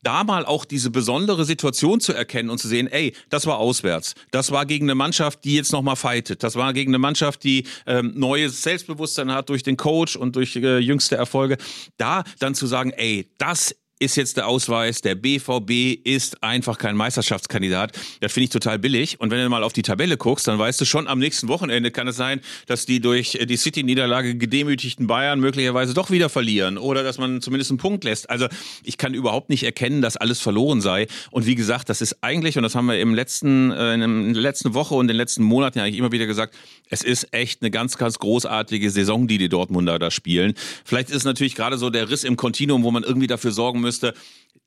da 0.03 0.23
mal 0.23 0.45
auch 0.45 0.65
diese 0.65 0.89
besondere 0.89 1.45
Situation 1.45 1.99
zu 1.99 2.13
erkennen 2.13 2.49
und 2.49 2.57
zu 2.57 2.67
sehen, 2.67 2.87
ey, 2.87 3.13
das 3.29 3.45
war 3.45 3.57
auswärts. 3.57 4.15
Das 4.31 4.51
war 4.51 4.65
gegen 4.65 4.85
eine 4.85 4.95
Mannschaft, 4.95 5.43
die 5.43 5.55
jetzt 5.55 5.71
nochmal 5.71 5.95
fightet. 5.95 6.43
Das 6.43 6.55
war 6.55 6.73
gegen 6.73 6.91
eine 6.91 6.99
Mannschaft, 6.99 7.43
die 7.43 7.65
ähm, 7.85 8.13
neues 8.15 8.63
Selbstbewusstsein 8.63 9.31
hat 9.31 9.49
durch 9.49 9.63
den 9.63 9.77
Coach 9.77 10.15
und 10.15 10.35
durch 10.35 10.55
äh, 10.55 10.79
jüngste 10.79 11.15
Erfolge. 11.15 11.57
Da 11.97 12.23
dann 12.39 12.55
zu 12.55 12.67
sagen, 12.67 12.91
ey, 12.91 13.29
das 13.37 13.75
ist 14.01 14.15
jetzt 14.15 14.37
der 14.37 14.47
Ausweis, 14.47 15.01
der 15.01 15.13
BVB 15.13 15.99
ist 16.03 16.43
einfach 16.43 16.79
kein 16.79 16.95
Meisterschaftskandidat. 16.95 17.97
Das 18.19 18.33
finde 18.33 18.45
ich 18.45 18.49
total 18.49 18.79
billig. 18.79 19.19
Und 19.19 19.29
wenn 19.29 19.39
du 19.39 19.47
mal 19.47 19.63
auf 19.63 19.73
die 19.73 19.83
Tabelle 19.83 20.17
guckst, 20.17 20.47
dann 20.47 20.57
weißt 20.57 20.81
du 20.81 20.85
schon, 20.85 21.07
am 21.07 21.19
nächsten 21.19 21.47
Wochenende 21.47 21.91
kann 21.91 22.07
es 22.07 22.15
sein, 22.15 22.41
dass 22.65 22.87
die 22.87 22.99
durch 22.99 23.37
die 23.43 23.57
City-Niederlage 23.57 24.35
gedemütigten 24.35 25.05
Bayern 25.05 25.39
möglicherweise 25.39 25.93
doch 25.93 26.09
wieder 26.09 26.29
verlieren 26.29 26.79
oder 26.79 27.03
dass 27.03 27.19
man 27.19 27.41
zumindest 27.41 27.69
einen 27.69 27.77
Punkt 27.77 28.03
lässt. 28.03 28.29
Also 28.29 28.47
ich 28.83 28.97
kann 28.97 29.13
überhaupt 29.13 29.49
nicht 29.49 29.63
erkennen, 29.63 30.01
dass 30.01 30.17
alles 30.17 30.41
verloren 30.41 30.81
sei. 30.81 31.07
Und 31.29 31.45
wie 31.45 31.55
gesagt, 31.55 31.89
das 31.89 32.01
ist 32.01 32.23
eigentlich, 32.23 32.57
und 32.57 32.63
das 32.63 32.73
haben 32.73 32.87
wir 32.87 32.99
im 32.99 33.13
letzten, 33.13 33.71
äh, 33.71 33.93
in 33.93 34.33
der 34.33 34.41
letzten 34.41 34.73
Woche 34.73 34.95
und 34.95 35.05
in 35.05 35.09
den 35.09 35.17
letzten 35.17 35.43
Monaten 35.43 35.79
eigentlich 35.79 35.97
immer 35.97 36.11
wieder 36.11 36.25
gesagt, 36.25 36.55
es 36.89 37.03
ist 37.03 37.33
echt 37.33 37.61
eine 37.61 37.69
ganz, 37.69 37.97
ganz 37.97 38.17
großartige 38.17 38.89
Saison, 38.89 39.27
die 39.27 39.37
die 39.37 39.47
Dortmunder 39.49 39.99
da 39.99 40.09
spielen. 40.09 40.55
Vielleicht 40.83 41.09
ist 41.09 41.17
es 41.17 41.23
natürlich 41.23 41.55
gerade 41.55 41.77
so 41.77 41.89
der 41.91 42.09
Riss 42.09 42.23
im 42.23 42.35
Kontinuum, 42.35 42.83
wo 42.83 42.89
man 42.89 43.03
irgendwie 43.03 43.27
dafür 43.27 43.51
sorgen 43.51 43.79
müsste, 43.79 43.90
müsste, 43.91 44.13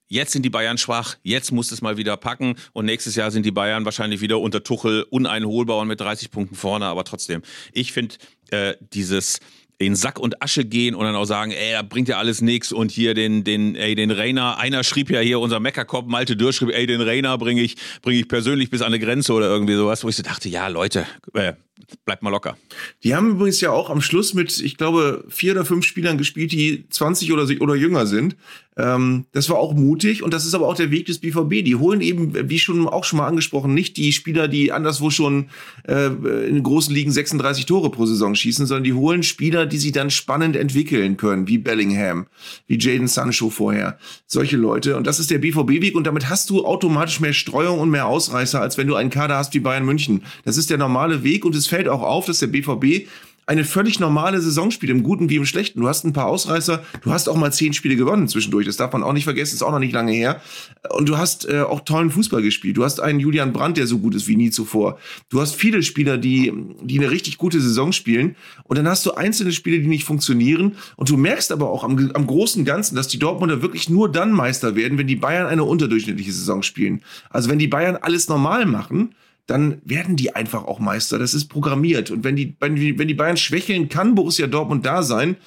Jetzt 0.07 0.33
sind 0.33 0.43
die 0.43 0.51
Bayern 0.51 0.77
schwach, 0.77 1.15
jetzt 1.23 1.51
muss 1.51 1.71
es 1.71 1.81
mal 1.81 1.97
wieder 1.97 2.15
packen 2.15 2.57
und 2.73 2.85
nächstes 2.85 3.15
Jahr 3.15 3.31
sind 3.31 3.43
die 3.43 3.51
Bayern 3.51 3.85
wahrscheinlich 3.85 4.21
wieder 4.21 4.39
unter 4.39 4.61
Tuchel 4.61 5.01
uneinholbar 5.09 5.79
und 5.79 5.87
mit 5.87 5.99
30 5.99 6.29
Punkten 6.29 6.55
vorne, 6.55 6.85
aber 6.85 7.03
trotzdem, 7.05 7.41
ich 7.73 7.91
finde 7.91 8.13
äh, 8.51 8.75
dieses 8.93 9.39
in 9.79 9.95
Sack 9.95 10.19
und 10.19 10.43
Asche 10.43 10.63
gehen 10.63 10.93
und 10.93 11.05
dann 11.05 11.15
auch 11.15 11.25
sagen, 11.25 11.51
ey, 11.51 11.71
da 11.71 11.81
bringt 11.81 12.07
ja 12.07 12.17
alles 12.19 12.41
nichts 12.41 12.71
und 12.71 12.91
hier 12.91 13.15
den, 13.15 13.43
den, 13.43 13.75
ey, 13.75 13.95
den 13.95 14.11
Rainer, 14.11 14.59
einer 14.59 14.83
schrieb 14.83 15.09
ja 15.09 15.19
hier, 15.19 15.39
unser 15.39 15.59
Meckerkopf, 15.59 16.05
Malte 16.05 16.37
Dürr 16.37 16.53
schrieb, 16.53 16.69
ey, 16.69 16.85
den 16.85 17.01
Rainer 17.01 17.37
bringe 17.39 17.61
ich, 17.61 17.75
bringe 18.03 18.19
ich 18.19 18.27
persönlich 18.27 18.69
bis 18.69 18.81
an 18.81 18.87
eine 18.87 18.99
Grenze 18.99 19.33
oder 19.33 19.47
irgendwie 19.47 19.75
sowas, 19.75 20.03
wo 20.03 20.09
ich 20.09 20.15
so 20.15 20.23
dachte, 20.23 20.49
ja, 20.49 20.67
Leute, 20.67 21.07
äh, 21.33 21.53
bleibt 22.05 22.23
mal 22.23 22.29
locker. 22.29 22.57
Die 23.03 23.15
haben 23.15 23.31
übrigens 23.31 23.61
ja 23.61 23.71
auch 23.71 23.89
am 23.89 24.01
Schluss 24.01 24.33
mit, 24.33 24.59
ich 24.59 24.77
glaube, 24.77 25.25
vier 25.29 25.53
oder 25.53 25.65
fünf 25.65 25.85
Spielern 25.85 26.17
gespielt, 26.17 26.51
die 26.51 26.87
20 26.89 27.31
oder, 27.33 27.47
oder 27.61 27.75
jünger 27.75 28.05
sind. 28.05 28.35
Ähm, 28.77 29.25
das 29.31 29.49
war 29.49 29.57
auch 29.57 29.73
mutig 29.73 30.21
und 30.21 30.33
das 30.33 30.45
ist 30.45 30.53
aber 30.53 30.67
auch 30.67 30.75
der 30.75 30.91
Weg 30.91 31.05
des 31.05 31.19
BVB. 31.19 31.63
Die 31.63 31.75
holen 31.75 32.01
eben, 32.01 32.49
wie 32.49 32.59
schon 32.59 32.87
auch 32.87 33.05
schon 33.05 33.17
mal 33.17 33.27
angesprochen, 33.27 33.73
nicht 33.73 33.95
die 33.95 34.11
Spieler, 34.11 34.47
die 34.47 34.73
anderswo 34.73 35.09
schon 35.09 35.49
äh, 35.87 36.07
in 36.47 36.61
großen 36.61 36.93
Ligen 36.93 37.11
36 37.11 37.65
Tore 37.65 37.89
pro 37.89 38.05
Saison 38.05 38.35
schießen, 38.35 38.65
sondern 38.65 38.83
die 38.83 38.93
holen 38.93 39.23
Spieler, 39.23 39.65
die 39.65 39.77
sie 39.77 39.93
dann 39.93 40.09
spannend 40.09 40.57
entwickeln 40.57 41.15
können, 41.15 41.47
wie 41.47 41.57
Bellingham, 41.57 42.27
wie 42.67 42.77
Jaden 42.77 43.07
Sancho 43.07 43.49
vorher. 43.49 43.97
Solche 44.27 44.57
Leute. 44.57 44.97
Und 44.97 45.07
das 45.07 45.19
ist 45.19 45.31
der 45.31 45.39
BVB-Weg 45.39 45.95
und 45.95 46.05
damit 46.05 46.29
hast 46.29 46.49
du 46.49 46.65
automatisch 46.65 47.21
mehr 47.21 47.33
Streuung 47.33 47.79
und 47.79 47.89
mehr 47.89 48.07
Ausreißer, 48.07 48.59
als 48.59 48.77
wenn 48.77 48.87
du 48.87 48.95
einen 48.95 49.09
Kader 49.09 49.37
hast 49.37 49.53
wie 49.53 49.59
Bayern 49.59 49.85
München. 49.85 50.23
Das 50.43 50.57
ist 50.57 50.69
der 50.69 50.77
normale 50.77 51.23
Weg 51.23 51.45
und 51.45 51.55
es 51.55 51.64
fällt 51.67 51.87
auch 51.87 52.01
auf, 52.01 52.25
dass 52.25 52.39
der 52.39 52.47
BVB 52.47 53.07
eine 53.47 53.63
völlig 53.63 53.99
normale 53.99 54.41
Saison 54.41 54.71
spielt, 54.71 54.91
im 54.91 55.03
Guten 55.03 55.29
wie 55.29 55.35
im 55.35 55.45
Schlechten. 55.45 55.79
Du 55.79 55.87
hast 55.87 56.03
ein 56.03 56.13
paar 56.13 56.27
Ausreißer, 56.27 56.83
du 57.01 57.11
hast 57.11 57.29
auch 57.29 57.35
mal 57.35 57.53
zehn 57.53 57.73
Spiele 57.73 57.95
gewonnen 57.95 58.27
zwischendurch, 58.27 58.65
das 58.65 58.77
darf 58.77 58.91
man 58.93 59.03
auch 59.03 59.13
nicht 59.13 59.23
vergessen, 59.23 59.55
ist 59.55 59.61
auch 59.61 59.71
noch 59.71 59.79
nicht 59.79 59.93
lange 59.93 60.11
her. 60.11 60.41
Und 60.89 61.07
du 61.09 61.17
hast 61.17 61.47
äh, 61.47 61.61
auch 61.61 61.81
tollen 61.81 62.09
Fußball 62.09 62.41
gespielt. 62.41 62.77
Du 62.77 62.83
hast 62.83 62.99
einen 62.99 63.19
Julian 63.19 63.53
Brandt, 63.53 63.77
der 63.77 63.87
so 63.87 63.99
gut 63.99 64.15
ist 64.15 64.27
wie 64.27 64.35
nie 64.35 64.49
zuvor. 64.49 64.97
Du 65.29 65.41
hast 65.41 65.55
viele 65.55 65.83
Spieler, 65.83 66.17
die, 66.17 66.51
die 66.81 66.99
eine 66.99 67.11
richtig 67.11 67.37
gute 67.37 67.61
Saison 67.61 67.91
spielen. 67.91 68.35
Und 68.63 68.77
dann 68.77 68.87
hast 68.87 69.05
du 69.05 69.11
einzelne 69.11 69.51
Spiele, 69.51 69.79
die 69.79 69.87
nicht 69.87 70.05
funktionieren. 70.05 70.75
Und 70.95 71.09
du 71.09 71.17
merkst 71.17 71.51
aber 71.51 71.69
auch 71.69 71.83
am, 71.83 72.11
am 72.13 72.25
großen 72.25 72.65
Ganzen, 72.65 72.95
dass 72.95 73.07
die 73.07 73.19
Dortmunder 73.19 73.61
wirklich 73.61 73.89
nur 73.89 74.11
dann 74.11 74.31
Meister 74.31 74.75
werden, 74.75 74.97
wenn 74.97 75.07
die 75.07 75.15
Bayern 75.15 75.47
eine 75.47 75.63
unterdurchschnittliche 75.63 76.31
Saison 76.31 76.63
spielen. 76.63 77.01
Also 77.29 77.49
wenn 77.49 77.59
die 77.59 77.67
Bayern 77.67 77.95
alles 77.95 78.27
normal 78.27 78.65
machen, 78.65 79.13
dann 79.47 79.81
werden 79.85 80.15
die 80.15 80.35
einfach 80.35 80.65
auch 80.65 80.79
Meister. 80.79 81.19
Das 81.19 81.33
ist 81.33 81.47
programmiert. 81.47 82.11
Und 82.11 82.23
wenn 82.23 82.35
die, 82.35 82.55
wenn 82.59 82.75
die, 82.75 82.97
wenn 82.97 83.07
die 83.07 83.13
Bayern 83.13 83.37
schwächeln, 83.37 83.89
kann 83.89 84.15
Borussia 84.15 84.47
Dortmund 84.47 84.85
da 84.85 85.03
sein. 85.03 85.37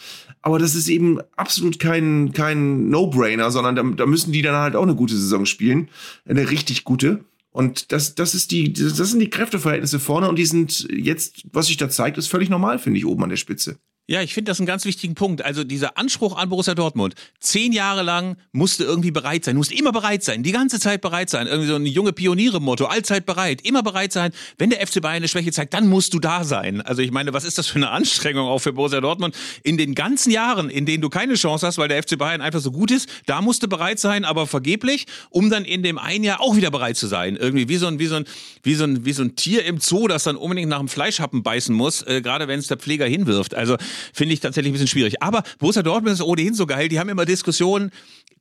Aber 0.41 0.59
das 0.59 0.75
ist 0.75 0.89
eben 0.89 1.19
absolut 1.37 1.79
kein, 1.79 2.33
kein 2.33 2.91
No-Brainer, 2.91 3.51
sondern 3.51 3.75
da, 3.75 3.83
da 3.83 4.07
müssen 4.07 4.33
die 4.33 4.43
dann 4.43 4.55
halt 4.55 4.77
auch 4.77 4.85
eine 4.85 4.95
gute 4.95 5.17
Saison 5.17 5.47
spielen. 5.47 5.89
Eine 6.27 6.51
richtig 6.51 6.85
gute. 6.85 7.25
Und 7.51 7.91
das, 7.91 8.15
das 8.15 8.35
ist 8.35 8.53
die, 8.53 8.73
das 8.73 8.97
sind 8.97 9.19
die 9.19 9.31
Kräfteverhältnisse 9.31 9.99
vorne 9.99 10.29
und 10.29 10.37
die 10.37 10.47
sind 10.47 10.87
jetzt, 10.91 11.45
was 11.53 11.67
sich 11.67 11.77
da 11.77 11.89
zeigt, 11.89 12.19
ist 12.19 12.29
völlig 12.29 12.51
normal, 12.51 12.79
finde 12.79 12.99
ich, 12.99 13.07
oben 13.07 13.25
an 13.25 13.31
der 13.31 13.37
Spitze. 13.37 13.79
Ja, 14.11 14.23
ich 14.23 14.33
finde 14.33 14.51
das 14.51 14.59
einen 14.59 14.67
ganz 14.67 14.87
wichtigen 14.87 15.15
Punkt. 15.15 15.45
Also 15.45 15.65
dieser 15.65 15.99
Anspruch 15.99 16.35
an 16.35 16.49
Borussia 16.49 16.75
Dortmund. 16.75 17.15
Zehn 17.41 17.73
Jahre 17.75 18.03
lang 18.03 18.39
musste 18.53 18.85
irgendwie 18.85 19.11
bereit 19.11 19.45
sein, 19.45 19.55
musste 19.55 19.75
immer 19.75 19.93
bereit 19.93 20.25
sein, 20.25 20.43
die 20.43 20.53
ganze 20.53 20.81
Zeit 20.81 21.03
bereit 21.03 21.29
sein. 21.29 21.47
Irgendwie 21.47 21.69
so 21.69 21.75
ein 21.75 21.85
junge 21.85 22.15
Pioniere-Motto, 22.15 22.87
allzeit 22.87 23.27
bereit, 23.27 23.61
immer 23.67 23.83
bereit 23.83 24.15
sein. 24.15 24.33
Wenn 24.57 24.71
der 24.71 24.87
FC 24.87 25.03
Bayern 25.03 25.17
eine 25.17 25.29
Schwäche 25.29 25.53
zeigt, 25.53 25.75
dann 25.75 25.89
musst 25.89 26.15
du 26.15 26.21
da 26.21 26.45
sein. 26.45 26.81
Also 26.81 27.03
ich 27.03 27.11
meine, 27.11 27.35
was 27.35 27.45
ist 27.45 27.59
das 27.59 27.67
für 27.67 27.77
eine 27.77 27.91
Anstrengung 27.91 28.49
auch 28.49 28.61
für 28.61 28.73
Borussia 28.73 29.03
Dortmund? 29.03 29.37
In 29.63 29.77
den 29.77 29.95
ganzen 29.95 30.31
Jahren, 30.31 30.71
in 30.71 30.87
denen 30.87 31.03
du 31.03 31.11
keine 31.11 31.35
Chance 31.35 31.67
hast, 31.67 31.77
weil 31.77 31.89
der 31.89 32.03
FC 32.03 32.17
Bayern 32.17 32.41
einfach 32.41 32.61
so 32.61 32.73
gut 32.73 32.91
ist, 32.91 33.11
da 33.27 33.43
musst 33.43 33.63
du 33.63 33.69
bereit 33.69 33.99
sein, 33.99 34.25
aber 34.25 34.47
vergeblich, 34.47 35.05
um 35.29 35.51
dann 35.51 35.67
in 35.67 35.83
dem 35.83 35.99
einen 35.99 36.25
Jahr 36.25 36.41
auch 36.41 36.57
wieder 36.57 36.71
bereit 36.71 36.97
zu 36.97 37.09
sein. 37.09 37.37
Irgendwie 37.37 37.69
wie 37.69 37.77
so 37.77 37.87
ein, 37.87 37.99
wie 37.99 38.07
so 38.07 38.15
ein, 38.17 38.25
wie 38.63 38.75
so 38.75 38.85
ein, 38.85 39.05
wie 39.05 39.13
so 39.13 39.23
ein 39.23 39.37
Tier 39.37 39.67
im 39.67 39.81
Zoo, 39.81 40.09
das 40.09 40.25
dann 40.25 40.37
unbedingt 40.37 40.71
nach 40.71 40.79
dem 40.79 40.89
Fleischhappen 40.89 41.43
beißen 41.43 41.75
muss, 41.75 42.01
äh, 42.07 42.23
gerade 42.23 42.49
wenn 42.49 42.59
es 42.59 42.69
der 42.69 42.79
Pfleger 42.79 43.05
hinwirft. 43.05 43.55
Also 43.55 43.77
finde 44.13 44.35
ich 44.35 44.41
tatsächlich 44.41 44.71
ein 44.71 44.75
bisschen 44.75 44.89
schwierig. 44.89 45.23
Aber 45.23 45.43
Borussia 45.59 45.83
Dortmund 45.83 46.15
ist 46.15 46.23
ohnehin 46.23 46.55
so 46.55 46.67
geil. 46.67 46.89
Die 46.89 46.99
haben 46.99 47.09
immer 47.09 47.25
Diskussionen, 47.25 47.91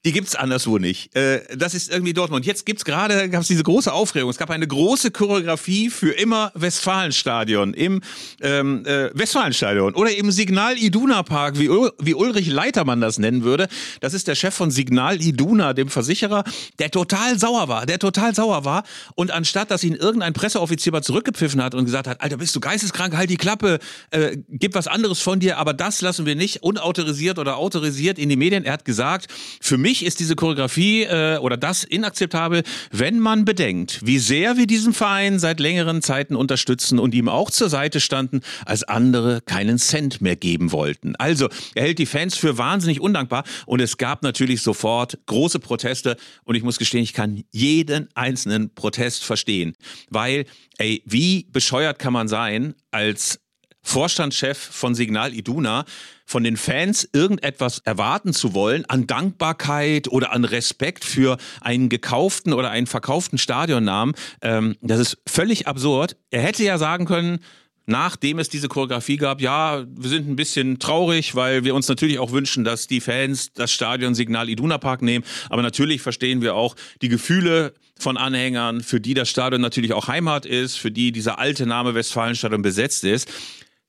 die 0.06 0.12
gibt's 0.12 0.36
anderswo 0.36 0.78
nicht. 0.78 1.16
Äh, 1.16 1.42
das 1.58 1.74
ist 1.74 1.92
irgendwie 1.92 2.14
Dortmund. 2.14 2.46
Jetzt 2.46 2.66
gibt's 2.66 2.86
gerade, 2.86 3.30
diese 3.30 3.64
große 3.64 3.92
Aufregung. 3.92 4.30
Es 4.30 4.38
gab 4.38 4.50
eine 4.50 4.68
große 4.68 5.12
Choreografie 5.12 5.90
für 5.90 6.12
immer 6.12 6.52
Westfalenstadion 6.56 7.74
im 7.74 8.02
ähm, 8.42 8.86
äh, 8.86 9.10
Westfalenstadion 9.14 9.96
oder 9.96 10.16
im 10.16 10.32
Signal 10.32 10.78
Iduna 10.78 11.24
Park, 11.24 11.60
wie, 11.60 11.70
Ul 11.70 11.92
wie 12.00 12.14
Ulrich 12.14 12.48
Leitermann 12.48 13.02
das 13.02 13.18
nennen 13.18 13.44
würde. 13.44 13.68
Das 14.00 14.14
ist 14.14 14.28
der 14.28 14.36
Chef 14.36 14.54
von 14.54 14.72
Signal 14.72 15.22
Iduna, 15.22 15.74
dem 15.74 15.90
Versicherer, 15.90 16.44
der 16.80 16.92
total 16.92 17.38
sauer 17.40 17.68
war, 17.68 17.86
der 17.86 18.00
total 18.00 18.36
sauer 18.36 18.66
war. 18.66 18.84
Und 19.16 19.32
anstatt, 19.32 19.72
dass 19.72 19.84
ihn 19.84 19.96
irgendein 19.96 20.34
Presseoffizier 20.34 20.92
mal 20.92 21.02
zurückgepfiffen 21.02 21.62
hat 21.62 21.76
und 21.76 21.86
gesagt 21.86 22.08
hat, 22.08 22.22
Alter, 22.22 22.38
bist 22.38 22.56
du 22.56 22.60
geisteskrank, 22.60 23.16
halt 23.16 23.30
die 23.30 23.38
Klappe, 23.38 23.80
äh, 24.12 24.38
gib 24.50 24.76
was 24.76 24.88
anderes 24.88 25.20
von 25.20 25.40
dir, 25.40 25.47
aber 25.56 25.74
das 25.74 26.02
lassen 26.02 26.26
wir 26.26 26.36
nicht 26.36 26.64
unautorisiert 26.64 27.40
oder 27.40 27.58
autorisiert 27.58 28.20
in 28.20 28.30
die 28.30 28.36
Medien. 28.36 28.66
Er 28.66 28.74
hat 28.74 28.86
gesagt, 28.86 29.28
für 29.62 29.78
mich 29.78 30.06
ist 30.06 30.20
diese 30.20 30.36
Choreografie 30.36 31.04
äh, 31.04 31.38
oder 31.38 31.56
das 31.56 31.84
inakzeptabel, 31.84 32.64
wenn 32.92 33.20
man 33.20 33.46
bedenkt, 33.46 34.06
wie 34.06 34.20
sehr 34.20 34.58
wir 34.58 34.68
diesen 34.68 34.94
Verein 34.94 35.40
seit 35.40 35.60
längeren 35.60 36.02
Zeiten 36.02 36.36
unterstützen 36.36 37.00
und 37.00 37.14
ihm 37.14 37.30
auch 37.30 37.52
zur 37.52 37.70
Seite 37.70 38.00
standen, 38.00 38.42
als 38.66 38.84
andere 38.84 39.42
keinen 39.42 39.78
Cent 39.78 40.22
mehr 40.22 40.36
geben 40.36 40.72
wollten. 40.72 41.16
Also, 41.16 41.48
er 41.76 41.84
hält 41.84 42.00
die 42.00 42.06
Fans 42.06 42.36
für 42.36 42.58
wahnsinnig 42.58 43.00
undankbar 43.00 43.44
und 43.66 43.82
es 43.82 43.98
gab 43.98 44.24
natürlich 44.24 44.62
sofort 44.62 45.20
große 45.28 45.60
Proteste 45.60 46.18
und 46.44 46.56
ich 46.56 46.64
muss 46.64 46.78
gestehen, 46.78 47.04
ich 47.04 47.14
kann 47.14 47.44
jeden 47.52 48.10
einzelnen 48.16 48.74
Protest 48.74 49.24
verstehen, 49.24 49.74
weil, 50.10 50.46
ey, 50.78 51.02
wie 51.06 51.48
bescheuert 51.52 52.00
kann 52.00 52.14
man 52.14 52.28
sein 52.28 52.74
als 52.92 53.40
Vorstandschef 53.88 54.58
von 54.58 54.96
Signal 54.96 55.34
Iduna, 55.34 55.86
von 56.26 56.44
den 56.44 56.58
Fans 56.58 57.08
irgendetwas 57.14 57.80
erwarten 57.80 58.34
zu 58.34 58.54
wollen 58.54 58.84
an 58.86 59.08
Dankbarkeit 59.08 60.10
oder 60.10 60.34
an 60.34 60.44
Respekt 60.44 61.06
für 61.06 61.38
einen 61.62 61.88
gekauften 61.88 62.52
oder 62.52 62.70
einen 62.70 62.86
verkauften 62.86 63.38
Stadionnamen, 63.38 64.14
ähm, 64.42 64.76
das 64.82 65.00
ist 65.00 65.18
völlig 65.26 65.68
absurd. 65.68 66.18
Er 66.32 66.42
hätte 66.42 66.64
ja 66.64 66.78
sagen 66.78 67.06
können, 67.06 67.40
nachdem 67.86 68.40
es 68.40 68.50
diese 68.50 68.68
Choreografie 68.68 69.16
gab, 69.16 69.40
ja, 69.40 69.86
wir 69.90 70.10
sind 70.10 70.28
ein 70.28 70.36
bisschen 70.36 70.80
traurig, 70.80 71.36
weil 71.36 71.64
wir 71.64 71.74
uns 71.74 71.88
natürlich 71.88 72.20
auch 72.20 72.34
wünschen, 72.34 72.66
dass 72.66 72.88
die 72.88 73.00
Fans 73.00 73.54
das 73.54 73.72
Stadion 73.72 74.14
Signal 74.14 74.50
Iduna 74.50 74.78
Park 74.78 75.02
nehmen. 75.02 75.24
Aber 75.50 75.62
natürlich 75.62 76.02
verstehen 76.02 76.42
wir 76.42 76.56
auch 76.56 76.76
die 77.02 77.08
Gefühle 77.08 77.74
von 77.98 78.18
Anhängern, 78.18 78.84
für 78.84 79.00
die 79.00 79.14
das 79.14 79.30
Stadion 79.30 79.62
natürlich 79.62 79.94
auch 79.94 80.10
Heimat 80.10 80.46
ist, 80.46 80.76
für 80.76 80.92
die 80.92 81.14
dieser 81.14 81.40
alte 81.40 81.66
Name 81.66 81.96
Westfalenstadion 81.96 82.62
besetzt 82.62 83.06
ist. 83.06 83.30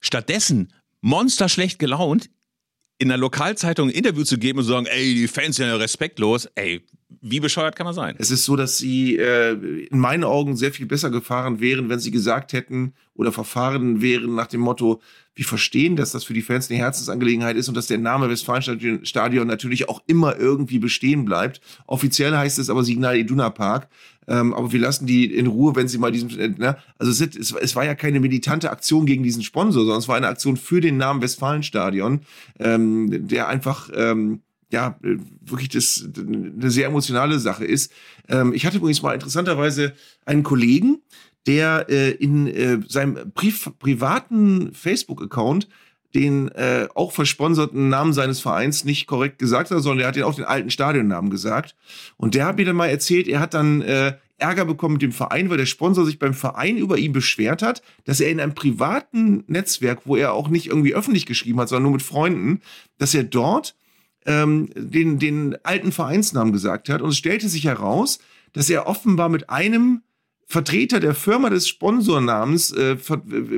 Stattdessen 0.01 0.73
monster 1.01 1.49
schlecht 1.49 1.79
gelaunt 1.79 2.31
in 2.99 3.09
der 3.09 3.17
Lokalzeitung 3.17 3.89
ein 3.89 3.95
Interview 3.95 4.25
zu 4.25 4.39
geben 4.39 4.59
und 4.59 4.65
zu 4.65 4.73
sagen, 4.73 4.87
ey, 4.87 5.15
die 5.15 5.29
Fans 5.29 5.57
sind 5.57 5.69
ja 5.69 5.77
respektlos, 5.77 6.49
ey, 6.57 6.85
wie 7.21 7.41
bescheuert 7.41 7.77
kann 7.77 7.87
man 7.87 7.95
sein? 7.95 8.17
Es 8.19 8.31
ist 8.31 8.45
so, 8.45 8.57
dass 8.57 8.77
sie 8.77 9.17
äh, 9.17 9.53
in 9.87 9.99
meinen 9.99 10.25
Augen 10.25 10.57
sehr 10.57 10.73
viel 10.73 10.87
besser 10.87 11.11
gefahren 11.11 11.61
wären, 11.61 11.89
wenn 11.89 12.01
sie 12.01 12.11
gesagt 12.11 12.53
hätten 12.53 12.95
oder 13.15 13.33
verfahren 13.33 14.03
wären 14.03 14.35
nach 14.35 14.49
dem 14.49 14.61
Motto, 14.61 15.01
wir 15.35 15.45
verstehen, 15.45 15.95
dass 15.95 16.11
das 16.11 16.25
für 16.25 16.35
die 16.35 16.43
Fans 16.43 16.69
eine 16.69 16.81
Herzensangelegenheit 16.81 17.57
ist 17.57 17.69
und 17.69 17.77
dass 17.77 17.87
der 17.87 17.99
Name 17.99 18.29
Westfalenstadion 18.29 19.47
natürlich 19.47 19.89
auch 19.89 20.03
immer 20.07 20.37
irgendwie 20.37 20.81
bestehen 20.81 21.25
bleibt. 21.25 21.61
Offiziell 21.87 22.37
heißt 22.37 22.59
es 22.59 22.69
aber 22.69 22.83
Signal 22.83 23.17
Iduna 23.17 23.51
Park. 23.51 23.89
Ähm, 24.29 24.53
aber 24.55 24.73
wir 24.73 24.81
lassen 24.81 25.07
die 25.07 25.35
in 25.35 25.47
Ruhe, 25.47 25.75
wenn 25.75 25.89
sie 25.89 25.99
mal 25.99 26.13
diesen, 26.13 26.39
äh, 26.39 26.49
ne? 26.49 26.77
also 26.99 27.11
es, 27.11 27.35
es, 27.35 27.53
es, 27.53 27.77
war 27.77 27.85
ja 27.85 27.95
keine 27.95 28.21
militante 28.21 28.71
Aktion 28.71 29.07
gegen 29.07 29.23
diesen 29.23 29.43
Sponsor, 29.43 29.83
sondern 29.83 29.99
es 29.99 30.09
war 30.09 30.17
eine 30.17 30.29
Aktion 30.29 30.57
für 30.57 30.81
den 30.81 30.99
Namen 30.99 31.23
Westfalenstadion, 31.23 32.21
ähm, 32.59 33.29
der 33.29 33.49
einfach, 33.49 33.91
ähm, 33.95 34.43
ja, 34.71 34.99
wirklich 35.41 35.71
das 35.71 36.11
eine 36.19 36.71
sehr 36.71 36.89
emotionale 36.89 37.39
Sache 37.39 37.65
ist. 37.65 37.91
Ähm, 38.29 38.53
ich 38.53 38.67
hatte 38.67 38.77
übrigens 38.77 39.01
mal 39.01 39.15
interessanterweise 39.15 39.95
einen 40.27 40.43
Kollegen, 40.43 40.99
der 41.47 41.87
äh, 41.89 42.11
in 42.11 42.47
äh, 42.49 42.81
seinem 42.87 43.33
Pri 43.33 43.55
privaten 43.79 44.75
Facebook-Account 44.75 45.69
den 46.15 46.49
äh, 46.49 46.89
auch 46.95 47.13
versponserten 47.13 47.89
Namen 47.89 48.13
seines 48.13 48.41
Vereins 48.41 48.85
nicht 48.85 49.07
korrekt 49.07 49.39
gesagt 49.39 49.71
hat, 49.71 49.83
sondern 49.83 50.01
er 50.01 50.09
hat 50.09 50.17
den 50.17 50.23
auch 50.23 50.35
den 50.35 50.45
alten 50.45 50.71
Stadionnamen 50.71 51.31
gesagt. 51.31 51.77
Und 52.17 52.35
der 52.35 52.47
hat 52.47 52.57
mir 52.57 52.65
dann 52.65 52.77
mal 52.77 52.89
erzählt, 52.89 53.29
er 53.29 53.41
hat 53.41 53.55
dann 53.55 53.83
äh, 53.83 54.15
Ärger 54.39 54.65
bekommen 54.65 54.95
mit 54.95 55.03
dem 55.03 55.13
Verein, 55.13 55.51
weil 55.51 55.59
der 55.59 55.67
Sponsor 55.67 56.07
sich 56.07 56.19
beim 56.19 56.33
Verein 56.33 56.77
über 56.77 56.97
ihn 56.97 57.13
beschwert 57.13 57.61
hat, 57.61 57.83
dass 58.05 58.21
er 58.21 58.31
in 58.31 58.41
einem 58.41 58.55
privaten 58.55 59.45
Netzwerk, 59.49 60.03
wo 60.05 60.17
er 60.17 60.33
auch 60.33 60.49
nicht 60.49 60.69
irgendwie 60.69 60.95
öffentlich 60.95 61.27
geschrieben 61.27 61.61
hat, 61.61 61.69
sondern 61.69 61.85
nur 61.85 61.93
mit 61.93 62.03
Freunden, 62.03 62.61
dass 62.99 63.15
er 63.15 63.25
dort 63.25 63.75
ähm, 64.27 64.71
den, 64.75 65.19
den 65.19 65.57
alten 65.65 65.93
Vereinsnamen 65.93 66.53
gesagt 66.53 66.89
hat. 66.89 67.03
Und 67.03 67.11
es 67.11 67.19
stellte 67.19 67.49
sich 67.49 67.65
heraus, 67.65 68.21
dass 68.53 68.71
er 68.71 68.87
offenbar 68.87 69.29
mit 69.29 69.51
einem 69.51 70.03
Vertreter 70.51 70.99
der 70.99 71.15
Firma 71.15 71.51
des 71.51 71.69
Sponsornamens 71.69 72.71
äh, 72.71 72.97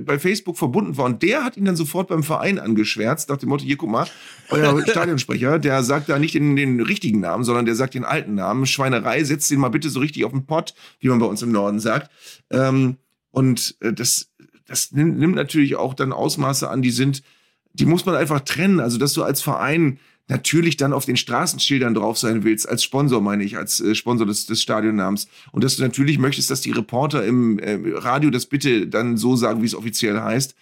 bei 0.00 0.18
Facebook 0.18 0.58
verbunden 0.58 0.96
war. 0.96 1.04
Und 1.04 1.22
der 1.22 1.44
hat 1.44 1.56
ihn 1.56 1.64
dann 1.64 1.76
sofort 1.76 2.08
beim 2.08 2.24
Verein 2.24 2.58
angeschwärzt, 2.58 3.28
nach 3.28 3.36
dem 3.36 3.48
Motto, 3.48 3.64
hier 3.64 3.76
guck 3.76 3.90
mal, 3.90 4.08
euer 4.48 4.82
Stadionsprecher, 4.88 5.60
der 5.60 5.84
sagt 5.84 6.08
da 6.08 6.18
nicht 6.18 6.34
den, 6.34 6.56
den 6.56 6.80
richtigen 6.80 7.20
Namen, 7.20 7.44
sondern 7.44 7.64
der 7.64 7.76
sagt 7.76 7.94
den 7.94 8.04
alten 8.04 8.34
Namen. 8.34 8.66
Schweinerei, 8.66 9.22
setzt 9.22 9.52
den 9.52 9.60
mal 9.60 9.68
bitte 9.68 9.88
so 9.88 10.00
richtig 10.00 10.24
auf 10.24 10.32
den 10.32 10.46
Pott, 10.46 10.74
wie 10.98 11.08
man 11.08 11.20
bei 11.20 11.26
uns 11.26 11.42
im 11.42 11.52
Norden 11.52 11.78
sagt. 11.78 12.10
Ähm, 12.50 12.96
und 13.30 13.76
äh, 13.78 13.92
das, 13.92 14.32
das 14.66 14.90
nimmt, 14.90 15.16
nimmt 15.16 15.36
natürlich 15.36 15.76
auch 15.76 15.94
dann 15.94 16.12
Ausmaße 16.12 16.68
an, 16.68 16.82
die 16.82 16.90
sind, 16.90 17.22
die 17.72 17.86
muss 17.86 18.04
man 18.04 18.16
einfach 18.16 18.40
trennen. 18.40 18.80
Also, 18.80 18.98
dass 18.98 19.12
du 19.12 19.22
als 19.22 19.42
Verein 19.42 20.00
natürlich 20.30 20.76
dann 20.76 20.92
auf 20.92 21.04
den 21.04 21.16
Straßenschildern 21.16 21.92
drauf 21.92 22.16
sein 22.16 22.44
willst, 22.44 22.68
als 22.68 22.82
Sponsor 22.82 23.20
meine 23.20 23.44
ich, 23.44 23.58
als 23.58 23.80
äh, 23.80 23.94
Sponsor 23.94 24.26
des, 24.26 24.46
des 24.46 24.62
Stadionnamens. 24.62 25.28
Und 25.52 25.64
dass 25.64 25.76
du 25.76 25.82
natürlich 25.82 26.18
möchtest, 26.18 26.50
dass 26.50 26.60
die 26.60 26.70
Reporter 26.70 27.24
im 27.24 27.58
äh, 27.58 27.78
Radio 27.96 28.30
das 28.30 28.46
bitte 28.46 28.86
dann 28.86 29.16
so 29.16 29.36
sagen, 29.36 29.60
wie 29.60 29.66
es 29.66 29.74
offiziell 29.74 30.20
heißt, 30.20 30.54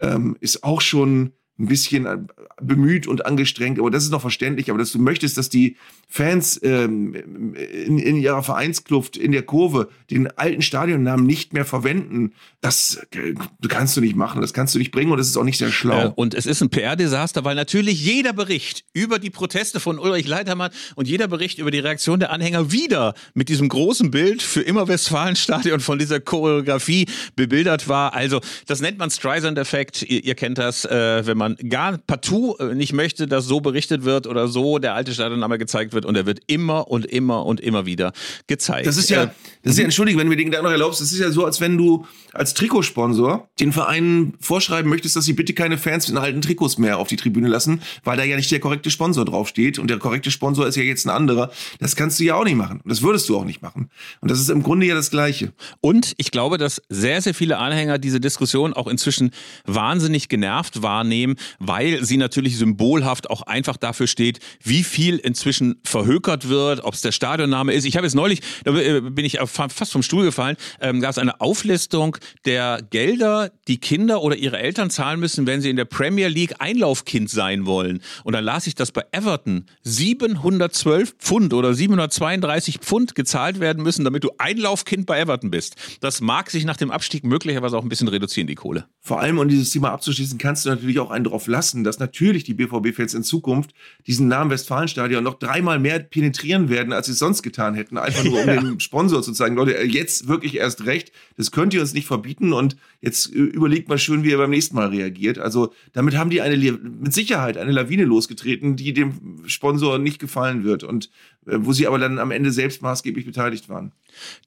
ähm, 0.00 0.36
ist 0.40 0.64
auch 0.64 0.80
schon 0.80 1.32
ein 1.60 1.66
bisschen 1.66 2.06
äh, 2.06 2.18
bemüht 2.60 3.06
und 3.06 3.26
angestrengt, 3.26 3.78
aber 3.78 3.90
das 3.90 4.04
ist 4.04 4.10
noch 4.10 4.20
verständlich. 4.20 4.70
Aber 4.70 4.78
dass 4.78 4.92
du 4.92 4.98
möchtest, 4.98 5.36
dass 5.36 5.48
die 5.48 5.76
Fans 6.08 6.60
ähm, 6.62 7.14
in, 7.14 7.98
in 7.98 8.16
ihrer 8.16 8.42
Vereinskluft 8.42 9.16
in 9.16 9.32
der 9.32 9.42
Kurve 9.42 9.88
den 10.10 10.26
alten 10.36 10.62
Stadionnamen 10.62 11.24
nicht 11.24 11.52
mehr 11.52 11.64
verwenden, 11.64 12.32
das 12.60 13.06
äh, 13.14 13.34
kannst 13.68 13.96
du 13.96 14.00
nicht 14.00 14.16
machen, 14.16 14.40
das 14.40 14.52
kannst 14.52 14.74
du 14.74 14.78
nicht 14.78 14.90
bringen 14.90 15.12
und 15.12 15.18
das 15.18 15.28
ist 15.28 15.36
auch 15.36 15.44
nicht 15.44 15.58
sehr 15.58 15.70
schlau. 15.70 16.06
Äh, 16.06 16.12
und 16.16 16.34
es 16.34 16.46
ist 16.46 16.62
ein 16.62 16.70
PR-Desaster, 16.70 17.44
weil 17.44 17.54
natürlich 17.54 18.04
jeder 18.04 18.32
Bericht 18.32 18.84
über 18.92 19.18
die 19.18 19.30
Proteste 19.30 19.80
von 19.80 19.98
Ulrich 19.98 20.26
Leitermann 20.26 20.70
und 20.96 21.06
jeder 21.06 21.28
Bericht 21.28 21.58
über 21.58 21.70
die 21.70 21.78
Reaktion 21.78 22.20
der 22.20 22.32
Anhänger 22.32 22.72
wieder 22.72 23.14
mit 23.34 23.48
diesem 23.48 23.68
großen 23.68 24.10
Bild 24.10 24.42
für 24.42 24.62
immer 24.62 24.88
Westfalenstadion 24.88 25.80
von 25.80 25.98
dieser 25.98 26.20
Choreografie 26.20 27.06
bebildert 27.36 27.88
war. 27.88 28.14
Also 28.14 28.40
das 28.66 28.80
nennt 28.80 28.98
man 28.98 29.10
Streisand-Effekt. 29.10 30.02
Ihr, 30.02 30.24
ihr, 30.24 30.34
kennt 30.34 30.58
das, 30.58 30.84
äh, 30.84 31.26
wenn 31.26 31.38
man 31.38 31.49
gar 31.68 31.98
partout 31.98 32.56
äh, 32.58 32.74
nicht 32.74 32.92
möchte, 32.92 33.26
dass 33.26 33.46
so 33.46 33.60
berichtet 33.60 34.04
wird 34.04 34.26
oder 34.26 34.48
so 34.48 34.78
der 34.78 34.94
alte 34.94 35.12
Stadionname 35.12 35.58
gezeigt 35.58 35.92
wird 35.92 36.04
und 36.04 36.16
er 36.16 36.26
wird 36.26 36.40
immer 36.46 36.88
und 36.88 37.06
immer 37.06 37.46
und 37.46 37.60
immer 37.60 37.86
wieder 37.86 38.12
gezeigt. 38.46 38.86
Das 38.86 38.96
ist 38.96 39.10
ja, 39.10 39.24
äh, 39.24 39.28
das 39.62 39.72
ist 39.72 39.78
ja, 39.78 39.84
entschuldige, 39.84 40.18
wenn 40.18 40.26
du 40.26 40.30
mir 40.30 40.36
den 40.36 40.46
Gedanken 40.46 40.66
noch 40.66 40.72
erlaubst, 40.72 41.00
das 41.00 41.12
ist 41.12 41.18
ja 41.18 41.30
so, 41.30 41.44
als 41.44 41.60
wenn 41.60 41.76
du 41.76 42.06
als 42.32 42.54
Trikotsponsor 42.54 43.48
den 43.60 43.72
Vereinen 43.72 44.34
vorschreiben 44.40 44.88
möchtest, 44.90 45.16
dass 45.16 45.24
sie 45.24 45.32
bitte 45.32 45.54
keine 45.54 45.78
Fans 45.78 46.08
in 46.08 46.16
alten 46.16 46.40
Trikots 46.40 46.78
mehr 46.78 46.98
auf 46.98 47.08
die 47.08 47.16
Tribüne 47.16 47.48
lassen, 47.48 47.82
weil 48.04 48.16
da 48.16 48.24
ja 48.24 48.36
nicht 48.36 48.50
der 48.50 48.60
korrekte 48.60 48.90
Sponsor 48.90 49.24
draufsteht 49.24 49.78
und 49.78 49.88
der 49.88 49.98
korrekte 49.98 50.30
Sponsor 50.30 50.66
ist 50.66 50.76
ja 50.76 50.82
jetzt 50.82 51.06
ein 51.06 51.10
anderer. 51.10 51.50
Das 51.78 51.96
kannst 51.96 52.20
du 52.20 52.24
ja 52.24 52.34
auch 52.34 52.44
nicht 52.44 52.56
machen. 52.56 52.80
Das 52.84 53.02
würdest 53.02 53.28
du 53.28 53.36
auch 53.36 53.44
nicht 53.44 53.62
machen. 53.62 53.90
Und 54.20 54.30
das 54.30 54.40
ist 54.40 54.50
im 54.50 54.62
Grunde 54.62 54.86
ja 54.86 54.94
das 54.94 55.10
Gleiche. 55.10 55.52
Und 55.80 56.14
ich 56.16 56.30
glaube, 56.30 56.58
dass 56.58 56.82
sehr, 56.88 57.20
sehr 57.22 57.34
viele 57.34 57.58
Anhänger 57.58 57.98
diese 57.98 58.20
Diskussion 58.20 58.72
auch 58.72 58.86
inzwischen 58.86 59.30
wahnsinnig 59.64 60.28
genervt 60.28 60.82
wahrnehmen, 60.82 61.29
weil 61.58 62.04
sie 62.04 62.16
natürlich 62.16 62.56
symbolhaft 62.56 63.30
auch 63.30 63.42
einfach 63.42 63.76
dafür 63.76 64.06
steht, 64.06 64.40
wie 64.62 64.84
viel 64.84 65.16
inzwischen 65.16 65.80
verhökert 65.84 66.48
wird, 66.48 66.84
ob 66.84 66.94
es 66.94 67.00
der 67.00 67.12
Stadionname 67.12 67.72
ist. 67.72 67.84
Ich 67.84 67.96
habe 67.96 68.06
jetzt 68.06 68.14
neulich, 68.14 68.40
da 68.64 68.72
bin 68.72 69.24
ich 69.24 69.38
fast 69.46 69.92
vom 69.92 70.02
Stuhl 70.02 70.24
gefallen, 70.24 70.56
ähm, 70.80 71.00
gab 71.00 71.10
es 71.10 71.18
eine 71.18 71.40
Auflistung 71.40 72.16
der 72.44 72.82
Gelder, 72.90 73.50
die 73.68 73.78
Kinder 73.78 74.22
oder 74.22 74.36
ihre 74.36 74.58
Eltern 74.58 74.90
zahlen 74.90 75.20
müssen, 75.20 75.46
wenn 75.46 75.60
sie 75.60 75.70
in 75.70 75.76
der 75.76 75.84
Premier 75.84 76.28
League 76.28 76.54
Einlaufkind 76.58 77.30
sein 77.30 77.66
wollen. 77.66 78.00
Und 78.24 78.34
dann 78.34 78.44
las 78.44 78.66
ich, 78.66 78.74
dass 78.74 78.92
bei 78.92 79.04
Everton 79.12 79.66
712 79.82 81.16
Pfund 81.18 81.54
oder 81.54 81.74
732 81.74 82.78
Pfund 82.78 83.14
gezahlt 83.14 83.60
werden 83.60 83.82
müssen, 83.82 84.04
damit 84.04 84.24
du 84.24 84.30
Einlaufkind 84.38 85.06
bei 85.06 85.20
Everton 85.20 85.50
bist. 85.50 85.76
Das 86.00 86.20
mag 86.20 86.50
sich 86.50 86.64
nach 86.64 86.76
dem 86.76 86.90
Abstieg 86.90 87.24
möglicherweise 87.24 87.76
auch 87.76 87.82
ein 87.82 87.88
bisschen 87.88 88.08
reduzieren, 88.08 88.46
die 88.46 88.54
Kohle. 88.54 88.86
Vor 89.00 89.20
allem, 89.20 89.38
um 89.38 89.48
dieses 89.48 89.70
Thema 89.70 89.90
abzuschließen, 89.90 90.38
kannst 90.38 90.64
du 90.64 90.70
natürlich 90.70 90.98
auch 90.98 91.10
einen 91.20 91.30
drauf 91.30 91.46
lassen, 91.46 91.84
dass 91.84 91.98
natürlich 91.98 92.44
die 92.44 92.54
BVB-Fans 92.54 93.14
in 93.14 93.22
Zukunft 93.22 93.72
diesen 94.06 94.28
Namen 94.28 94.50
Westfalenstadion 94.50 95.22
noch 95.22 95.38
dreimal 95.38 95.78
mehr 95.78 95.98
penetrieren 95.98 96.68
werden, 96.68 96.92
als 96.92 97.06
sie 97.06 97.12
es 97.12 97.18
sonst 97.18 97.42
getan 97.42 97.74
hätten. 97.74 97.98
Einfach 97.98 98.24
nur, 98.24 98.40
um 98.40 98.46
ja. 98.48 98.60
dem 98.60 98.80
Sponsor 98.80 99.22
zu 99.22 99.32
zeigen, 99.32 99.56
Leute, 99.56 99.72
jetzt 99.82 100.28
wirklich 100.28 100.56
erst 100.56 100.86
recht, 100.86 101.12
das 101.36 101.50
könnt 101.50 101.74
ihr 101.74 101.80
uns 101.80 101.94
nicht 101.94 102.06
verbieten 102.06 102.52
und 102.52 102.76
jetzt 103.00 103.32
äh, 103.32 103.38
überlegt 103.38 103.88
mal 103.88 103.98
schön, 103.98 104.24
wie 104.24 104.32
er 104.32 104.38
beim 104.38 104.50
nächsten 104.50 104.74
Mal 104.74 104.88
reagiert. 104.88 105.38
Also 105.38 105.72
damit 105.92 106.16
haben 106.16 106.30
die 106.30 106.40
eine 106.40 106.56
mit 106.56 107.12
Sicherheit 107.12 107.56
eine 107.56 107.72
Lawine 107.72 108.04
losgetreten, 108.04 108.76
die 108.76 108.92
dem 108.92 109.42
Sponsor 109.46 109.98
nicht 109.98 110.18
gefallen 110.18 110.64
wird 110.64 110.82
und 110.82 111.10
äh, 111.46 111.56
wo 111.58 111.72
sie 111.72 111.86
aber 111.86 111.98
dann 111.98 112.18
am 112.18 112.30
Ende 112.30 112.52
selbst 112.52 112.82
maßgeblich 112.82 113.26
beteiligt 113.26 113.68
waren. 113.68 113.92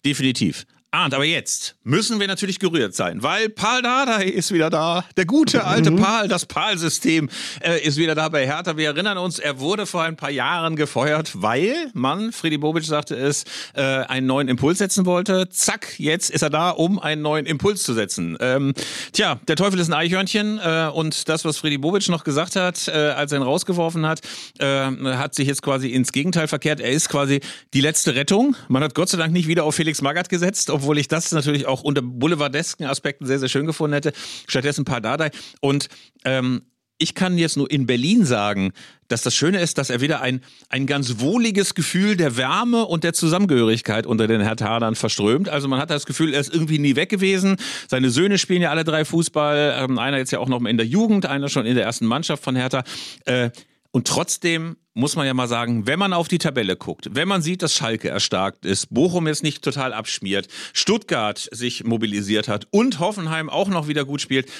Definitiv. 0.05 0.65
Arndt, 0.93 1.15
aber 1.15 1.25
jetzt 1.25 1.73
müssen 1.84 2.19
wir 2.19 2.27
natürlich 2.27 2.60
gerührt 2.60 2.93
sein, 2.93 3.23
weil 3.23 3.49
Paul 3.49 3.82
Dardai 3.82 4.25
ist 4.25 4.53
wieder 4.53 4.69
da. 4.69 5.03
Der 5.17 5.25
gute 5.25 5.65
alte 5.65 5.89
mhm. 5.89 5.95
Paul, 5.95 6.27
das 6.27 6.45
Paul-System 6.45 7.29
äh, 7.62 7.82
ist 7.82 7.97
wieder 7.97 8.13
da 8.13 8.29
bei 8.29 8.45
Hertha. 8.45 8.77
Wir 8.77 8.89
erinnern 8.89 9.17
uns, 9.17 9.39
er 9.39 9.60
wurde 9.60 9.88
vor 9.88 10.03
ein 10.03 10.15
paar 10.15 10.29
Jahren 10.29 10.75
gefeuert, 10.75 11.32
weil 11.34 11.73
man, 11.95 12.32
Freddy 12.32 12.60
Bobic 12.60 12.86
sagte 12.86 13.15
es, 13.15 13.43
äh, 13.73 13.82
einen 13.82 14.27
neuen 14.27 14.47
Impuls 14.47 14.77
setzen 14.77 15.08
wollte. 15.08 15.49
Zack, 15.49 15.99
jetzt 15.99 16.29
ist 16.29 16.43
er 16.43 16.51
da, 16.51 16.69
um 16.69 16.99
einen 16.99 17.23
neuen 17.23 17.47
Impuls 17.47 17.82
zu 17.82 17.95
setzen. 17.95 18.38
Ähm, 18.39 18.75
tja, 19.13 19.39
der 19.47 19.56
Teufel 19.56 19.79
ist 19.79 19.89
ein 19.89 19.93
Eichhörnchen 19.93 20.60
äh, 20.63 20.91
und 20.93 21.27
das, 21.27 21.43
was 21.43 21.58
Freddy 21.58 21.79
Bobic 21.79 22.08
noch 22.08 22.23
gesagt 22.23 22.56
hat, 22.56 22.88
äh, 22.88 22.91
als 22.91 23.32
er 23.32 23.39
ihn 23.39 23.43
rausgeworfen 23.43 24.06
hat, 24.06 24.21
äh, 24.60 24.91
hat 25.15 25.34
sich 25.34 25.47
jetzt 25.47 25.63
quasi 25.63 25.89
ins 25.89 26.12
Gegenteil 26.12 26.47
verkehrt. 26.47 26.79
Er 26.79 26.91
ist 26.91 27.10
quasi 27.10 27.41
die 27.73 27.82
letzte 27.82 28.13
Rettung. 28.13 28.56
Man 28.67 28.84
hat 28.84 28.93
Gott 28.93 29.10
sei 29.10 29.17
Dank 29.17 29.34
nicht 29.34 29.47
wieder 29.47 29.63
auf 29.63 29.73
Felix 29.73 30.03
Magath 30.03 30.29
gesetzt, 30.29 30.69
obwohl 30.69 30.83
ich 31.00 31.08
das 31.08 31.32
natürlich 31.32 31.65
auch 31.65 31.82
unter 31.84 32.02
boulevardesken 32.02 32.86
Aspekten 32.86 33.26
sehr, 33.26 33.39
sehr 33.39 33.50
schön 33.50 33.65
gefunden 33.65 33.93
hätte. 33.93 34.13
Stattdessen 34.48 34.86
Pardadei. 34.86 35.32
Und 35.62 35.89
ähm, 36.26 36.63
ich 36.98 37.15
kann 37.15 37.38
jetzt 37.38 37.58
nur 37.58 37.69
in 37.69 37.86
Berlin 37.86 38.24
sagen, 38.24 38.72
dass 39.08 39.24
das 39.24 39.36
Schöne 39.36 39.60
ist, 39.60 39.78
dass 39.78 39.89
er 39.89 40.00
wieder 40.00 40.22
ein, 40.22 40.41
ein 40.69 40.88
ganz 40.88 41.19
wohliges 41.19 41.76
Gefühl 41.76 42.15
der 42.15 42.38
Wärme 42.38 42.86
und 42.86 43.04
der 43.04 43.13
Zusammengehörigkeit 43.13 44.06
unter 44.06 44.28
den 44.28 44.41
Herthanern 44.41 44.96
verströmt. 44.96 45.50
Also 45.50 45.67
man 45.67 45.80
hat 45.80 45.89
das 45.89 46.06
Gefühl, 46.06 46.34
er 46.34 46.39
ist 46.39 46.54
irgendwie 46.54 46.80
nie 46.80 46.96
weg 46.96 47.10
gewesen. 47.10 47.58
Seine 47.89 48.10
Söhne 48.10 48.38
spielen 48.38 48.62
ja 48.62 48.69
alle 48.69 48.84
drei 48.84 49.06
Fußball. 49.06 49.76
Ähm, 49.80 50.00
einer 50.00 50.17
jetzt 50.17 50.32
ja 50.32 50.39
auch 50.39 50.48
noch 50.48 50.63
in 50.63 50.78
der 50.78 50.86
Jugend, 50.86 51.26
einer 51.26 51.50
schon 51.50 51.65
in 51.65 51.76
der 51.76 51.84
ersten 51.84 52.06
Mannschaft 52.06 52.43
von 52.43 52.56
Hertha. 52.56 52.84
Äh, 53.26 53.50
und 53.93 54.08
trotzdem 54.08 54.75
muss 54.95 55.15
man 55.15 55.25
ja 55.25 55.34
mal 55.34 55.47
sagen, 55.47 55.88
wenn 55.88 55.99
man 55.99 56.13
auf 56.13 56.27
die 56.27 56.39
Tabelle 56.39 56.75
guckt, 56.75 57.10
wenn 57.13 57.27
man 57.27 57.41
sieht, 57.41 57.62
dass 57.62 57.75
Schalke 57.75 58.10
erstarkt 58.10 58.65
ist, 58.65 58.93
Bochum 58.93 59.27
jetzt 59.27 59.43
nicht 59.43 59.63
total 59.63 59.93
abschmiert, 59.93 60.47
Stuttgart 60.73 61.47
sich 61.51 61.84
mobilisiert 61.84 62.47
hat 62.47 62.67
und 62.71 62.99
Hoffenheim 62.99 63.49
auch 63.49 63.69
noch 63.69 63.88
wieder 63.88 64.03
gut 64.03 64.21
spielt, 64.21 64.51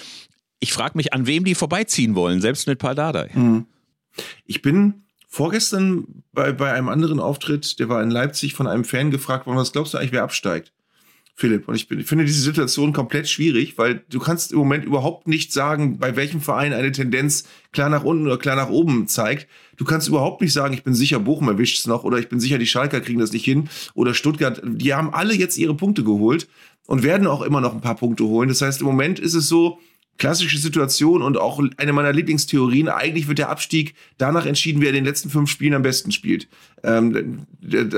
ich 0.60 0.72
frage 0.72 0.98
mich, 0.98 1.14
an 1.14 1.28
wem 1.28 1.44
die 1.44 1.56
vorbeiziehen 1.56 2.16
wollen, 2.16 2.42
selbst 2.42 2.68
mit 2.68 2.80
Pardadei. 2.80 3.32
Mhm. 3.34 3.66
Ich 4.46 4.62
bin 4.62 5.06
vorgestern 5.28 6.24
bei, 6.32 6.52
bei 6.52 6.72
einem 6.72 6.90
anderen 6.90 7.20
Auftritt, 7.20 7.80
der 7.80 7.90
war 7.90 8.04
in 8.04 8.12
Leipzig, 8.12 8.54
von 8.54 8.68
einem 8.68 8.86
Fan 8.86 9.10
gefragt 9.10 9.48
worden, 9.48 9.58
was 9.58 9.72
glaubst 9.72 9.94
du 9.94 9.98
eigentlich, 9.98 10.12
wer 10.12 10.24
absteigt? 10.24 10.73
Philipp. 11.36 11.68
Und 11.68 11.76
ich, 11.76 11.88
bin, 11.88 12.00
ich 12.00 12.06
finde 12.06 12.26
diese 12.26 12.42
Situation 12.42 12.94
komplett 12.94 13.28
schwierig, 13.28 13.78
weil 13.78 14.04
du 14.10 14.20
kannst 14.20 14.52
im 14.52 14.60
Moment 14.60 14.86
überhaupt 14.86 15.28
nicht 15.28 15.52
sagen, 15.52 15.98
bei 15.98 16.16
welchem 16.16 16.42
Verein 16.42 16.74
eine 16.74 16.92
Tendenz 16.92 17.46
klar 17.72 17.90
nach 17.90 18.04
unten 18.04 18.28
oder 18.28 18.38
klar 18.38 18.56
nach 18.56 18.70
oben 18.70 19.08
zeigt. 19.08 19.48
Du 19.76 19.84
kannst 19.84 20.08
überhaupt 20.08 20.42
nicht 20.42 20.54
sagen, 20.54 20.74
ich 20.74 20.84
bin 20.84 20.94
sicher, 20.94 21.20
Bochum 21.20 21.48
erwischt 21.48 21.80
es 21.80 21.88
noch 21.88 22.04
oder 22.04 22.20
ich 22.20 22.30
bin 22.30 22.40
sicher, 22.40 22.60
die 22.60 22.68
Schalker 22.68 23.02
kriegen 23.02 23.20
das 23.20 23.34
nicht 23.34 23.46
hin 23.46 23.68
oder 23.96 24.14
Stuttgart. 24.14 24.62
Die 24.64 24.94
haben 24.94 25.12
alle 25.12 25.34
jetzt 25.34 25.58
ihre 25.58 25.76
Punkte 25.76 26.04
geholt 26.04 26.48
und 26.86 27.02
werden 27.02 27.26
auch 27.26 27.42
immer 27.42 27.62
noch 27.62 27.74
ein 27.74 27.82
paar 27.82 27.96
Punkte 27.96 28.26
holen. 28.26 28.50
Das 28.50 28.62
heißt, 28.62 28.82
im 28.82 28.88
Moment 28.88 29.20
ist 29.20 29.34
es 29.34 29.48
so, 29.48 29.80
klassische 30.18 30.58
Situation 30.58 31.22
und 31.22 31.38
auch 31.38 31.62
eine 31.78 31.94
meiner 31.94 32.14
Lieblingstheorien. 32.14 32.88
Eigentlich 32.88 33.28
wird 33.28 33.40
der 33.40 33.50
Abstieg 33.50 33.96
danach 34.18 34.46
entschieden, 34.46 34.82
wer 34.82 34.90
in 34.90 34.96
den 34.96 35.06
letzten 35.06 35.30
fünf 35.30 35.50
Spielen 35.50 35.74
am 35.74 35.82
besten 35.82 36.12
spielt. 36.12 36.48
Ähm, 36.84 37.46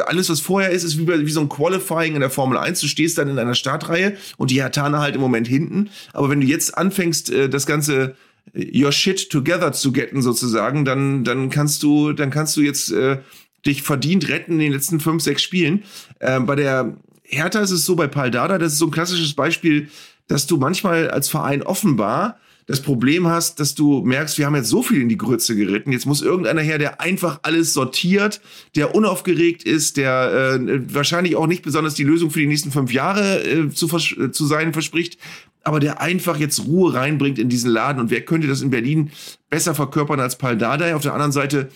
alles, 0.05 0.29
was 0.29 0.39
vorher 0.39 0.71
ist, 0.71 0.83
ist 0.83 0.97
wie, 0.97 1.03
bei, 1.03 1.19
wie 1.19 1.31
so 1.31 1.41
ein 1.41 1.49
Qualifying 1.49 2.15
in 2.15 2.21
der 2.21 2.29
Formel 2.29 2.57
1. 2.57 2.79
Du 2.79 2.87
stehst 2.87 3.17
dann 3.17 3.29
in 3.29 3.37
einer 3.37 3.55
Startreihe 3.55 4.15
und 4.37 4.51
die 4.51 4.61
Hertaner 4.61 4.99
halt 4.99 5.15
im 5.15 5.21
Moment 5.21 5.47
hinten. 5.47 5.89
Aber 6.13 6.29
wenn 6.29 6.41
du 6.41 6.47
jetzt 6.47 6.77
anfängst, 6.77 7.29
äh, 7.31 7.49
das 7.49 7.65
Ganze 7.65 8.15
äh, 8.53 8.83
your 8.83 8.91
shit 8.91 9.29
together 9.29 9.73
zu 9.73 9.91
getten 9.91 10.21
sozusagen, 10.21 10.85
dann, 10.85 11.23
dann 11.23 11.49
kannst 11.49 11.83
du, 11.83 12.13
dann 12.13 12.29
kannst 12.29 12.55
du 12.57 12.61
jetzt 12.61 12.91
äh, 12.91 13.19
dich 13.65 13.81
verdient 13.81 14.29
retten 14.29 14.53
in 14.53 14.59
den 14.59 14.71
letzten 14.71 14.99
fünf, 14.99 15.21
sechs 15.21 15.41
Spielen. 15.41 15.83
Äh, 16.19 16.39
bei 16.39 16.55
der 16.55 16.95
Hertha 17.23 17.59
ist 17.59 17.71
es 17.71 17.85
so, 17.85 17.95
bei 17.95 18.07
Paldada, 18.07 18.57
das 18.57 18.73
ist 18.73 18.79
so 18.79 18.85
ein 18.85 18.91
klassisches 18.91 19.33
Beispiel, 19.33 19.89
dass 20.27 20.47
du 20.47 20.57
manchmal 20.57 21.09
als 21.09 21.29
Verein 21.29 21.61
offenbar 21.61 22.37
das 22.67 22.81
Problem 22.81 23.27
hast, 23.27 23.59
dass 23.59 23.75
du 23.75 24.01
merkst, 24.01 24.37
wir 24.39 24.47
haben 24.47 24.55
jetzt 24.55 24.69
so 24.69 24.81
viel 24.81 25.01
in 25.01 25.09
die 25.09 25.17
Grütze 25.17 25.55
geritten. 25.55 25.91
Jetzt 25.91 26.07
muss 26.07 26.23
irgendeiner 26.23 26.61
her, 26.61 26.79
der 26.79 26.99
einfach 26.99 27.39
alles 27.43 27.73
sortiert, 27.73 28.41
der 28.75 28.95
unaufgeregt 28.95 29.63
ist, 29.63 29.97
der 29.97 30.57
äh, 30.59 30.93
wahrscheinlich 30.93 31.35
auch 31.35 31.45
nicht 31.45 31.61
besonders 31.61 31.93
die 31.93 32.03
Lösung 32.03 32.31
für 32.31 32.39
die 32.39 32.47
nächsten 32.47 32.71
fünf 32.71 32.91
Jahre 32.91 33.43
äh, 33.43 33.69
zu, 33.69 33.85
äh, 33.95 34.31
zu 34.31 34.45
sein 34.45 34.73
verspricht, 34.73 35.19
aber 35.63 35.79
der 35.79 36.01
einfach 36.01 36.37
jetzt 36.37 36.65
Ruhe 36.65 36.95
reinbringt 36.95 37.37
in 37.37 37.49
diesen 37.49 37.69
Laden. 37.69 37.99
Und 37.99 38.09
wer 38.09 38.21
könnte 38.21 38.47
das 38.47 38.61
in 38.61 38.71
Berlin 38.71 39.11
besser 39.49 39.75
verkörpern 39.75 40.19
als 40.19 40.37
Paul 40.37 40.57
Dardai? 40.57 40.95
Auf 40.95 41.03
der 41.03 41.13
anderen 41.13 41.31
Seite 41.31 41.69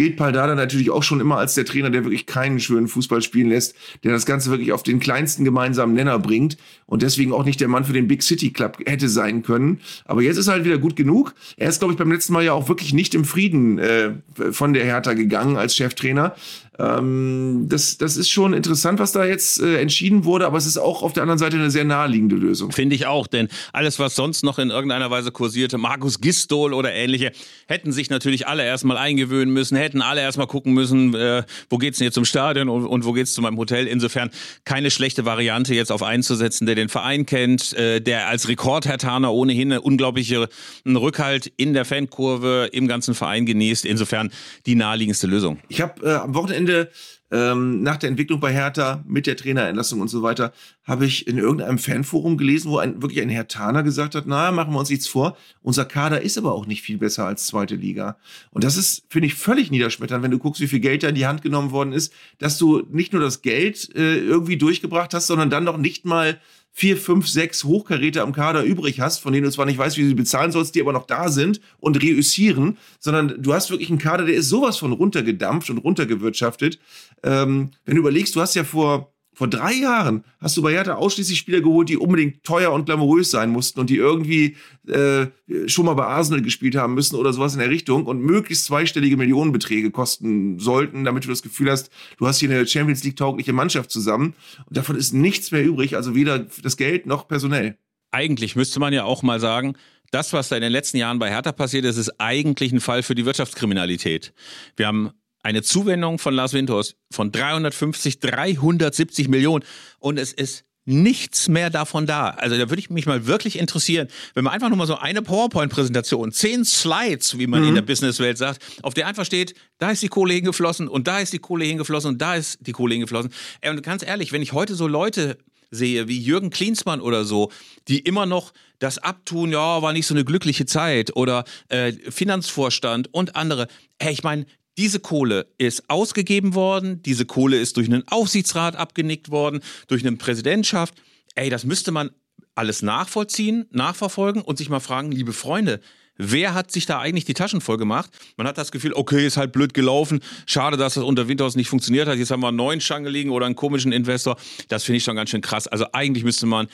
gilt 0.00 0.16
Paldada 0.16 0.54
natürlich 0.54 0.88
auch 0.88 1.02
schon 1.02 1.20
immer 1.20 1.36
als 1.36 1.52
der 1.52 1.66
Trainer, 1.66 1.90
der 1.90 2.04
wirklich 2.04 2.24
keinen 2.24 2.58
schönen 2.58 2.88
Fußball 2.88 3.20
spielen 3.20 3.50
lässt, 3.50 3.74
der 4.02 4.12
das 4.12 4.24
Ganze 4.24 4.48
wirklich 4.48 4.72
auf 4.72 4.82
den 4.82 4.98
kleinsten 4.98 5.44
gemeinsamen 5.44 5.92
Nenner 5.92 6.18
bringt 6.18 6.56
und 6.86 7.02
deswegen 7.02 7.34
auch 7.34 7.44
nicht 7.44 7.60
der 7.60 7.68
Mann 7.68 7.84
für 7.84 7.92
den 7.92 8.08
Big 8.08 8.22
City 8.22 8.50
Club 8.50 8.78
hätte 8.86 9.10
sein 9.10 9.42
können. 9.42 9.82
Aber 10.06 10.22
jetzt 10.22 10.38
ist 10.38 10.46
er 10.46 10.54
halt 10.54 10.64
wieder 10.64 10.78
gut 10.78 10.96
genug. 10.96 11.34
Er 11.58 11.68
ist, 11.68 11.80
glaube 11.80 11.92
ich, 11.92 11.98
beim 11.98 12.10
letzten 12.10 12.32
Mal 12.32 12.42
ja 12.42 12.54
auch 12.54 12.66
wirklich 12.66 12.94
nicht 12.94 13.14
im 13.14 13.26
Frieden 13.26 13.78
äh, 13.78 14.12
von 14.52 14.72
der 14.72 14.86
Hertha 14.86 15.12
gegangen 15.12 15.58
als 15.58 15.76
Cheftrainer. 15.76 16.34
Ähm, 16.80 17.66
das, 17.68 17.98
das 17.98 18.16
ist 18.16 18.30
schon 18.30 18.54
interessant, 18.54 18.98
was 18.98 19.12
da 19.12 19.24
jetzt 19.24 19.60
äh, 19.60 19.80
entschieden 19.80 20.24
wurde, 20.24 20.46
aber 20.46 20.56
es 20.56 20.66
ist 20.66 20.78
auch 20.78 21.02
auf 21.02 21.12
der 21.12 21.22
anderen 21.22 21.38
Seite 21.38 21.56
eine 21.56 21.70
sehr 21.70 21.84
naheliegende 21.84 22.36
Lösung. 22.36 22.72
Finde 22.72 22.96
ich 22.96 23.06
auch, 23.06 23.26
denn 23.26 23.48
alles, 23.72 23.98
was 23.98 24.14
sonst 24.14 24.44
noch 24.44 24.58
in 24.58 24.70
irgendeiner 24.70 25.10
Weise 25.10 25.30
kursierte, 25.30 25.78
Markus 25.78 26.20
Gistol 26.20 26.72
oder 26.72 26.92
ähnliche, 26.92 27.32
hätten 27.66 27.92
sich 27.92 28.08
natürlich 28.08 28.46
alle 28.46 28.64
erstmal 28.64 28.96
eingewöhnen 28.96 29.52
müssen, 29.52 29.76
hätten 29.76 30.02
alle 30.02 30.20
erstmal 30.20 30.46
gucken 30.46 30.72
müssen, 30.72 31.14
äh, 31.14 31.42
wo 31.68 31.78
geht's 31.78 31.98
denn 31.98 32.06
jetzt 32.06 32.14
zum 32.14 32.24
Stadion 32.24 32.68
und, 32.68 32.86
und 32.86 33.04
wo 33.04 33.12
geht's 33.12 33.34
zu 33.34 33.42
meinem 33.42 33.58
Hotel. 33.58 33.86
Insofern 33.86 34.30
keine 34.64 34.90
schlechte 34.90 35.24
Variante 35.24 35.74
jetzt 35.74 35.92
auf 35.92 36.02
einzusetzen, 36.02 36.66
der 36.66 36.76
den 36.76 36.88
Verein 36.88 37.26
kennt, 37.26 37.72
äh, 37.74 38.00
der 38.00 38.28
als 38.28 38.48
Rekordhertaner 38.48 39.32
ohnehin 39.32 39.72
eine 39.72 39.80
unglaubliche 39.82 40.48
einen 40.84 40.96
Rückhalt 40.96 41.52
in 41.56 41.74
der 41.74 41.84
Fankurve 41.84 42.70
im 42.72 42.88
ganzen 42.88 43.14
Verein 43.14 43.44
genießt. 43.44 43.84
Insofern 43.84 44.30
die 44.66 44.74
naheliegendste 44.74 45.26
Lösung. 45.26 45.58
Ich 45.68 45.80
habe 45.80 46.06
äh, 46.06 46.14
am 46.14 46.34
Wochenende 46.34 46.69
Ende 46.70 46.90
ähm, 47.32 47.82
nach 47.82 47.96
der 47.96 48.10
Entwicklung 48.10 48.40
bei 48.40 48.52
Hertha 48.52 49.04
mit 49.06 49.26
der 49.26 49.36
Trainerentlassung 49.36 50.00
und 50.00 50.08
so 50.08 50.22
weiter, 50.22 50.52
habe 50.84 51.06
ich 51.06 51.28
in 51.28 51.38
irgendeinem 51.38 51.78
Fanforum 51.78 52.36
gelesen, 52.36 52.70
wo 52.70 52.78
ein, 52.78 53.00
wirklich 53.02 53.22
ein 53.22 53.28
Hertaner 53.28 53.84
gesagt 53.84 54.16
hat, 54.16 54.26
naja, 54.26 54.50
machen 54.50 54.72
wir 54.72 54.80
uns 54.80 54.90
nichts 54.90 55.06
vor, 55.06 55.36
unser 55.62 55.84
Kader 55.84 56.22
ist 56.22 56.38
aber 56.38 56.52
auch 56.52 56.66
nicht 56.66 56.82
viel 56.82 56.98
besser 56.98 57.26
als 57.26 57.46
zweite 57.46 57.76
Liga. 57.76 58.16
Und 58.50 58.64
das 58.64 58.76
ist, 58.76 59.04
finde 59.08 59.28
ich, 59.28 59.34
völlig 59.34 59.70
niederschmetternd, 59.70 60.24
wenn 60.24 60.32
du 60.32 60.38
guckst, 60.38 60.60
wie 60.60 60.66
viel 60.66 60.80
Geld 60.80 61.04
da 61.04 61.08
in 61.08 61.14
die 61.14 61.26
Hand 61.26 61.42
genommen 61.42 61.70
worden 61.70 61.92
ist, 61.92 62.12
dass 62.38 62.58
du 62.58 62.82
nicht 62.90 63.12
nur 63.12 63.22
das 63.22 63.42
Geld 63.42 63.94
äh, 63.94 64.18
irgendwie 64.18 64.56
durchgebracht 64.56 65.14
hast, 65.14 65.28
sondern 65.28 65.50
dann 65.50 65.64
noch 65.64 65.76
nicht 65.76 66.04
mal 66.04 66.40
vier, 66.72 66.96
fünf, 66.96 67.28
sechs 67.28 67.64
Hochkaräter 67.64 68.22
am 68.22 68.32
Kader 68.32 68.62
übrig 68.62 69.00
hast, 69.00 69.18
von 69.18 69.32
denen 69.32 69.44
du 69.44 69.50
zwar 69.50 69.66
nicht 69.66 69.78
weißt, 69.78 69.96
wie 69.96 70.02
du 70.02 70.08
sie 70.08 70.14
bezahlen 70.14 70.52
sollst, 70.52 70.74
die 70.74 70.80
aber 70.80 70.92
noch 70.92 71.06
da 71.06 71.28
sind 71.28 71.60
und 71.78 72.02
reüssieren, 72.02 72.78
sondern 72.98 73.42
du 73.42 73.52
hast 73.52 73.70
wirklich 73.70 73.90
einen 73.90 73.98
Kader, 73.98 74.24
der 74.24 74.36
ist 74.36 74.48
sowas 74.48 74.78
von 74.78 74.92
runtergedampft 74.92 75.70
und 75.70 75.78
runtergewirtschaftet. 75.78 76.78
Ähm, 77.22 77.70
wenn 77.84 77.96
du 77.96 78.00
überlegst, 78.00 78.34
du 78.36 78.40
hast 78.40 78.54
ja 78.54 78.64
vor 78.64 79.09
vor 79.40 79.48
drei 79.48 79.72
Jahren 79.72 80.22
hast 80.38 80.58
du 80.58 80.60
bei 80.60 80.72
Hertha 80.72 80.96
ausschließlich 80.96 81.38
Spieler 81.38 81.62
geholt, 81.62 81.88
die 81.88 81.96
unbedingt 81.96 82.44
teuer 82.44 82.72
und 82.72 82.84
glamourös 82.84 83.30
sein 83.30 83.48
mussten 83.48 83.80
und 83.80 83.88
die 83.88 83.96
irgendwie 83.96 84.54
äh, 84.86 85.28
schon 85.66 85.86
mal 85.86 85.94
bei 85.94 86.04
Arsenal 86.04 86.42
gespielt 86.42 86.76
haben 86.76 86.92
müssen 86.92 87.16
oder 87.16 87.32
sowas 87.32 87.54
in 87.54 87.60
der 87.60 87.70
Richtung 87.70 88.04
und 88.04 88.20
möglichst 88.20 88.66
zweistellige 88.66 89.16
Millionenbeträge 89.16 89.92
kosten 89.92 90.58
sollten, 90.58 91.04
damit 91.04 91.24
du 91.24 91.30
das 91.30 91.40
Gefühl 91.40 91.70
hast, 91.70 91.88
du 92.18 92.26
hast 92.26 92.38
hier 92.38 92.50
eine 92.50 92.66
Champions 92.66 93.02
League 93.02 93.16
taugliche 93.16 93.54
Mannschaft 93.54 93.90
zusammen. 93.90 94.34
Und 94.66 94.76
davon 94.76 94.94
ist 94.94 95.14
nichts 95.14 95.52
mehr 95.52 95.64
übrig, 95.64 95.96
also 95.96 96.14
weder 96.14 96.40
das 96.40 96.76
Geld 96.76 97.06
noch 97.06 97.26
personell. 97.26 97.78
Eigentlich 98.10 98.56
müsste 98.56 98.78
man 98.78 98.92
ja 98.92 99.04
auch 99.04 99.22
mal 99.22 99.40
sagen, 99.40 99.74
das, 100.10 100.34
was 100.34 100.50
da 100.50 100.56
in 100.56 100.62
den 100.62 100.72
letzten 100.72 100.98
Jahren 100.98 101.18
bei 101.18 101.30
Hertha 101.30 101.52
passiert 101.52 101.86
ist, 101.86 101.96
ist 101.96 102.20
eigentlich 102.20 102.72
ein 102.72 102.80
Fall 102.80 103.02
für 103.02 103.14
die 103.14 103.24
Wirtschaftskriminalität. 103.24 104.34
Wir 104.76 104.86
haben 104.86 105.12
eine 105.42 105.62
Zuwendung 105.62 106.18
von 106.18 106.34
Lars 106.34 106.52
Windhorst 106.52 106.96
von 107.10 107.32
350, 107.32 108.20
370 108.20 109.28
Millionen 109.28 109.64
und 109.98 110.18
es 110.18 110.32
ist 110.32 110.64
nichts 110.86 111.48
mehr 111.48 111.70
davon 111.70 112.06
da. 112.06 112.30
Also 112.30 112.56
da 112.56 112.68
würde 112.68 112.80
ich 112.80 112.90
mich 112.90 113.06
mal 113.06 113.26
wirklich 113.26 113.58
interessieren, 113.58 114.08
wenn 114.34 114.44
man 114.44 114.52
einfach 114.52 114.68
nur 114.68 114.78
mal 114.78 114.86
so 114.86 114.96
eine 114.96 115.22
PowerPoint-Präsentation, 115.22 116.32
zehn 116.32 116.64
Slides, 116.64 117.38
wie 117.38 117.46
man 117.46 117.62
mhm. 117.62 117.68
in 117.68 117.74
der 117.76 117.82
Businesswelt 117.82 118.38
sagt, 118.38 118.62
auf 118.82 118.94
der 118.94 119.06
einfach 119.06 119.24
steht, 119.24 119.54
da 119.78 119.90
ist 119.90 120.02
die 120.02 120.08
Kohle 120.08 120.34
hingeflossen 120.34 120.88
und 120.88 121.06
da 121.06 121.20
ist 121.20 121.32
die 121.32 121.38
Kohle 121.38 121.64
hingeflossen 121.64 122.12
und 122.12 122.18
da 122.22 122.34
ist 122.34 122.58
die 122.66 122.72
Kohle 122.72 122.94
hingeflossen. 122.94 123.32
Und 123.64 123.82
ganz 123.82 124.02
ehrlich, 124.02 124.32
wenn 124.32 124.42
ich 124.42 124.52
heute 124.52 124.74
so 124.74 124.86
Leute 124.86 125.38
sehe, 125.70 126.08
wie 126.08 126.18
Jürgen 126.18 126.50
Klinsmann 126.50 127.00
oder 127.00 127.24
so, 127.24 127.50
die 127.88 128.00
immer 128.00 128.26
noch 128.26 128.52
das 128.80 128.98
abtun, 128.98 129.52
ja, 129.52 129.82
war 129.82 129.92
nicht 129.92 130.06
so 130.06 130.14
eine 130.14 130.24
glückliche 130.24 130.66
Zeit 130.66 131.14
oder 131.14 131.44
äh, 131.68 131.92
Finanzvorstand 131.92 133.12
und 133.12 133.36
andere. 133.36 133.68
Hey, 134.00 134.12
ich 134.12 134.24
meine, 134.24 134.46
diese 134.80 134.98
Kohle 134.98 135.46
ist 135.58 135.90
ausgegeben 135.90 136.54
worden, 136.54 137.02
diese 137.02 137.26
Kohle 137.26 137.58
ist 137.58 137.76
durch 137.76 137.86
einen 137.86 138.08
Aufsichtsrat 138.08 138.76
abgenickt 138.76 139.30
worden, 139.30 139.60
durch 139.88 140.06
eine 140.06 140.16
Präsidentschaft. 140.16 140.94
Ey, 141.34 141.50
das 141.50 141.64
müsste 141.66 141.92
man 141.92 142.08
alles 142.54 142.80
nachvollziehen, 142.80 143.66
nachverfolgen 143.72 144.40
und 144.40 144.56
sich 144.56 144.70
mal 144.70 144.80
fragen, 144.80 145.12
liebe 145.12 145.34
Freunde, 145.34 145.80
wer 146.16 146.54
hat 146.54 146.72
sich 146.72 146.86
da 146.86 146.98
eigentlich 146.98 147.26
die 147.26 147.34
Taschen 147.34 147.60
voll 147.60 147.76
gemacht? 147.76 148.10
Man 148.38 148.46
hat 148.46 148.56
das 148.56 148.72
Gefühl, 148.72 148.94
okay, 148.94 149.26
ist 149.26 149.36
halt 149.36 149.52
blöd 149.52 149.74
gelaufen. 149.74 150.20
Schade, 150.46 150.78
dass 150.78 150.94
das 150.94 151.04
unter 151.04 151.28
Winters 151.28 151.56
nicht 151.56 151.68
funktioniert 151.68 152.08
hat. 152.08 152.16
Jetzt 152.16 152.30
haben 152.30 152.40
wir 152.40 152.48
einen 152.48 152.56
neuen 152.56 152.80
Schange 152.80 153.10
liegen 153.10 153.28
oder 153.28 153.44
einen 153.44 153.56
komischen 153.56 153.92
Investor. 153.92 154.38
Das 154.68 154.84
finde 154.84 154.96
ich 154.96 155.04
schon 155.04 155.16
ganz 155.16 155.28
schön 155.28 155.42
krass. 155.42 155.68
Also 155.68 155.88
eigentlich 155.92 156.24
müsste 156.24 156.46
man 156.46 156.68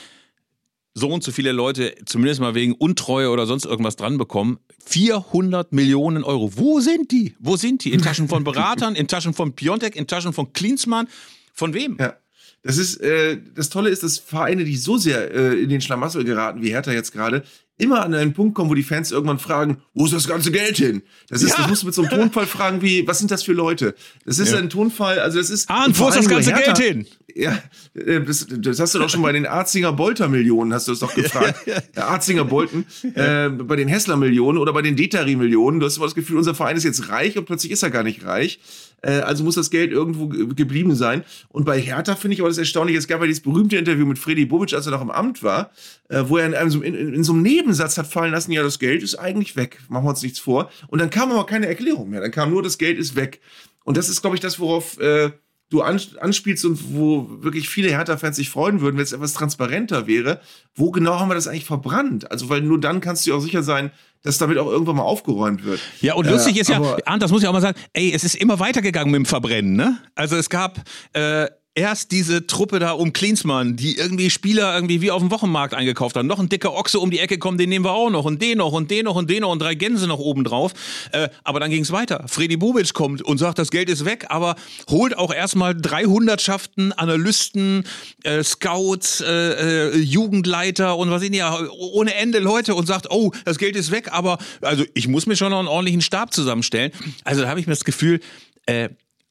so 0.99 1.11
und 1.11 1.23
so 1.23 1.31
viele 1.31 1.53
Leute 1.53 1.95
zumindest 2.07 2.41
mal 2.41 2.55
wegen 2.55 2.73
Untreue 2.73 3.29
oder 3.29 3.45
sonst 3.45 3.67
irgendwas 3.67 3.97
dran 3.97 4.17
bekommen. 4.17 4.59
400 4.87 5.71
Millionen 5.71 6.25
Euro. 6.25 6.51
Wo 6.57 6.81
sind 6.81 7.13
die? 7.13 7.37
Wo 7.39 7.57
sind 7.57 7.85
die? 7.85 7.93
In 7.93 8.01
Taschen 8.01 8.29
von 8.29 8.45
Beratern, 8.45 8.95
in 8.95 9.07
Taschen 9.07 9.35
von 9.35 9.53
Piontek, 9.53 9.95
in 9.95 10.07
Taschen 10.07 10.33
von 10.33 10.55
Klinsmann? 10.55 11.07
Von 11.53 11.75
wem? 11.75 11.99
Ja. 12.01 12.17
Das 12.63 12.79
ist, 12.79 12.97
äh, 13.03 13.39
das 13.55 13.69
Tolle 13.69 13.91
ist, 13.91 14.05
dass 14.05 14.19
Vereine, 14.19 14.65
die 14.65 14.77
so 14.77 14.97
sehr 14.97 15.31
äh, 15.33 15.63
in 15.63 15.69
den 15.69 15.83
Schlamassel 15.83 16.25
geraten, 16.25 16.63
wie 16.63 16.71
Hertha 16.71 16.93
jetzt 16.93 17.13
gerade, 17.13 17.45
immer 17.79 18.03
an 18.03 18.15
einen 18.15 18.33
Punkt 18.33 18.55
kommen, 18.55 18.71
wo 18.71 18.75
die 18.75 18.83
Fans 18.83 19.11
irgendwann 19.11 19.39
fragen, 19.39 19.79
wo 19.95 20.07
ist 20.07 20.15
das 20.15 20.27
ganze 20.27 20.51
Geld 20.51 20.77
hin? 20.77 21.03
Das 21.29 21.43
ist, 21.43 21.51
ja. 21.51 21.59
das 21.59 21.69
musst 21.69 21.83
du 21.83 21.87
mit 21.87 21.95
so 21.95 22.03
einem 22.03 22.11
Tonfall 22.11 22.47
fragen 22.47 22.81
wie, 22.83 23.07
was 23.07 23.19
sind 23.19 23.31
das 23.31 23.43
für 23.43 23.53
Leute? 23.53 23.95
Das 24.25 24.39
ist 24.39 24.53
ja. 24.53 24.59
ein 24.59 24.71
Tonfall, 24.71 25.19
also 25.19 25.39
das 25.39 25.51
ist. 25.51 25.69
Ah, 25.69 25.85
und 25.85 25.99
wo 25.99 26.09
ist 26.09 26.17
das 26.17 26.29
ganze 26.29 26.53
Geld 26.53 26.79
hin? 26.79 27.07
Ja, 27.35 27.59
äh, 27.95 28.21
das, 28.23 28.47
das 28.49 28.81
hast 28.81 28.95
du 28.95 28.99
doch 28.99 29.11
schon 29.11 29.21
bei 29.21 29.33
den 29.33 29.47
Arzinger 29.47 29.93
Bolter 29.93 30.29
Millionen, 30.29 30.73
hast 30.73 30.89
du 30.89 30.93
das 30.93 31.01
doch 31.01 31.15
gefragt. 31.15 31.67
Ja. 31.67 32.07
Arzinger 32.07 32.45
Bolten, 32.45 32.87
äh, 33.15 33.49
bei 33.49 33.77
den 33.77 33.89
Hessler 33.89 34.17
Millionen 34.17 34.59
oder 34.59 34.73
bei 34.73 34.83
den 34.83 34.97
Detari 34.97 35.37
Millionen. 35.37 35.81
Du 35.81 35.87
hast 35.87 35.97
immer 35.97 36.07
das 36.07 36.15
Gefühl, 36.15 36.39
unser 36.39 36.55
Verein 36.55 36.77
ist 36.77 36.85
jetzt 36.85 37.09
reich 37.11 37.37
und 37.37 37.45
plötzlich 37.45 37.73
ist 37.73 37.83
er 37.83 37.91
gar 37.91 38.03
nicht 38.03 38.25
reich. 38.25 38.61
Äh, 39.03 39.21
also 39.21 39.45
muss 39.45 39.55
das 39.55 39.71
Geld 39.71 39.93
irgendwo 39.93 40.29
geblieben 40.29 40.95
sein. 40.95 41.25
Und 41.49 41.65
bei 41.65 41.81
Hertha 41.81 42.15
finde 42.15 42.35
ich 42.35 42.41
aber 42.41 42.49
das 42.49 42.59
erstaunlich. 42.59 42.97
Es 42.97 43.07
gab 43.07 43.21
ja 43.21 43.27
dieses 43.27 43.43
berühmte 43.43 43.77
Interview 43.77 44.07
mit 44.07 44.19
Freddy 44.19 44.47
Bobic, 44.47 44.75
als 44.75 44.87
er 44.87 44.93
noch 44.93 45.03
im 45.03 45.11
Amt 45.11 45.43
war, 45.43 45.71
äh, 46.09 46.25
wo 46.27 46.37
er 46.37 46.47
in, 46.47 46.55
einem, 46.55 46.83
in, 46.83 46.95
in, 46.95 47.25
so 47.25 47.33
einem 47.33 47.43
Nebensatz 47.43 47.99
hat 47.99 48.07
fallen 48.07 48.33
lassen, 48.33 48.53
ja, 48.53 48.63
das 48.63 48.79
Geld 48.79 49.03
ist 49.03 49.17
eigentlich 49.17 49.57
weg. 49.57 49.81
Machen 49.89 50.05
wir 50.05 50.11
uns 50.11 50.23
nichts 50.23 50.39
vor. 50.39 50.71
Und 50.89 51.01
dann 51.01 51.11
kam 51.11 51.31
aber 51.31 51.47
keine 51.47 51.67
Erklärung 51.67 52.11
mehr. 52.11 52.21
Dann 52.21 52.31
kam 52.31 52.51
nur, 52.51 52.63
das 52.63 52.79
Geld 52.79 52.99
ist 52.99 53.17
weg. 53.17 53.41
Und 53.85 53.97
das 53.97 54.09
ist, 54.09 54.21
glaube 54.21 54.37
ich, 54.37 54.41
das, 54.41 54.59
worauf 54.59 54.99
äh, 54.99 55.31
du 55.69 55.83
anspielst 55.83 56.65
und 56.65 56.95
wo 56.95 57.29
wirklich 57.43 57.69
viele 57.69 57.89
Hertha-Fans 57.91 58.37
sich 58.37 58.51
freuen 58.51 58.81
würden, 58.81 58.97
wenn 58.97 59.03
es 59.03 59.13
etwas 59.13 59.33
transparenter 59.33 60.07
wäre. 60.07 60.41
Wo 60.75 60.91
genau 60.91 61.19
haben 61.19 61.29
wir 61.29 61.35
das 61.35 61.49
eigentlich 61.49 61.65
verbrannt? 61.65 62.31
Also, 62.31 62.49
weil 62.49 62.61
nur 62.61 62.81
dann 62.81 63.01
kannst 63.01 63.27
du 63.27 63.31
dir 63.31 63.37
auch 63.37 63.41
sicher 63.41 63.63
sein, 63.63 63.91
dass 64.23 64.39
damit 64.39 64.59
auch 64.59 64.67
irgendwann 64.67 64.97
mal 64.97 65.03
aufgeräumt 65.03 65.65
wird. 65.65 65.81
Ja, 66.01 66.15
und 66.15 66.27
lustig 66.27 66.57
äh, 66.57 66.61
ist 66.61 66.69
ja, 66.69 66.81
Arndt, 67.05 67.23
das 67.23 67.31
muss 67.31 67.43
ich 67.43 67.49
auch 67.49 67.53
mal 67.53 67.61
sagen, 67.61 67.79
ey, 67.93 68.13
es 68.13 68.25
ist 68.25 68.35
immer 68.35 68.59
weitergegangen 68.59 69.11
mit 69.11 69.19
dem 69.19 69.27
Verbrennen, 69.27 69.77
ne? 69.77 69.99
Also 70.15 70.37
es 70.37 70.51
gab 70.51 70.83
äh, 71.13 71.47
erst 71.77 72.11
diese 72.11 72.47
Truppe 72.47 72.79
da 72.79 72.93
um 72.93 73.13
Klinsmann, 73.13 73.77
die 73.77 73.97
irgendwie 73.97 74.31
Spieler 74.31 74.75
irgendwie 74.75 75.03
wie 75.03 75.11
auf 75.11 75.21
dem 75.21 75.31
Wochenmarkt 75.31 75.75
eingekauft 75.75 76.17
haben. 76.17 76.27
Noch 76.27 76.41
ein 76.41 76.49
dicker 76.49 76.73
Ochse 76.73 76.99
um 76.99 77.11
die 77.11 77.21
Ecke 77.21 77.39
kommen, 77.39 77.59
den 77.59 77.69
nehmen 77.69 77.85
wir 77.85 77.93
auch 77.93 78.11
noch. 78.11 78.25
Und 78.25 78.41
den 78.43 78.59
noch 78.59 78.73
und 78.73 78.91
den 78.91 79.05
noch 79.05 79.15
und 79.15 79.31
den 79.31 79.43
noch 79.43 79.53
und 79.53 79.61
drei 79.61 79.75
Gänse 79.75 80.07
noch 80.07 80.19
oben 80.19 80.43
drauf. 80.43 80.73
Äh, 81.13 81.29
aber 81.45 81.61
dann 81.61 81.71
ging 81.71 81.83
es 81.83 81.93
weiter. 81.93 82.25
Freddy 82.27 82.57
Bubic 82.57 82.95
kommt 82.95 83.23
und 83.23 83.39
sagt, 83.39 83.59
das 83.59 83.71
Geld 83.71 83.91
ist 83.91 84.05
weg, 84.07 84.27
aber 84.31 84.57
holt 84.89 85.17
auch 85.17 85.33
erstmal 85.33 85.75
300 85.75 86.41
Schaften, 86.41 86.93
Analysten, 86.93 87.85
äh, 88.25 88.43
Scouts, 88.43 89.21
äh, 89.21 89.91
äh, 89.91 89.99
Jugendleiter 89.99 90.97
und 90.97 91.11
was 91.11 91.21
sind 91.21 91.35
ja 91.35 91.59
ohne 91.71 92.15
Ende 92.15 92.39
Leute 92.39 92.75
und 92.75 92.87
sagt, 92.87 93.11
oh, 93.11 93.33
das 93.45 93.59
Geld 93.59 93.77
ist 93.77 93.91
weg, 93.91 94.09
aber 94.13 94.39
also 94.63 94.85
ich 94.95 95.09
muss 95.09 95.27
mir 95.27 95.37
schon 95.37 95.51
noch 95.51 95.59
einen 95.59 95.69
ordentlichen 95.69 96.01
Stab 96.01 96.33
zusammenstellen. 96.33 96.93
Also 97.25 97.43
da 97.43 97.49
habe 97.49 97.61
ich 97.61 97.67
mir 97.67 97.73
das 97.73 97.85
Gefühl, 97.85 98.21
äh, 98.65 98.89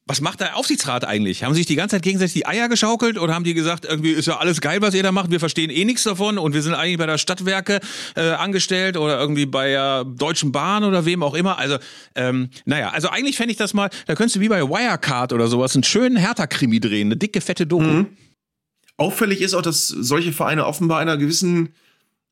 was 0.08 0.20
macht 0.20 0.38
der 0.38 0.56
Aufsichtsrat 0.56 1.04
eigentlich? 1.04 1.42
Haben 1.42 1.54
sich 1.54 1.66
die 1.66 1.74
ganze 1.74 1.96
Zeit 1.96 2.02
gegenseitig 2.02 2.34
die 2.34 2.46
Eier 2.46 2.68
geschaukelt 2.68 3.18
oder 3.18 3.34
haben 3.34 3.42
die 3.42 3.54
gesagt, 3.54 3.84
irgendwie 3.84 4.12
ist 4.12 4.26
ja 4.26 4.38
alles 4.38 4.60
geil, 4.60 4.80
was 4.80 4.94
ihr 4.94 5.02
da 5.02 5.10
macht, 5.10 5.32
wir 5.32 5.40
verstehen 5.40 5.68
eh 5.68 5.84
nichts 5.84 6.04
davon 6.04 6.38
und 6.38 6.54
wir 6.54 6.62
sind 6.62 6.74
eigentlich 6.74 6.98
bei 6.98 7.06
der 7.06 7.18
Stadtwerke 7.18 7.80
äh, 8.14 8.30
angestellt 8.30 8.96
oder 8.96 9.18
irgendwie 9.18 9.46
bei 9.46 9.70
der 9.70 10.04
Deutschen 10.04 10.52
Bahn 10.52 10.84
oder 10.84 11.04
wem 11.06 11.24
auch 11.24 11.34
immer. 11.34 11.58
Also, 11.58 11.78
ähm, 12.14 12.50
naja, 12.64 12.90
also 12.90 13.08
eigentlich 13.08 13.36
fände 13.36 13.50
ich 13.50 13.58
das 13.58 13.74
mal, 13.74 13.90
da 14.06 14.14
könntest 14.14 14.36
du 14.36 14.40
wie 14.40 14.48
bei 14.48 14.62
Wirecard 14.62 15.32
oder 15.32 15.48
sowas 15.48 15.74
einen 15.74 15.82
schönen 15.82 16.16
Hertha-Krimi 16.16 16.78
drehen, 16.78 17.08
eine 17.08 17.16
dicke, 17.16 17.40
fette 17.40 17.66
Doku. 17.66 17.84
Mhm. 17.84 18.06
Auffällig 18.98 19.40
ist 19.40 19.54
auch, 19.54 19.62
dass 19.62 19.88
solche 19.88 20.32
Vereine 20.32 20.66
offenbar 20.66 21.00
einer 21.00 21.16
gewissen 21.16 21.74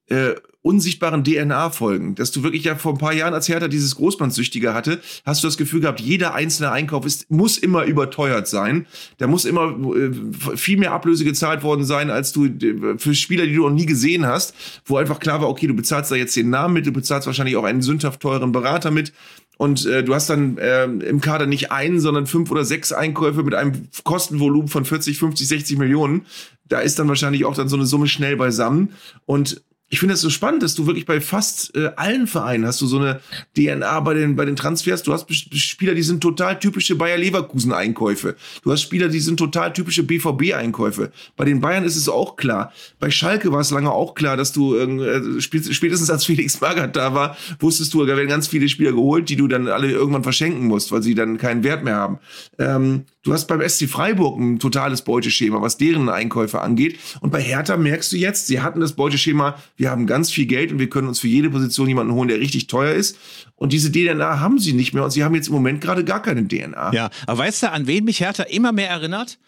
äh, 0.09 0.35
unsichtbaren 0.65 1.23
DNA 1.25 1.69
folgen. 1.69 2.15
Dass 2.15 2.33
du 2.33 2.43
wirklich 2.43 2.65
ja 2.65 2.75
vor 2.75 2.93
ein 2.93 2.99
paar 2.99 3.13
Jahren, 3.13 3.35
als 3.35 3.49
Hertha 3.51 3.69
dieses 3.69 3.97
Großbandsüchtige 3.97 4.73
hatte, 4.73 4.99
hast 5.27 5.45
du 5.45 5.47
das 5.47 5.59
Gefühl 5.59 5.83
gehabt, 5.83 6.01
jeder 6.01 6.35
einzelne 6.35 6.73
Einkauf 6.73 7.05
ist, 7.05 7.31
muss 7.31 7.59
immer 7.59 7.85
überteuert 7.85 8.49
sein. 8.49 8.87
Da 9.19 9.27
muss 9.27 9.45
immer 9.45 9.77
äh, 9.95 10.57
viel 10.57 10.79
mehr 10.79 10.93
Ablöse 10.93 11.25
gezahlt 11.25 11.63
worden 11.63 11.85
sein, 11.85 12.09
als 12.09 12.33
du 12.33 12.47
äh, 12.47 12.97
für 12.97 13.15
Spieler, 13.15 13.45
die 13.45 13.55
du 13.55 13.69
noch 13.69 13.75
nie 13.75 13.85
gesehen 13.85 14.27
hast, 14.27 14.55
wo 14.87 14.97
einfach 14.97 15.21
klar 15.21 15.43
war, 15.43 15.51
okay, 15.51 15.67
du 15.67 15.75
bezahlst 15.75 16.11
da 16.11 16.17
jetzt 16.17 16.35
den 16.35 16.49
Namen 16.49 16.73
mit, 16.73 16.87
du 16.87 16.93
bezahlst 16.93 17.27
wahrscheinlich 17.27 17.57
auch 17.57 17.65
einen 17.65 17.83
sündhaft 17.83 18.21
teuren 18.21 18.53
Berater 18.53 18.91
mit. 18.91 19.13
und 19.59 19.85
äh, 19.85 20.03
du 20.03 20.15
hast 20.15 20.31
dann 20.31 20.57
äh, 20.57 20.85
im 20.85 21.21
Kader 21.21 21.45
nicht 21.45 21.73
einen, 21.73 22.01
sondern 22.01 22.27
fünf 22.27 22.51
oder 22.51 22.65
sechs 22.65 22.91
Einkäufe 22.91 23.43
mit 23.43 23.55
einem 23.55 23.89
Kostenvolumen 24.03 24.69
von 24.69 24.87
40, 24.87 25.19
50, 25.19 25.47
60 25.47 25.79
Millionen. 25.79 26.25
Da 26.67 26.81
ist 26.81 26.99
dann 26.99 27.09
wahrscheinlich 27.09 27.45
auch 27.45 27.55
dann 27.55 27.69
so 27.69 27.77
eine 27.77 27.85
Summe 27.85 28.09
schnell 28.09 28.37
beisammen. 28.39 28.95
Und 29.27 29.63
ich 29.91 30.01
finde 30.01 30.15
es 30.15 30.23
so 30.23 30.31
spannend, 30.31 30.63
dass 30.63 30.75
du 30.75 30.87
wirklich 30.87 31.07
bei 31.07 31.21
fast 31.21 31.77
äh, 31.77 31.91
allen 31.97 32.27
Vereinen 32.27 32.67
hast 32.67 32.81
du 32.81 32.87
so 32.87 32.99
eine 32.99 33.21
DNA 33.57 34.01
bei 34.01 34.15
den, 34.15 34.35
bei 34.35 34.45
den 34.45 34.57
Transfers. 34.57 35.03
Du 35.03 35.13
hast 35.13 35.33
Spieler, 35.55 35.95
die 35.95 36.03
sind 36.03 36.21
total 36.21 36.59
typische 36.59 36.97
Bayer 36.97 37.19
Leverkusen 37.19 37.73
Einkäufe. 37.73 38.35
Du 38.63 38.73
hast 38.73 38.81
Spieler, 38.81 39.09
die 39.09 39.21
sind 39.21 39.37
total 39.37 39.73
typische 39.73 40.03
BVB 40.03 40.55
Einkäufe. 40.55 41.13
Bei 41.37 41.45
den 41.45 41.61
Bayern 41.61 41.85
ist 41.85 41.97
es 41.97 42.09
auch 42.09 42.37
klar. 42.37 42.73
Bei 42.99 43.11
Schalke 43.11 43.53
war 43.53 43.61
es 43.61 43.71
lange 43.71 43.93
auch 43.93 44.15
klar, 44.15 44.37
dass 44.37 44.53
du 44.53 44.75
äh, 44.75 45.41
spätestens 45.41 46.11
als 46.11 46.25
Felix 46.27 46.61
Magath 46.61 46.97
da 46.97 47.15
war, 47.15 47.37
wusstest 47.61 47.93
du, 47.95 48.05
da 48.05 48.17
werden 48.17 48.29
ganz 48.29 48.49
viele 48.49 48.69
Spieler 48.69 48.93
geholt, 48.93 49.29
die 49.29 49.37
du 49.37 49.49
dann 49.49 49.69
alle 49.69 49.91
irgendwann 49.91 50.23
verschenken 50.23 50.67
musst, 50.67 50.93
weil 50.93 51.03
sie 51.03 51.15
dann 51.15 51.39
keinen 51.39 51.63
Wert 51.63 51.85
mehr 51.85 51.97
haben. 51.97 52.19
Ähm, 52.59 53.05
Du 53.25 53.33
hast 53.33 53.47
beim 53.47 53.67
SC 53.67 53.89
Freiburg 53.89 54.39
ein 54.39 54.59
totales 54.59 55.03
Beuteschema, 55.03 55.63
was 55.63 55.79
deren 55.79 56.11
Einkäufe 56.11 56.61
angeht. 56.61 56.99
Und 57.21 57.31
bei 57.31 57.41
Hertha 57.41 57.79
merkst 57.79 58.13
du 58.13 58.17
jetzt, 58.17 58.47
sie 58.47 58.61
hatten 58.61 58.81
das 58.81 58.93
Beuteschema, 58.93 59.59
wir 59.77 59.91
haben 59.91 60.07
ganz 60.07 60.31
viel 60.31 60.45
Geld 60.45 60.71
und 60.71 60.79
wir 60.79 60.91
können 60.91 61.09
uns 61.09 61.21
für 61.21 61.29
jede 61.29 61.49
Position 61.49 61.89
jemanden 61.89 62.13
holen, 62.13 62.29
der 62.29 62.39
richtig 62.39 62.67
teuer 62.67 62.95
ist. 62.95 63.17
Und 63.57 63.73
diese 63.73 63.91
DNA 63.91 64.41
haben 64.41 64.59
sie 64.59 64.75
nicht 64.75 64.93
mehr 64.93 65.05
und 65.05 65.11
sie 65.11 65.25
haben 65.25 65.35
jetzt 65.35 65.49
im 65.49 65.55
Moment 65.55 65.81
gerade 65.81 66.05
gar 66.05 66.21
keine 66.21 66.47
DNA. 66.47 66.93
Ja, 66.93 67.09
aber 67.27 67.39
weißt 67.39 67.63
du, 67.63 67.73
an 67.73 67.87
wen 67.87 68.05
mich 68.05 68.21
Hertha 68.21 68.43
immer 68.43 68.73
mehr 68.73 68.91
erinnert? 68.91 69.39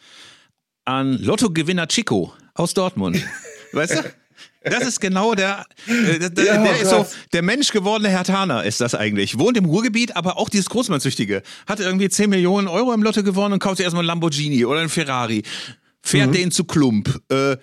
An 0.87 1.19
Lottogewinner 1.19 1.87
Chico 1.87 2.33
aus 2.55 2.73
Dortmund. 2.73 3.23
weißt 3.73 3.99
du? 3.99 4.26
Das 4.71 4.87
ist 4.87 5.01
genau 5.01 5.35
der, 5.35 5.65
äh, 5.87 6.31
der, 6.31 6.45
ja, 6.45 6.63
der 6.63 6.81
ist 6.81 6.91
so, 6.91 7.07
der 7.33 7.43
Mensch 7.43 7.71
gewordene 7.71 8.09
Herr 8.09 8.25
Taner 8.25 8.65
ist 8.65 8.81
das 8.81 8.95
eigentlich. 8.95 9.39
Wohnt 9.39 9.57
im 9.57 9.65
Ruhrgebiet, 9.65 10.17
aber 10.17 10.39
auch 10.39 10.49
dieses 10.49 10.69
Großmannsüchtige. 10.69 11.43
Hat 11.67 11.81
irgendwie 11.81 12.09
10 12.09 12.29
Millionen 12.29 12.69
Euro 12.69 12.93
im 12.93 13.03
Lotto 13.03 13.23
gewonnen 13.23 13.55
und 13.55 13.59
kauft 13.61 13.77
sich 13.77 13.85
erstmal 13.85 14.05
ein 14.05 14.09
Lamborghini 14.09 14.65
oder 14.65 14.81
ein 14.81 14.89
Ferrari. 14.89 15.43
Fährt 16.03 16.29
mhm. 16.29 16.35
den 16.35 16.51
zu 16.51 16.65
Klump. 16.65 17.21
Äh, 17.31 17.57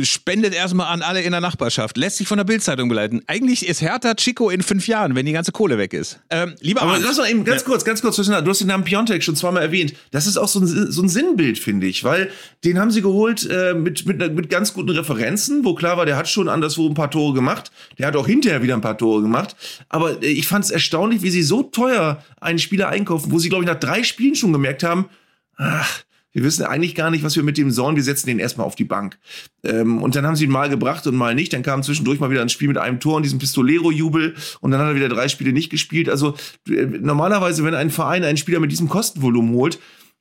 spendet 0.00 0.54
erstmal 0.54 0.92
an 0.92 1.02
alle 1.02 1.22
in 1.22 1.32
der 1.32 1.40
Nachbarschaft, 1.40 1.96
lässt 1.96 2.18
sich 2.18 2.28
von 2.28 2.38
der 2.38 2.44
Bildzeitung 2.44 2.88
beleiten. 2.88 3.22
Eigentlich 3.26 3.66
ist 3.66 3.82
Hertha 3.82 4.14
Chico 4.14 4.50
in 4.50 4.62
fünf 4.62 4.86
Jahren, 4.86 5.14
wenn 5.14 5.26
die 5.26 5.32
ganze 5.32 5.52
Kohle 5.52 5.78
weg 5.78 5.92
ist. 5.92 6.20
Ähm, 6.30 6.54
lieber 6.60 6.82
Aber 6.82 6.98
lass 6.98 7.18
mal 7.18 7.28
eben 7.30 7.44
ganz 7.44 7.64
kurz, 7.64 7.84
ganz 7.84 8.00
kurz, 8.00 8.16
du 8.16 8.22
hast 8.22 8.60
den 8.60 8.68
Namen 8.68 8.84
Piontek 8.84 9.22
schon 9.22 9.36
zweimal 9.36 9.62
erwähnt. 9.62 9.94
Das 10.10 10.26
ist 10.26 10.36
auch 10.36 10.48
so 10.48 10.60
ein, 10.60 10.66
so 10.66 11.02
ein 11.02 11.08
Sinnbild, 11.08 11.58
finde 11.58 11.86
ich, 11.86 12.04
weil 12.04 12.30
den 12.64 12.78
haben 12.78 12.90
sie 12.90 13.02
geholt 13.02 13.48
äh, 13.50 13.74
mit, 13.74 14.06
mit, 14.06 14.34
mit 14.34 14.50
ganz 14.50 14.72
guten 14.72 14.90
Referenzen, 14.90 15.64
wo 15.64 15.74
klar 15.74 15.96
war, 15.96 16.06
der 16.06 16.16
hat 16.16 16.28
schon 16.28 16.48
anderswo 16.48 16.88
ein 16.88 16.94
paar 16.94 17.10
Tore 17.10 17.34
gemacht. 17.34 17.70
Der 17.98 18.06
hat 18.06 18.16
auch 18.16 18.26
hinterher 18.26 18.62
wieder 18.62 18.74
ein 18.74 18.80
paar 18.80 18.98
Tore 18.98 19.22
gemacht. 19.22 19.56
Aber 19.88 20.22
äh, 20.22 20.26
ich 20.26 20.46
fand 20.46 20.64
es 20.64 20.70
erstaunlich, 20.70 21.22
wie 21.22 21.30
sie 21.30 21.42
so 21.42 21.62
teuer 21.62 22.22
einen 22.40 22.58
Spieler 22.58 22.88
einkaufen, 22.88 23.32
wo 23.32 23.38
sie, 23.38 23.48
glaube 23.48 23.64
ich, 23.64 23.70
nach 23.70 23.80
drei 23.80 24.02
Spielen 24.02 24.34
schon 24.34 24.52
gemerkt 24.52 24.82
haben, 24.82 25.08
ach, 25.56 26.02
wir 26.32 26.44
wissen 26.44 26.64
eigentlich 26.64 26.94
gar 26.94 27.10
nicht, 27.10 27.24
was 27.24 27.36
wir 27.36 27.42
mit 27.42 27.56
dem 27.56 27.70
sollen. 27.70 27.96
Wir 27.96 28.02
setzen 28.02 28.26
den 28.26 28.38
erstmal 28.38 28.66
auf 28.66 28.74
die 28.74 28.84
Bank. 28.84 29.18
Ähm, 29.64 30.02
und 30.02 30.14
dann 30.14 30.26
haben 30.26 30.36
sie 30.36 30.44
ihn 30.44 30.50
mal 30.50 30.68
gebracht 30.68 31.06
und 31.06 31.16
mal 31.16 31.34
nicht. 31.34 31.52
Dann 31.52 31.62
kam 31.62 31.82
zwischendurch 31.82 32.20
mal 32.20 32.30
wieder 32.30 32.42
ein 32.42 32.48
Spiel 32.48 32.68
mit 32.68 32.78
einem 32.78 33.00
Tor 33.00 33.16
und 33.16 33.22
diesem 33.22 33.38
Pistolero-Jubel. 33.38 34.34
Und 34.60 34.70
dann 34.70 34.80
hat 34.80 34.88
er 34.88 34.94
wieder 34.94 35.08
drei 35.08 35.28
Spiele 35.28 35.52
nicht 35.52 35.70
gespielt. 35.70 36.08
Also 36.08 36.34
äh, 36.68 36.84
normalerweise, 36.84 37.64
wenn 37.64 37.74
ein 37.74 37.90
Verein 37.90 38.24
einen 38.24 38.36
Spieler 38.36 38.60
mit 38.60 38.72
diesem 38.72 38.88
Kostenvolumen 38.88 39.54
holt, 39.54 39.78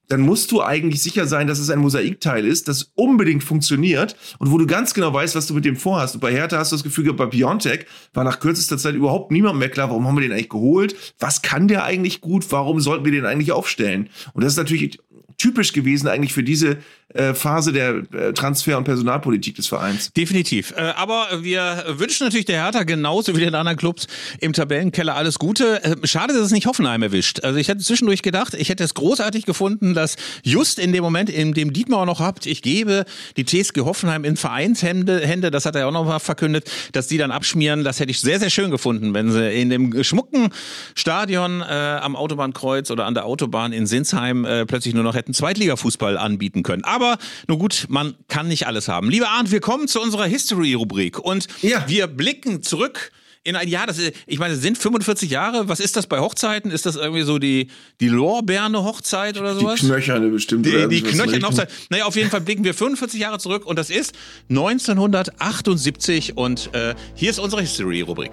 dann 0.08 0.22
musst 0.22 0.51
du 0.51 0.62
eigentlich 0.62 1.01
sicher 1.01 1.28
sein, 1.28 1.47
dass 1.47 1.60
es 1.60 1.70
ein 1.70 1.80
Mosaikteil 1.80 2.45
ist, 2.45 2.68
das 2.68 2.91
unbedingt 2.95 3.43
funktioniert 3.43 4.16
und 4.39 4.51
wo 4.51 4.58
du 4.58 4.66
ganz 4.66 4.93
genau 4.93 5.14
weißt, 5.14 5.36
was 5.36 5.47
du 5.47 5.53
mit 5.53 5.66
dem 5.66 5.76
vorhast. 5.76 6.16
Und 6.16 6.22
bei 6.22 6.32
Hertha 6.32 6.58
hast 6.58 6.72
du 6.72 6.76
das 6.76 6.84
Gefühl, 6.84 7.12
bei 7.14 7.26
Biontech 7.26 7.86
war 8.14 8.24
nach 8.24 8.39
kürzester 8.39 8.78
Zeit 8.78 8.95
überhaupt 8.95 9.32
niemand 9.32 9.60
mehr 9.60 9.70
klar, 9.70 9.89
warum 9.89 10.08
haben 10.08 10.16
wir 10.16 10.22
den 10.22 10.32
eigentlich 10.32 10.49
geholt? 10.49 10.95
Was 11.20 11.41
kann 11.41 11.68
der 11.68 11.84
eigentlich 11.84 12.22
gut? 12.22 12.45
Warum 12.51 12.80
sollten 12.80 13.05
wir 13.05 13.12
den 13.12 13.26
eigentlich 13.26 13.51
aufstellen? 13.51 14.10
Und 14.34 14.43
das 14.43 14.53
ist 14.53 14.58
natürlich 14.58 14.99
typisch 15.38 15.73
gewesen 15.73 16.07
eigentlich 16.07 16.33
für 16.33 16.43
diese 16.43 16.77
äh, 17.14 17.34
Phase 17.34 17.72
der 17.72 18.03
äh, 18.12 18.34
Transfer- 18.34 18.78
und 18.78 18.84
Personalpolitik 18.84 19.55
des 19.55 19.68
Vereins. 19.68 20.12
Definitiv. 20.14 20.74
Äh, 20.76 20.93
aber 20.95 21.28
wir 21.41 21.86
wünschen 21.89 22.26
natürlich 22.26 22.45
der 22.45 22.64
Hertha 22.64 22.84
genauso 22.84 23.36
wie 23.36 23.39
den 23.39 23.55
anderen 23.55 23.78
Clubs 23.78 24.08
im 24.41 24.53
Tabellenkeller 24.53 25.16
alles 25.16 25.39
Gute. 25.39 25.84
Äh, 25.84 25.95
schade, 26.05 26.34
dass 26.34 26.43
es 26.43 26.51
nicht 26.51 26.68
Hoffenheim 26.68 27.01
erwischt. 27.01 27.43
Also 27.43 27.60
ich 27.60 27.70
hätte 27.70 27.82
zwischendurch 27.82 28.22
gedacht, 28.22 28.53
ich 28.53 28.70
hätte 28.70 28.84
es 28.84 28.93
großartig 28.93 29.45
gefunden, 29.45 29.93
dass 29.93 30.18
just 30.43 30.80
in 30.80 30.91
dem 30.91 31.03
Moment, 31.03 31.30
in 31.30 31.53
dem 31.53 31.72
Dietmar 31.72 32.05
noch 32.05 32.20
habt, 32.20 32.45
ich 32.45 32.62
gebe 32.62 33.05
die 33.38 33.45
TSG 33.45 33.82
Hoffenheim 33.82 34.26
in 34.26 34.36
Vereinshände, 34.36 35.22
Hände, 35.26 35.49
das 35.49 35.66
hat 35.66 35.76
er 35.76 35.88
auch 35.88 35.93
noch 35.93 36.05
mal 36.05 36.20
verkündet, 36.20 36.70
dass 36.91 37.08
die 37.08 37.18
dann 37.18 37.32
abschmieren. 37.32 37.84
Das 37.84 37.99
hätte 38.01 38.12
ich 38.12 38.20
sehr, 38.20 38.39
sehr 38.39 38.49
schön 38.49 38.70
gefunden, 38.70 39.14
wenn 39.14 39.32
sie 39.32 39.49
in 39.49 39.70
dem 39.70 40.03
schmucken 40.03 40.49
Stadion 40.93 41.62
äh, 41.62 41.64
am 41.64 42.16
Autobahnkreuz 42.16 42.91
oder 42.91 43.05
an 43.05 43.14
der 43.14 43.26
Autobahn 43.26 43.72
in 43.72 43.88
Sinsheim 43.88 44.43
äh, 44.43 44.66
plötzlich 44.66 44.93
nur 44.93 45.03
noch 45.03 45.16
hätten 45.16 45.34
Zweitligafußball 45.34 46.18
anbieten 46.18 46.64
können. 46.64 46.84
Aber 46.84 46.97
aber 46.98 47.18
nur 47.48 47.60
gut, 47.60 47.86
man 47.89 48.16
kann 48.28 48.48
nicht 48.48 48.68
alles 48.68 48.88
haben. 48.88 49.10
Lieber 49.10 49.30
Arndt, 49.30 49.52
wir 49.52 49.62
kommen 49.62 49.88
zu 49.88 50.02
unserer 50.02 50.26
History-Rubrik 50.26 51.20
und 51.20 51.48
ja. 51.62 51.84
wir 51.88 52.08
blicken 52.08 52.64
zurück 52.64 53.12
in 53.43 53.56
ein 53.56 53.70
Jahr, 53.70 53.88
das, 53.88 53.98
ich 54.26 54.39
meine, 54.39 54.58
sind 54.58 54.78
45 54.78 55.32
Jahre, 55.32 55.70
was 55.70 55.80
ist 55.80 55.95
das 55.95 56.06
bei 56.06 56.20
Hochzeiten? 56.20 56.70
Ist 56.70 56.86
das 56.86 56.98
irgendwie 56.98 57.22
so 57.22 57.39
die, 57.39 57.70
die 58.02 58.10
Lorbeerne 58.10 58.84
Hochzeit 58.84 59.38
oder 59.38 59.56
sowas? 59.56 59.80
Die 59.80 59.86
Knöcherne 59.86 60.28
bestimmt. 60.28 60.66
Die, 60.66 60.88
die 60.89 61.02
Knöcherne 61.02 61.48
Hochzeit. 61.48 61.72
Naja, 61.89 62.06
auf 62.06 62.18
jeden 62.18 62.30
Fall 62.30 62.41
blicken 62.41 62.66
wir 62.66 62.74
45 62.74 63.22
Jahre 63.22 63.39
zurück 63.39 63.66
und 63.66 63.80
das 63.80 63.89
ist 63.89 64.14
1978 64.50 66.36
und 66.36 66.74
äh, 66.74 66.93
hier 67.16 67.30
ist 67.30 67.39
unsere 67.39 67.62
History-Rubrik. 67.62 68.32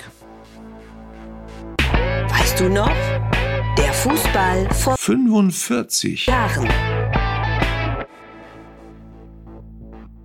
Weißt 2.29 2.59
du 2.59 2.69
noch? 2.69 2.91
Der 3.79 3.93
Fußball 3.93 4.69
vor 4.73 4.97
45 4.97 6.27
Jahren. 6.27 6.94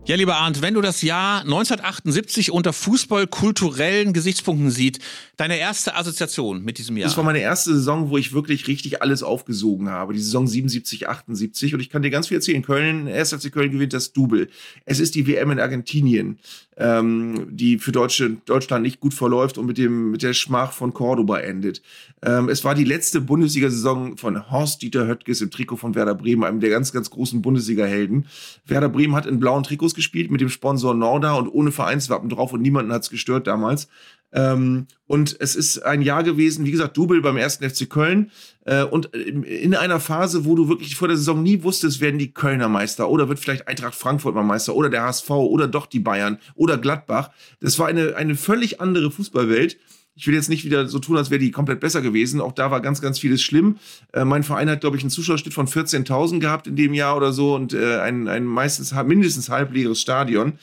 Ja, 0.10 0.16
lieber 0.16 0.38
Arndt, 0.38 0.64
wenn 0.64 0.74
du 0.74 0.82
das 0.82 1.04
Jahr 1.04 1.42
1978 1.42 2.50
unter 2.50 2.74
fußballkulturellen 2.74 4.12
Gesichtspunkten 4.12 4.72
siehst, 4.72 4.98
deine 5.38 5.60
erste 5.60 5.96
Assoziation 5.96 6.64
mit 6.64 6.80
diesem 6.80 6.98
Jahr? 6.98 7.08
Das 7.08 7.16
war 7.16 7.24
meine 7.24 7.42
erste 7.42 7.76
Saison, 7.76 8.10
wo 8.10 8.18
ich 8.18 8.34
wirklich 8.34 8.68
richtig 8.68 9.04
alles 9.04 9.22
aufgesogen 9.22 9.88
habe. 9.92 10.14
Die 10.14 10.20
Saison 10.20 10.48
77, 10.48 11.08
78. 11.08 11.76
Und 11.76 11.80
ich 11.80 11.92
kann 11.92 12.02
dir 12.02 12.10
ganz 12.10 12.30
viel 12.30 12.38
erzählen. 12.38 12.64
Köln, 12.64 13.08
1. 13.08 13.34
FC 13.34 13.52
Köln 13.52 13.72
gewinnt 13.72 13.94
das 13.94 14.12
Double. 14.12 14.50
Es 14.84 15.00
ist 15.00 15.14
die 15.14 15.28
WM 15.28 15.52
in 15.52 15.60
Argentinien, 15.60 16.40
ähm, 16.78 17.46
die 17.52 17.78
für 17.78 17.92
Deutsche, 17.92 18.38
Deutschland 18.46 18.82
nicht 18.82 19.00
gut 19.00 19.14
verläuft 19.14 19.60
und 19.60 19.68
mit, 19.68 19.78
dem, 19.78 20.10
mit 20.10 20.24
der 20.24 20.34
Schmach 20.34 20.72
von 20.72 20.92
Cordoba 20.92 21.38
endet. 21.38 21.84
Ähm, 22.24 22.50
es 22.50 22.64
war 22.64 22.74
die 22.74 22.84
letzte 22.84 23.22
Bundesliga-Saison 23.22 24.18
von 24.18 24.50
Horst-Dieter 24.50 25.08
Höttges 25.08 25.42
im 25.42 25.52
Trikot 25.52 25.78
von 25.78 25.94
Werder 25.94 26.16
Bremen, 26.16 26.44
einem 26.44 26.60
der 26.60 26.72
ganz, 26.72 26.92
ganz 26.92 27.12
großen 27.12 27.44
Bundesliga-Helden. 27.44 28.26
Werder 28.66 28.90
Bremen 28.90 29.16
hat 29.16 29.28
in 29.28 29.40
blauen 29.40 29.64
Trikots 29.64 29.94
gespielt 30.00 30.32
mit 30.32 30.42
dem 30.42 30.50
Sponsor 30.50 30.96
Norda 30.96 31.34
und 31.34 31.50
ohne 31.50 31.72
Vereinswappen 31.72 32.30
drauf 32.30 32.54
und 32.54 32.62
niemanden 32.62 32.92
hat 32.92 33.04
es 33.04 33.10
gestört 33.10 33.48
damals. 33.48 33.88
Ähm, 34.32 34.88
und 35.08 35.36
es 35.40 35.56
ist 35.56 35.80
ein 35.80 36.02
Jahr 36.02 36.24
gewesen, 36.24 36.66
wie 36.66 36.72
gesagt, 36.72 36.98
Double 36.98 37.22
beim 37.22 37.38
ersten 37.38 37.68
FC 37.68 37.90
Köln. 37.90 38.32
Äh, 38.66 38.84
und 38.84 39.08
in 39.08 39.76
einer 39.76 40.00
Phase, 40.00 40.46
wo 40.46 40.56
du 40.56 40.70
wirklich 40.70 40.96
vor 40.96 41.08
der 41.08 41.18
Saison 41.18 41.42
nie 41.42 41.64
wusstest, 41.64 42.00
werden 42.00 42.20
die 42.20 42.34
Kölner 42.34 42.70
Meister 42.70 43.10
oder 43.10 43.28
wird 43.28 43.40
vielleicht 43.40 43.68
Eintracht 43.68 43.96
Frankfurt 43.96 44.36
mal 44.36 44.44
Meister 44.44 44.76
oder 44.76 44.90
der 44.90 45.04
HSV 45.04 45.30
oder 45.32 45.68
doch 45.68 45.88
die 45.88 46.00
Bayern 46.00 46.38
oder 46.56 46.78
Gladbach. 46.78 47.32
Das 47.60 47.80
war 47.80 47.88
eine, 47.88 48.16
eine 48.16 48.36
völlig 48.36 48.80
andere 48.80 49.10
Fußballwelt. 49.10 49.78
Ich 50.20 50.28
will 50.28 50.34
jetzt 50.34 50.50
nicht 50.50 50.66
wieder 50.66 50.86
so 50.90 51.00
tun, 51.00 51.16
als 51.16 51.30
wäre 51.30 51.40
die 51.40 51.52
komplett 51.52 51.80
besser 51.80 52.02
gewesen. 52.02 52.42
Auch 52.42 52.52
da 52.52 52.72
war 52.72 52.82
ganz, 52.82 53.02
ganz 53.02 53.20
vieles 53.20 53.42
schlimm. 53.42 53.78
Äh, 54.12 54.26
mein 54.26 54.44
Verein 54.44 54.70
hat, 54.70 54.82
glaube 54.82 54.98
ich, 54.98 55.04
einen 55.04 55.12
Zuschauerschnitt 55.12 55.54
von 55.54 55.66
14.000 55.66 56.40
gehabt 56.40 56.68
in 56.68 56.76
dem 56.76 56.94
Jahr 56.94 57.16
oder 57.16 57.32
so 57.32 57.56
und 57.56 57.74
äh, 57.74 58.00
ein, 58.00 58.28
ein 58.28 58.44
meistens 58.44 58.94
mindestens 58.94 59.48
halbleeres 59.48 60.02
Stadion. 60.02 60.60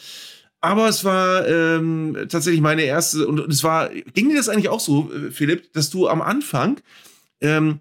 Aber 0.60 0.88
es 0.88 1.04
war 1.04 1.48
ähm, 1.48 2.16
tatsächlich 2.28 2.60
meine 2.60 2.82
erste, 2.82 3.26
und 3.26 3.38
es 3.50 3.64
war, 3.64 3.88
ging 3.88 4.28
dir 4.28 4.36
das 4.36 4.50
eigentlich 4.50 4.68
auch 4.68 4.80
so, 4.80 5.10
äh, 5.10 5.30
Philipp, 5.30 5.72
dass 5.72 5.88
du 5.88 6.06
am 6.06 6.20
Anfang 6.20 6.80
ähm, 7.40 7.80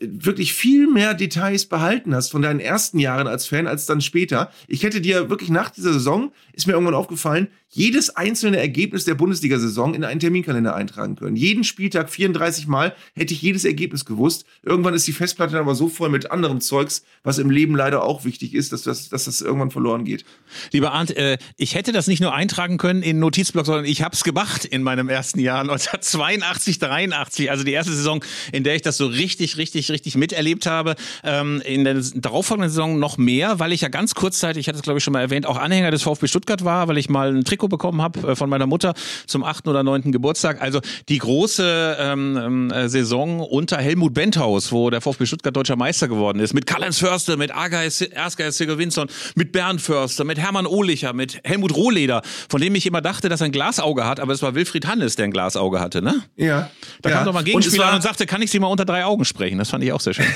wirklich 0.00 0.52
viel 0.52 0.86
mehr 0.86 1.14
Details 1.14 1.66
behalten 1.66 2.14
hast 2.14 2.30
von 2.30 2.42
deinen 2.42 2.60
ersten 2.60 2.98
Jahren 2.98 3.26
als 3.26 3.46
Fan 3.46 3.66
als 3.66 3.86
dann 3.86 4.00
später. 4.00 4.52
Ich 4.68 4.82
hätte 4.82 5.00
dir 5.00 5.30
wirklich 5.30 5.50
nach 5.50 5.70
dieser 5.70 5.92
Saison, 5.92 6.32
ist 6.52 6.66
mir 6.66 6.74
irgendwann 6.74 6.94
aufgefallen, 6.94 7.48
jedes 7.72 8.10
einzelne 8.16 8.58
Ergebnis 8.58 9.04
der 9.04 9.14
Bundesliga-Saison 9.14 9.94
in 9.94 10.02
einen 10.02 10.18
Terminkalender 10.18 10.74
eintragen 10.74 11.14
können. 11.14 11.36
Jeden 11.36 11.62
Spieltag 11.62 12.10
34 12.10 12.66
Mal 12.66 12.94
hätte 13.14 13.32
ich 13.32 13.42
jedes 13.42 13.64
Ergebnis 13.64 14.04
gewusst. 14.04 14.44
Irgendwann 14.64 14.94
ist 14.94 15.06
die 15.06 15.12
Festplatte 15.12 15.56
aber 15.56 15.76
so 15.76 15.88
voll 15.88 16.08
mit 16.08 16.32
anderem 16.32 16.60
Zeugs, 16.60 17.04
was 17.22 17.38
im 17.38 17.48
Leben 17.48 17.76
leider 17.76 18.02
auch 18.02 18.24
wichtig 18.24 18.54
ist, 18.54 18.72
dass 18.72 18.82
das, 18.82 19.08
dass 19.08 19.26
das 19.26 19.40
irgendwann 19.40 19.70
verloren 19.70 20.04
geht. 20.04 20.24
Lieber 20.72 20.92
Arndt, 20.92 21.16
äh, 21.16 21.38
ich 21.56 21.76
hätte 21.76 21.92
das 21.92 22.08
nicht 22.08 22.20
nur 22.20 22.34
eintragen 22.34 22.76
können 22.76 23.04
in 23.04 23.20
Notizblock, 23.20 23.66
sondern 23.66 23.84
ich 23.84 24.02
habe 24.02 24.16
es 24.16 24.24
gemacht 24.24 24.64
in 24.64 24.82
meinem 24.82 25.08
ersten 25.08 25.38
Jahr 25.38 25.60
1982, 25.70 26.80
83, 26.80 27.50
also 27.52 27.62
die 27.62 27.72
erste 27.72 27.92
Saison, 27.92 28.24
in 28.50 28.64
der 28.64 28.74
ich 28.74 28.82
das 28.82 28.96
so 28.96 29.06
richtig, 29.06 29.58
richtig, 29.58 29.92
richtig 29.92 30.16
miterlebt 30.16 30.66
habe. 30.66 30.96
Ähm, 31.22 31.62
in 31.64 31.84
der 31.84 32.02
darauffolgenden 32.16 32.70
Saison 32.70 32.98
noch 32.98 33.16
mehr, 33.16 33.60
weil 33.60 33.72
ich 33.72 33.82
ja 33.82 33.88
ganz 33.88 34.16
kurzzeitig, 34.16 34.62
ich 34.62 34.68
hatte 34.68 34.78
es 34.78 34.82
glaube 34.82 34.98
ich 34.98 35.04
schon 35.04 35.12
mal 35.12 35.20
erwähnt, 35.20 35.46
auch 35.46 35.56
Anhänger 35.56 35.92
des 35.92 36.02
VfB 36.02 36.26
Stuttgart 36.26 36.64
war, 36.64 36.88
weil 36.88 36.98
ich 36.98 37.08
mal 37.08 37.32
ein 37.32 37.44
Trick 37.44 37.59
Trikot 37.60 37.68
bekommen 37.68 38.02
habe 38.02 38.32
äh, 38.32 38.36
von 38.36 38.48
meiner 38.48 38.66
Mutter 38.66 38.94
zum 39.26 39.44
achten 39.44 39.68
oder 39.68 39.82
neunten 39.82 40.12
Geburtstag. 40.12 40.60
Also 40.60 40.80
die 41.08 41.18
große 41.18 41.96
ähm, 41.98 42.70
äh, 42.70 42.88
Saison 42.88 43.40
unter 43.40 43.78
Helmut 43.78 44.14
Benthaus, 44.14 44.72
wo 44.72 44.90
der 44.90 45.00
VfB 45.00 45.26
Stuttgart 45.26 45.54
deutscher 45.54 45.76
Meister 45.76 46.08
geworden 46.08 46.40
ist, 46.40 46.54
mit 46.54 46.66
Karl-Heinz 46.66 46.98
Förster, 46.98 47.36
mit 47.36 47.50
Ersgeist 47.50 48.58
Sigurvinsson, 48.58 49.08
mit 49.34 49.52
Bernd 49.52 49.80
Förster, 49.80 50.24
mit 50.24 50.38
Hermann 50.38 50.66
Ohlicher, 50.66 51.12
mit 51.12 51.40
Helmut 51.44 51.74
Rohleder, 51.74 52.22
von 52.48 52.60
dem 52.60 52.74
ich 52.74 52.86
immer 52.86 53.00
dachte, 53.00 53.28
dass 53.28 53.40
er 53.40 53.46
ein 53.46 53.52
Glasauge 53.52 54.06
hat, 54.06 54.20
aber 54.20 54.32
es 54.32 54.42
war 54.42 54.54
Wilfried 54.54 54.86
Hannes, 54.86 55.16
der 55.16 55.26
ein 55.26 55.30
Glasauge 55.30 55.80
hatte, 55.80 56.02
ne? 56.02 56.22
Ja. 56.36 56.70
Da 57.02 57.10
ja. 57.10 57.16
kam 57.16 57.26
doch 57.26 57.32
mal 57.32 57.40
ein 57.40 57.44
Gegenspieler 57.44 57.88
und, 57.88 57.96
und 57.96 58.02
sagte, 58.02 58.26
kann 58.26 58.42
ich 58.42 58.50
sie 58.50 58.58
mal 58.58 58.68
unter 58.68 58.84
drei 58.84 59.04
Augen 59.04 59.24
sprechen? 59.24 59.58
Das 59.58 59.70
fand 59.70 59.84
ich 59.84 59.92
auch 59.92 60.00
sehr 60.00 60.14
schön. 60.14 60.26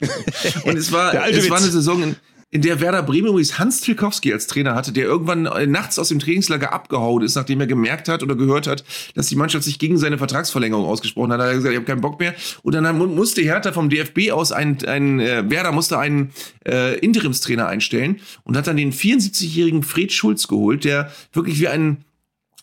und 0.64 0.76
es 0.76 0.92
war, 0.92 1.14
es 1.28 1.36
Witz. 1.36 1.50
war 1.50 1.58
eine 1.58 1.66
Saison, 1.66 2.02
in, 2.02 2.16
in 2.50 2.62
der 2.62 2.80
Werder 2.80 3.02
Bremen 3.02 3.28
übrigens 3.28 3.58
Hans 3.58 3.80
Trilkowski 3.80 4.32
als 4.32 4.46
Trainer 4.46 4.74
hatte, 4.74 4.92
der 4.92 5.04
irgendwann 5.04 5.46
äh, 5.46 5.66
nachts 5.66 5.98
aus 5.98 6.08
dem 6.08 6.20
Trainingslager 6.20 6.72
abgehauen 6.72 7.24
ist, 7.24 7.34
nachdem 7.34 7.60
er 7.60 7.66
gemerkt 7.66 8.08
hat 8.08 8.22
oder 8.22 8.36
gehört 8.36 8.66
hat, 8.68 8.84
dass 9.14 9.26
die 9.26 9.36
Mannschaft 9.36 9.64
sich 9.64 9.78
gegen 9.78 9.98
seine 9.98 10.16
Vertragsverlängerung 10.16 10.86
ausgesprochen 10.86 11.32
hat. 11.32 11.40
Da 11.40 11.44
hat 11.44 11.50
er 11.50 11.56
gesagt, 11.56 11.72
ich 11.72 11.76
habe 11.76 11.86
keinen 11.86 12.00
Bock 12.00 12.20
mehr. 12.20 12.34
Und 12.62 12.74
dann 12.74 12.96
musste 12.96 13.42
Hertha 13.42 13.72
vom 13.72 13.90
DFB 13.90 14.30
aus 14.30 14.52
ein, 14.52 14.78
ein 14.86 15.20
äh, 15.20 15.44
Werder 15.50 15.72
musste 15.72 15.98
einen 15.98 16.30
äh, 16.66 16.98
Interimstrainer 17.00 17.66
einstellen 17.66 18.20
und 18.44 18.56
hat 18.56 18.68
dann 18.68 18.76
den 18.76 18.92
74-jährigen 18.92 19.82
Fred 19.82 20.12
Schulz 20.12 20.46
geholt, 20.46 20.84
der 20.84 21.10
wirklich 21.32 21.60
wie 21.60 21.68
ein 21.68 22.05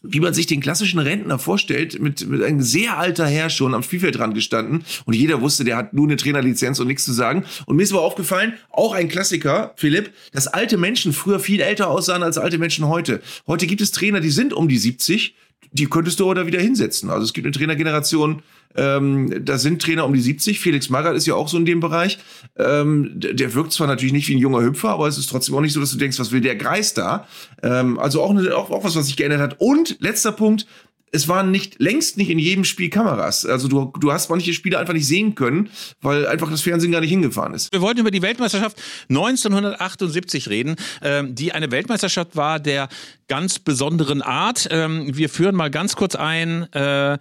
wie 0.03 0.19
man 0.19 0.33
sich 0.33 0.45
den 0.45 0.59
klassischen 0.59 0.99
Rentner 0.99 1.39
vorstellt, 1.39 1.99
mit, 1.99 2.27
mit 2.27 2.43
einem 2.43 2.61
sehr 2.61 2.97
alter 2.97 3.25
Herr 3.25 3.49
schon 3.49 3.73
am 3.73 3.83
Spielfeldrand 3.83 4.35
gestanden 4.35 4.83
und 5.05 5.13
jeder 5.13 5.41
wusste, 5.41 5.63
der 5.63 5.77
hat 5.77 5.93
nur 5.93 6.05
eine 6.05 6.17
Trainerlizenz 6.17 6.79
und 6.79 6.87
nichts 6.87 7.05
zu 7.05 7.13
sagen. 7.13 7.45
Und 7.65 7.77
mir 7.77 7.83
ist 7.83 7.93
aber 7.93 8.01
aufgefallen, 8.01 8.53
auch 8.69 8.93
ein 8.93 9.07
Klassiker, 9.07 9.73
Philipp, 9.77 10.11
dass 10.33 10.47
alte 10.47 10.77
Menschen 10.77 11.13
früher 11.13 11.39
viel 11.39 11.61
älter 11.61 11.89
aussahen 11.89 12.21
als 12.21 12.37
alte 12.37 12.57
Menschen 12.57 12.87
heute. 12.87 13.21
Heute 13.47 13.65
gibt 13.65 13.81
es 13.81 13.91
Trainer, 13.91 14.19
die 14.19 14.29
sind 14.29 14.53
um 14.53 14.67
die 14.67 14.77
70, 14.77 15.35
die 15.71 15.87
könntest 15.87 16.19
du 16.19 16.29
aber 16.29 16.45
wieder 16.45 16.59
hinsetzen. 16.59 17.09
Also 17.09 17.23
es 17.23 17.33
gibt 17.33 17.45
eine 17.45 17.53
Trainergeneration, 17.53 18.43
ähm, 18.75 19.45
da 19.45 19.57
sind 19.57 19.81
Trainer 19.81 20.05
um 20.05 20.13
die 20.13 20.21
70. 20.21 20.59
Felix 20.59 20.89
Magath 20.89 21.15
ist 21.15 21.25
ja 21.25 21.35
auch 21.35 21.47
so 21.47 21.57
in 21.57 21.65
dem 21.65 21.79
Bereich. 21.79 22.17
Ähm, 22.57 23.11
der, 23.15 23.53
wirkt 23.53 23.73
zwar 23.73 23.87
natürlich 23.87 24.13
nicht 24.13 24.27
wie 24.27 24.35
ein 24.35 24.39
junger 24.39 24.61
Hüpfer, 24.61 24.89
aber 24.89 25.07
es 25.07 25.17
ist 25.17 25.29
trotzdem 25.29 25.55
auch 25.55 25.61
nicht 25.61 25.73
so, 25.73 25.79
dass 25.79 25.91
du 25.91 25.97
denkst, 25.97 26.19
was 26.19 26.31
will 26.31 26.41
der 26.41 26.55
Greis 26.55 26.93
da? 26.93 27.27
Ähm, 27.61 27.99
also 27.99 28.21
auch, 28.21 28.31
eine, 28.31 28.55
auch, 28.55 28.71
auch 28.71 28.83
was, 28.83 28.95
was 28.95 29.07
sich 29.07 29.17
geändert 29.17 29.41
hat. 29.41 29.55
Und 29.59 29.97
letzter 29.99 30.31
Punkt, 30.31 30.65
es 31.13 31.27
waren 31.27 31.51
nicht 31.51 31.79
längst 31.79 32.17
nicht 32.17 32.31
in 32.31 32.39
jedem 32.39 32.63
Spiel 32.63 32.89
Kameras. 32.89 33.45
Also 33.45 33.67
du, 33.67 33.93
du 33.99 34.11
hast 34.11 34.29
manche 34.29 34.51
Spiele 34.51 34.79
einfach 34.79 34.93
nicht 34.93 35.07
sehen 35.07 35.35
können, 35.35 35.69
weil 36.01 36.25
einfach 36.25 36.49
das 36.49 36.61
Fernsehen 36.61 36.91
gar 36.91 37.01
nicht 37.01 37.11
hingefahren 37.11 37.53
ist. 37.53 37.71
Wir 37.71 37.81
wollten 37.81 37.99
über 37.99 38.09
die 38.09 38.23
Weltmeisterschaft 38.23 38.81
1978 39.09 40.49
reden, 40.49 40.75
ähm, 41.03 41.35
die 41.35 41.51
eine 41.51 41.69
Weltmeisterschaft 41.69 42.35
war 42.35 42.59
der 42.59 42.89
ganz 43.27 43.59
besonderen 43.59 44.23
Art. 44.23 44.67
Ähm, 44.71 45.15
wir 45.15 45.29
führen 45.29 45.55
mal 45.55 45.69
ganz 45.69 45.95
kurz 45.95 46.15
ein. 46.15 46.71
Äh, 46.73 47.19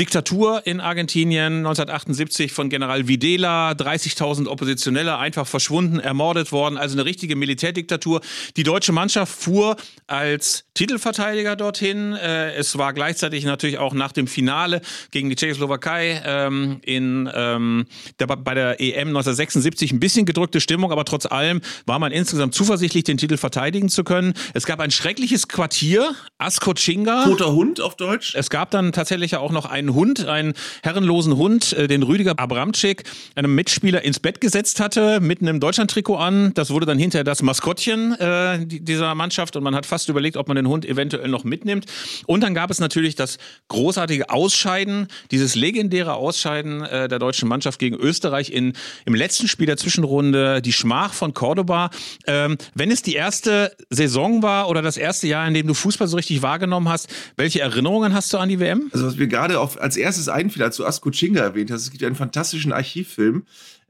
Diktatur 0.00 0.66
in 0.66 0.80
Argentinien 0.80 1.58
1978 1.58 2.50
von 2.50 2.68
General 2.68 3.06
Videla, 3.06 3.70
30.000 3.70 4.48
Oppositionelle 4.48 5.18
einfach 5.18 5.46
verschwunden, 5.46 6.00
ermordet 6.00 6.50
worden, 6.50 6.76
also 6.76 6.96
eine 6.96 7.04
richtige 7.04 7.36
Militärdiktatur. 7.36 8.20
Die 8.56 8.64
deutsche 8.64 8.90
Mannschaft 8.90 9.32
fuhr 9.32 9.76
als 10.08 10.64
Titelverteidiger 10.74 11.54
dorthin. 11.54 12.12
Äh, 12.14 12.54
es 12.54 12.76
war 12.76 12.92
gleichzeitig 12.92 13.44
natürlich 13.44 13.78
auch 13.78 13.94
nach 13.94 14.10
dem 14.10 14.26
Finale 14.26 14.80
gegen 15.12 15.30
die 15.30 15.36
Tschechoslowakei 15.36 16.20
ähm, 16.26 16.80
in, 16.82 17.30
ähm, 17.32 17.86
der, 18.18 18.26
bei 18.26 18.54
der 18.54 18.80
EM 18.80 19.08
1976 19.10 19.92
ein 19.92 20.00
bisschen 20.00 20.26
gedrückte 20.26 20.60
Stimmung, 20.60 20.90
aber 20.90 21.04
trotz 21.04 21.26
allem 21.26 21.60
war 21.86 22.00
man 22.00 22.10
insgesamt 22.10 22.52
zuversichtlich, 22.52 23.04
den 23.04 23.16
Titel 23.16 23.36
verteidigen 23.36 23.88
zu 23.88 24.02
können. 24.02 24.34
Es 24.54 24.66
gab 24.66 24.80
ein 24.80 24.90
schreckliches 24.90 25.46
Quartier, 25.46 26.16
Ascochinga. 26.38 27.26
Toter 27.26 27.52
Hund 27.52 27.80
auf 27.80 27.94
Deutsch. 27.94 28.34
Es 28.34 28.50
gab 28.50 28.72
dann 28.72 28.90
tatsächlich 28.90 29.36
auch 29.36 29.52
noch 29.52 29.66
einen 29.84 29.94
Hund, 29.94 30.26
einen 30.26 30.54
herrenlosen 30.82 31.36
Hund, 31.36 31.72
äh, 31.74 31.86
den 31.86 32.02
Rüdiger 32.02 32.38
Abramczyk, 32.38 33.04
einem 33.34 33.54
Mitspieler 33.54 34.02
ins 34.02 34.18
Bett 34.18 34.40
gesetzt 34.40 34.80
hatte, 34.80 35.20
mit 35.20 35.40
einem 35.40 35.60
Deutschlandtrikot 35.60 36.16
an. 36.16 36.52
Das 36.54 36.70
wurde 36.70 36.86
dann 36.86 36.98
hinterher 36.98 37.24
das 37.24 37.42
Maskottchen 37.42 38.12
äh, 38.18 38.66
dieser 38.66 39.14
Mannschaft 39.14 39.56
und 39.56 39.62
man 39.62 39.74
hat 39.74 39.86
fast 39.86 40.08
überlegt, 40.08 40.36
ob 40.36 40.48
man 40.48 40.56
den 40.56 40.68
Hund 40.68 40.84
eventuell 40.84 41.28
noch 41.28 41.44
mitnimmt. 41.44 41.86
Und 42.26 42.42
dann 42.42 42.54
gab 42.54 42.70
es 42.70 42.80
natürlich 42.80 43.14
das 43.14 43.38
großartige 43.68 44.30
Ausscheiden, 44.30 45.08
dieses 45.30 45.54
legendäre 45.54 46.14
Ausscheiden 46.14 46.82
äh, 46.82 47.08
der 47.08 47.18
deutschen 47.18 47.48
Mannschaft 47.48 47.78
gegen 47.78 47.96
Österreich 47.96 48.50
in, 48.50 48.72
im 49.04 49.14
letzten 49.14 49.48
Spiel 49.48 49.66
der 49.66 49.76
Zwischenrunde, 49.76 50.62
die 50.62 50.72
Schmach 50.72 51.12
von 51.12 51.34
Cordoba. 51.34 51.90
Ähm, 52.26 52.56
wenn 52.74 52.90
es 52.90 53.02
die 53.02 53.14
erste 53.14 53.72
Saison 53.90 54.42
war 54.42 54.68
oder 54.68 54.82
das 54.82 54.96
erste 54.96 55.26
Jahr, 55.26 55.46
in 55.46 55.54
dem 55.54 55.66
du 55.66 55.74
Fußball 55.74 56.08
so 56.08 56.16
richtig 56.16 56.42
wahrgenommen 56.42 56.88
hast, 56.88 57.08
welche 57.36 57.60
Erinnerungen 57.60 58.14
hast 58.14 58.32
du 58.32 58.38
an 58.38 58.48
die 58.48 58.60
WM? 58.60 58.90
Also 58.92 59.06
was 59.06 59.18
wir 59.18 59.26
gerade 59.26 59.60
als 59.78 59.96
erstes 59.96 60.28
einfiel, 60.28 60.62
als 60.62 60.76
du 60.76 60.84
Asko 60.84 61.10
Chinga 61.10 61.42
erwähnt 61.42 61.70
hast, 61.70 61.82
es 61.82 61.90
gibt 61.90 62.04
einen 62.04 62.16
fantastischen 62.16 62.72
Archivfilm. 62.72 63.44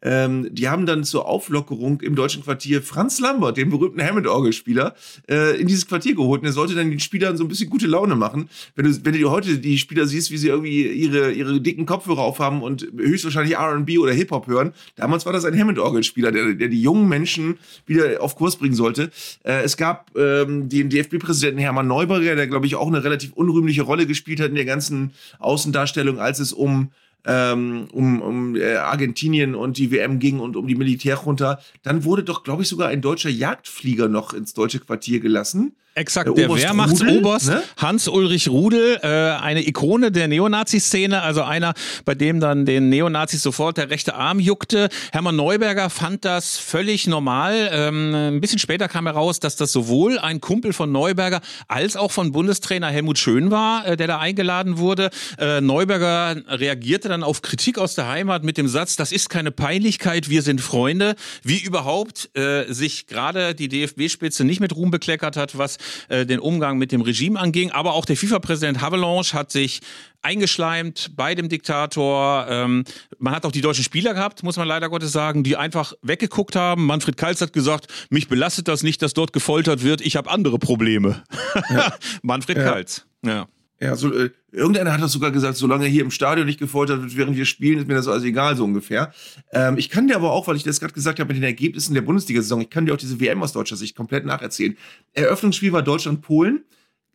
Ähm, 0.04 0.54
die 0.54 0.68
haben 0.68 0.86
dann 0.86 1.02
zur 1.02 1.26
Auflockerung 1.26 2.00
im 2.02 2.14
deutschen 2.14 2.44
Quartier 2.44 2.82
Franz 2.82 3.18
Lambert, 3.18 3.56
den 3.56 3.70
berühmten 3.70 4.02
Hammond-Orgelspieler, 4.02 4.94
äh, 5.28 5.58
in 5.58 5.66
dieses 5.66 5.86
Quartier 5.86 6.14
geholt. 6.14 6.42
Und 6.42 6.46
er 6.46 6.52
sollte 6.52 6.74
dann 6.74 6.90
den 6.90 7.00
Spielern 7.00 7.36
so 7.36 7.44
ein 7.44 7.48
bisschen 7.48 7.70
gute 7.70 7.86
Laune 7.86 8.14
machen. 8.14 8.50
Wenn 8.76 8.84
du, 8.84 9.04
wenn 9.04 9.18
du 9.18 9.30
heute 9.30 9.58
die 9.58 9.78
Spieler 9.78 10.06
siehst, 10.06 10.30
wie 10.30 10.36
sie 10.36 10.48
irgendwie 10.48 10.86
ihre, 10.86 11.32
ihre 11.32 11.60
dicken 11.60 11.86
Kopfhörer 11.86 12.20
aufhaben 12.20 12.62
und 12.62 12.86
höchstwahrscheinlich 12.96 13.56
RB 13.58 13.98
oder 13.98 14.12
Hip-Hop 14.12 14.46
hören, 14.46 14.72
damals 14.96 15.24
war 15.24 15.32
das 15.32 15.44
ein 15.44 15.58
Hammond-Orgelspieler, 15.58 16.30
der, 16.30 16.54
der 16.54 16.68
die 16.68 16.82
jungen 16.82 17.08
Menschen 17.08 17.58
wieder 17.86 18.22
auf 18.22 18.36
Kurs 18.36 18.56
bringen 18.56 18.74
sollte. 18.74 19.10
Äh, 19.42 19.62
es 19.62 19.76
gab 19.76 20.10
ähm, 20.16 20.68
den 20.68 20.90
DFB-Präsidenten 20.90 21.58
Hermann 21.58 21.86
Neuberger, 21.86 22.36
der, 22.36 22.46
glaube 22.46 22.66
ich, 22.66 22.76
auch 22.76 22.88
eine 22.88 23.02
relativ 23.02 23.32
unrühmliche 23.32 23.82
Rolle 23.82 24.06
gespielt 24.06 24.40
hat 24.40 24.50
in 24.50 24.56
der 24.56 24.64
ganzen 24.64 25.12
Außendarstellung, 25.38 26.18
als 26.18 26.40
es 26.40 26.52
um 26.52 26.90
ähm, 27.26 27.88
um, 27.92 28.20
um 28.20 28.56
äh, 28.56 28.76
Argentinien 28.76 29.54
und 29.54 29.78
die 29.78 29.90
WM 29.90 30.18
ging 30.18 30.40
und 30.40 30.56
um 30.56 30.66
die 30.66 30.74
Militärjunta, 30.74 31.58
dann 31.82 32.04
wurde 32.04 32.24
doch, 32.24 32.42
glaube 32.42 32.62
ich, 32.62 32.68
sogar 32.68 32.88
ein 32.88 33.00
deutscher 33.00 33.30
Jagdflieger 33.30 34.08
noch 34.08 34.34
ins 34.34 34.54
deutsche 34.54 34.80
Quartier 34.80 35.20
gelassen. 35.20 35.74
Exakt, 35.96 36.26
der, 36.26 36.48
der 36.48 36.56
Wehrmachtsoberst 36.56 37.48
ne? 37.50 37.62
Hans-Ulrich 37.76 38.48
Rudel, 38.48 38.98
äh, 39.02 39.06
eine 39.06 39.64
Ikone 39.64 40.10
der 40.10 40.26
Neonazi-Szene, 40.26 41.22
also 41.22 41.42
einer, 41.42 41.72
bei 42.04 42.16
dem 42.16 42.40
dann 42.40 42.66
den 42.66 42.88
Neonazis 42.88 43.42
sofort 43.42 43.76
der 43.76 43.90
rechte 43.90 44.16
Arm 44.16 44.40
juckte. 44.40 44.88
Hermann 45.12 45.36
Neuberger 45.36 45.90
fand 45.90 46.24
das 46.24 46.58
völlig 46.58 47.06
normal. 47.06 47.70
Ähm, 47.72 48.12
ein 48.12 48.40
bisschen 48.40 48.58
später 48.58 48.88
kam 48.88 49.06
heraus, 49.06 49.38
dass 49.38 49.54
das 49.54 49.70
sowohl 49.70 50.18
ein 50.18 50.40
Kumpel 50.40 50.72
von 50.72 50.90
Neuberger 50.90 51.40
als 51.68 51.96
auch 51.96 52.10
von 52.10 52.32
Bundestrainer 52.32 52.88
Helmut 52.88 53.18
Schön 53.18 53.52
war, 53.52 53.86
äh, 53.86 53.96
der 53.96 54.08
da 54.08 54.18
eingeladen 54.18 54.78
wurde. 54.78 55.10
Äh, 55.38 55.60
Neuberger 55.60 56.42
reagierte 56.48 57.08
dann 57.08 57.22
auf 57.22 57.40
Kritik 57.40 57.78
aus 57.78 57.94
der 57.94 58.08
Heimat 58.08 58.42
mit 58.42 58.58
dem 58.58 58.66
Satz, 58.66 58.96
das 58.96 59.12
ist 59.12 59.28
keine 59.30 59.52
Peinlichkeit, 59.52 60.28
wir 60.28 60.42
sind 60.42 60.60
Freunde. 60.60 61.14
Wie 61.44 61.60
überhaupt 61.60 62.36
äh, 62.36 62.64
sich 62.72 63.06
gerade 63.06 63.54
die 63.54 63.68
DFB-Spitze 63.68 64.42
nicht 64.42 64.58
mit 64.58 64.74
Ruhm 64.74 64.90
bekleckert 64.90 65.36
hat, 65.36 65.56
was 65.56 65.78
äh, 66.08 66.26
den 66.26 66.40
Umgang 66.40 66.78
mit 66.78 66.92
dem 66.92 67.00
Regime 67.00 67.38
anging. 67.38 67.70
Aber 67.70 67.94
auch 67.94 68.04
der 68.04 68.16
FIFA-Präsident 68.16 68.80
Havelange 68.80 69.32
hat 69.32 69.50
sich 69.50 69.80
eingeschleimt 70.22 71.10
bei 71.16 71.34
dem 71.34 71.48
Diktator. 71.48 72.46
Ähm, 72.48 72.84
man 73.18 73.34
hat 73.34 73.44
auch 73.44 73.52
die 73.52 73.60
deutschen 73.60 73.84
Spieler 73.84 74.14
gehabt, 74.14 74.42
muss 74.42 74.56
man 74.56 74.66
leider 74.66 74.88
Gottes 74.88 75.12
sagen, 75.12 75.44
die 75.44 75.56
einfach 75.56 75.92
weggeguckt 76.02 76.56
haben. 76.56 76.86
Manfred 76.86 77.16
Kalz 77.16 77.40
hat 77.40 77.52
gesagt, 77.52 77.86
mich 78.10 78.28
belastet 78.28 78.68
das 78.68 78.82
nicht, 78.82 79.02
dass 79.02 79.14
dort 79.14 79.32
gefoltert 79.32 79.82
wird. 79.82 80.00
Ich 80.00 80.16
habe 80.16 80.30
andere 80.30 80.58
Probleme. 80.58 81.22
Ja. 81.70 81.92
Manfred 82.22 82.58
ja. 82.58 82.64
Kalz. 82.64 83.06
Ja. 83.24 83.46
Ja, 83.80 83.96
so, 83.96 84.12
äh, 84.14 84.30
irgendeiner 84.54 84.92
hat 84.92 85.02
das 85.02 85.12
sogar 85.12 85.30
gesagt, 85.30 85.56
solange 85.56 85.86
hier 85.86 86.02
im 86.02 86.10
Stadion 86.10 86.46
nicht 86.46 86.58
gefoltert 86.58 87.02
wird, 87.02 87.16
während 87.16 87.36
wir 87.36 87.44
spielen, 87.44 87.78
ist 87.78 87.88
mir 87.88 87.94
das 87.94 88.08
alles 88.08 88.24
egal, 88.24 88.56
so 88.56 88.64
ungefähr. 88.64 89.12
Ähm, 89.52 89.76
ich 89.76 89.90
kann 89.90 90.08
dir 90.08 90.16
aber 90.16 90.32
auch, 90.32 90.46
weil 90.46 90.56
ich 90.56 90.62
das 90.62 90.80
gerade 90.80 90.94
gesagt 90.94 91.18
habe 91.18 91.28
mit 91.28 91.36
den 91.36 91.44
Ergebnissen 91.44 91.94
der 91.94 92.02
Bundesliga-Saison, 92.02 92.60
ich 92.60 92.70
kann 92.70 92.86
dir 92.86 92.94
auch 92.94 92.98
diese 92.98 93.20
WM 93.20 93.42
aus 93.42 93.52
deutscher 93.52 93.76
Sicht 93.76 93.96
komplett 93.96 94.24
nacherzählen. 94.24 94.76
Eröffnungsspiel 95.12 95.72
war 95.72 95.82
Deutschland-Polen 95.82 96.64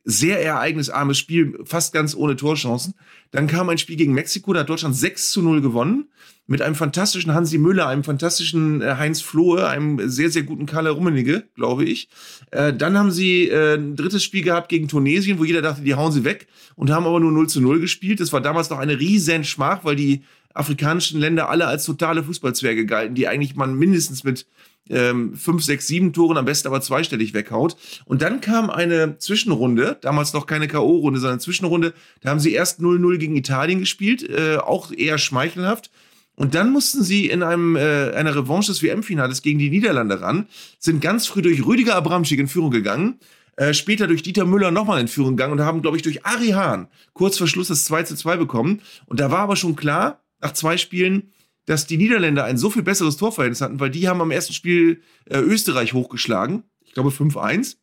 sehr 0.10 0.44
ereignisarmes 0.44 1.18
Spiel, 1.18 1.60
fast 1.64 1.94
ganz 1.94 2.16
ohne 2.16 2.36
Torchancen. 2.36 2.96
Dann 3.32 3.48
kam 3.48 3.70
ein 3.70 3.78
Spiel 3.78 3.96
gegen 3.96 4.14
Mexiko, 4.14 4.54
da 4.54 4.62
hat 4.62 4.70
Deutschland 4.70 4.96
6 4.96 5.32
zu 5.32 5.42
0 5.42 5.62
gewonnen. 5.62 6.08
Mit 6.48 6.64
einem 6.64 6.74
fantastischen 6.74 7.36
Hansi 7.36 7.60
Müller, 7.60 7.88
einem 7.88 8.04
fantastischen 8.04 8.82
äh, 8.82 8.96
Heinz 8.98 9.22
Flohe, 9.22 9.68
einem 9.68 10.10
sehr, 10.10 10.32
sehr 10.32 10.42
guten 10.42 10.66
Kalle 10.66 10.90
Rummenigge, 10.90 11.44
glaube 11.54 11.86
ich. 11.86 12.10
Äh, 12.50 12.74
dann 12.74 12.98
haben 12.98 13.12
sie 13.12 13.50
äh, 13.50 13.76
ein 13.76 13.96
drittes 13.96 14.24
Spiel 14.24 14.42
gehabt 14.42 14.70
gegen 14.70 14.88
Tunesien, 14.88 15.38
wo 15.38 15.44
jeder 15.44 15.62
dachte, 15.62 15.84
die 15.84 15.94
hauen 15.94 16.12
sie 16.12 16.24
weg 16.24 16.48
und 16.76 16.90
haben 16.90 17.06
aber 17.06 17.20
nur 17.20 17.32
0 17.32 17.48
zu 17.48 17.62
0 17.62 17.80
gespielt. 17.80 18.20
Das 18.20 18.34
war 18.34 18.42
damals 18.42 18.72
noch 18.72 18.80
eine 18.80 19.00
riesen 19.00 19.44
Schmach, 19.44 19.84
weil 19.84 19.96
die 19.96 20.24
afrikanischen 20.56 21.20
Länder 21.20 21.50
alle 21.50 21.68
als 21.68 21.86
totale 21.86 22.24
Fußballzwerge 22.24 22.88
galten, 22.88 23.14
die 23.14 23.28
eigentlich 23.28 23.56
man 23.56 23.76
mindestens 23.76 24.24
mit 24.24 24.48
ähm, 24.90 25.36
fünf, 25.36 25.64
sechs, 25.64 25.88
sieben 25.88 26.14
Toren, 26.14 26.38
am 26.38 26.46
besten 26.46 26.68
aber 26.68 26.82
zweistellig 26.82 27.34
weghaut. 27.34 27.76
Und 28.06 28.22
dann 28.22 28.42
kam 28.42 28.70
eine 28.70 29.18
Zwischenrunde, 29.18 29.98
damals 30.02 30.34
noch 30.34 30.46
keine 30.46 30.68
K.O.-Runde, 30.68 31.20
sondern 31.20 31.40
Zwischenrunde. 31.40 31.94
Da 32.22 32.30
haben 32.30 32.40
sie 32.40 32.54
erst 32.54 32.80
0-0 32.80 33.18
gegen 33.18 33.36
Italien 33.36 33.80
gespielt, 33.80 34.28
äh, 34.30 34.58
auch 34.58 34.92
eher 34.92 35.18
schmeichelhaft. 35.18 35.92
Und 36.36 36.56
dann 36.56 36.72
mussten 36.72 37.04
sie 37.04 37.28
in 37.28 37.44
einem, 37.44 37.76
äh, 37.76 38.12
einer 38.12 38.36
Revanche 38.36 38.72
des 38.72 38.82
WM-Finales 38.82 39.42
gegen 39.42 39.60
die 39.60 39.70
Niederlande 39.70 40.22
ran, 40.22 40.48
sind 40.80 41.02
ganz 41.02 41.28
früh 41.28 41.42
durch 41.42 41.66
Rüdiger 41.66 41.96
Abramczyk 41.96 42.40
in 42.40 42.48
Führung 42.48 42.72
gegangen 42.72 43.20
Äh, 43.60 43.74
später 43.74 44.08
durch 44.08 44.24
Dieter 44.24 44.46
Müller 44.46 44.72
nochmal 44.72 45.02
in 45.02 45.10
Führung 45.10 45.36
gegangen 45.36 45.52
und 45.52 45.66
haben, 45.66 45.82
glaube 45.82 45.98
ich, 45.98 46.04
durch 46.04 46.26
Ari 46.26 46.52
Hahn 46.52 46.88
kurz 47.12 47.38
vor 47.38 47.46
Schluss 47.46 47.68
das 47.68 47.84
2 47.84 48.04
zu 48.04 48.16
2 48.16 48.38
bekommen. 48.38 48.82
Und 49.06 49.20
da 49.20 49.32
war 49.32 49.40
aber 49.40 49.58
schon 49.58 49.76
klar, 49.76 50.22
nach 50.40 50.54
zwei 50.54 50.78
Spielen, 50.78 51.34
dass 51.70 51.86
die 51.86 51.98
Niederländer 51.98 52.46
ein 52.46 52.58
so 52.58 52.72
viel 52.72 52.82
besseres 52.82 53.16
Torverhältnis 53.18 53.62
hatten, 53.62 53.80
weil 53.80 53.92
die 53.92 54.08
haben 54.08 54.22
am 54.22 54.32
ersten 54.32 54.54
Spiel 54.54 55.04
äh, 55.26 55.38
Österreich 55.38 55.94
hochgeschlagen. 55.94 56.64
Ich 56.84 56.94
glaube 56.94 57.12
5-1. 57.12 57.76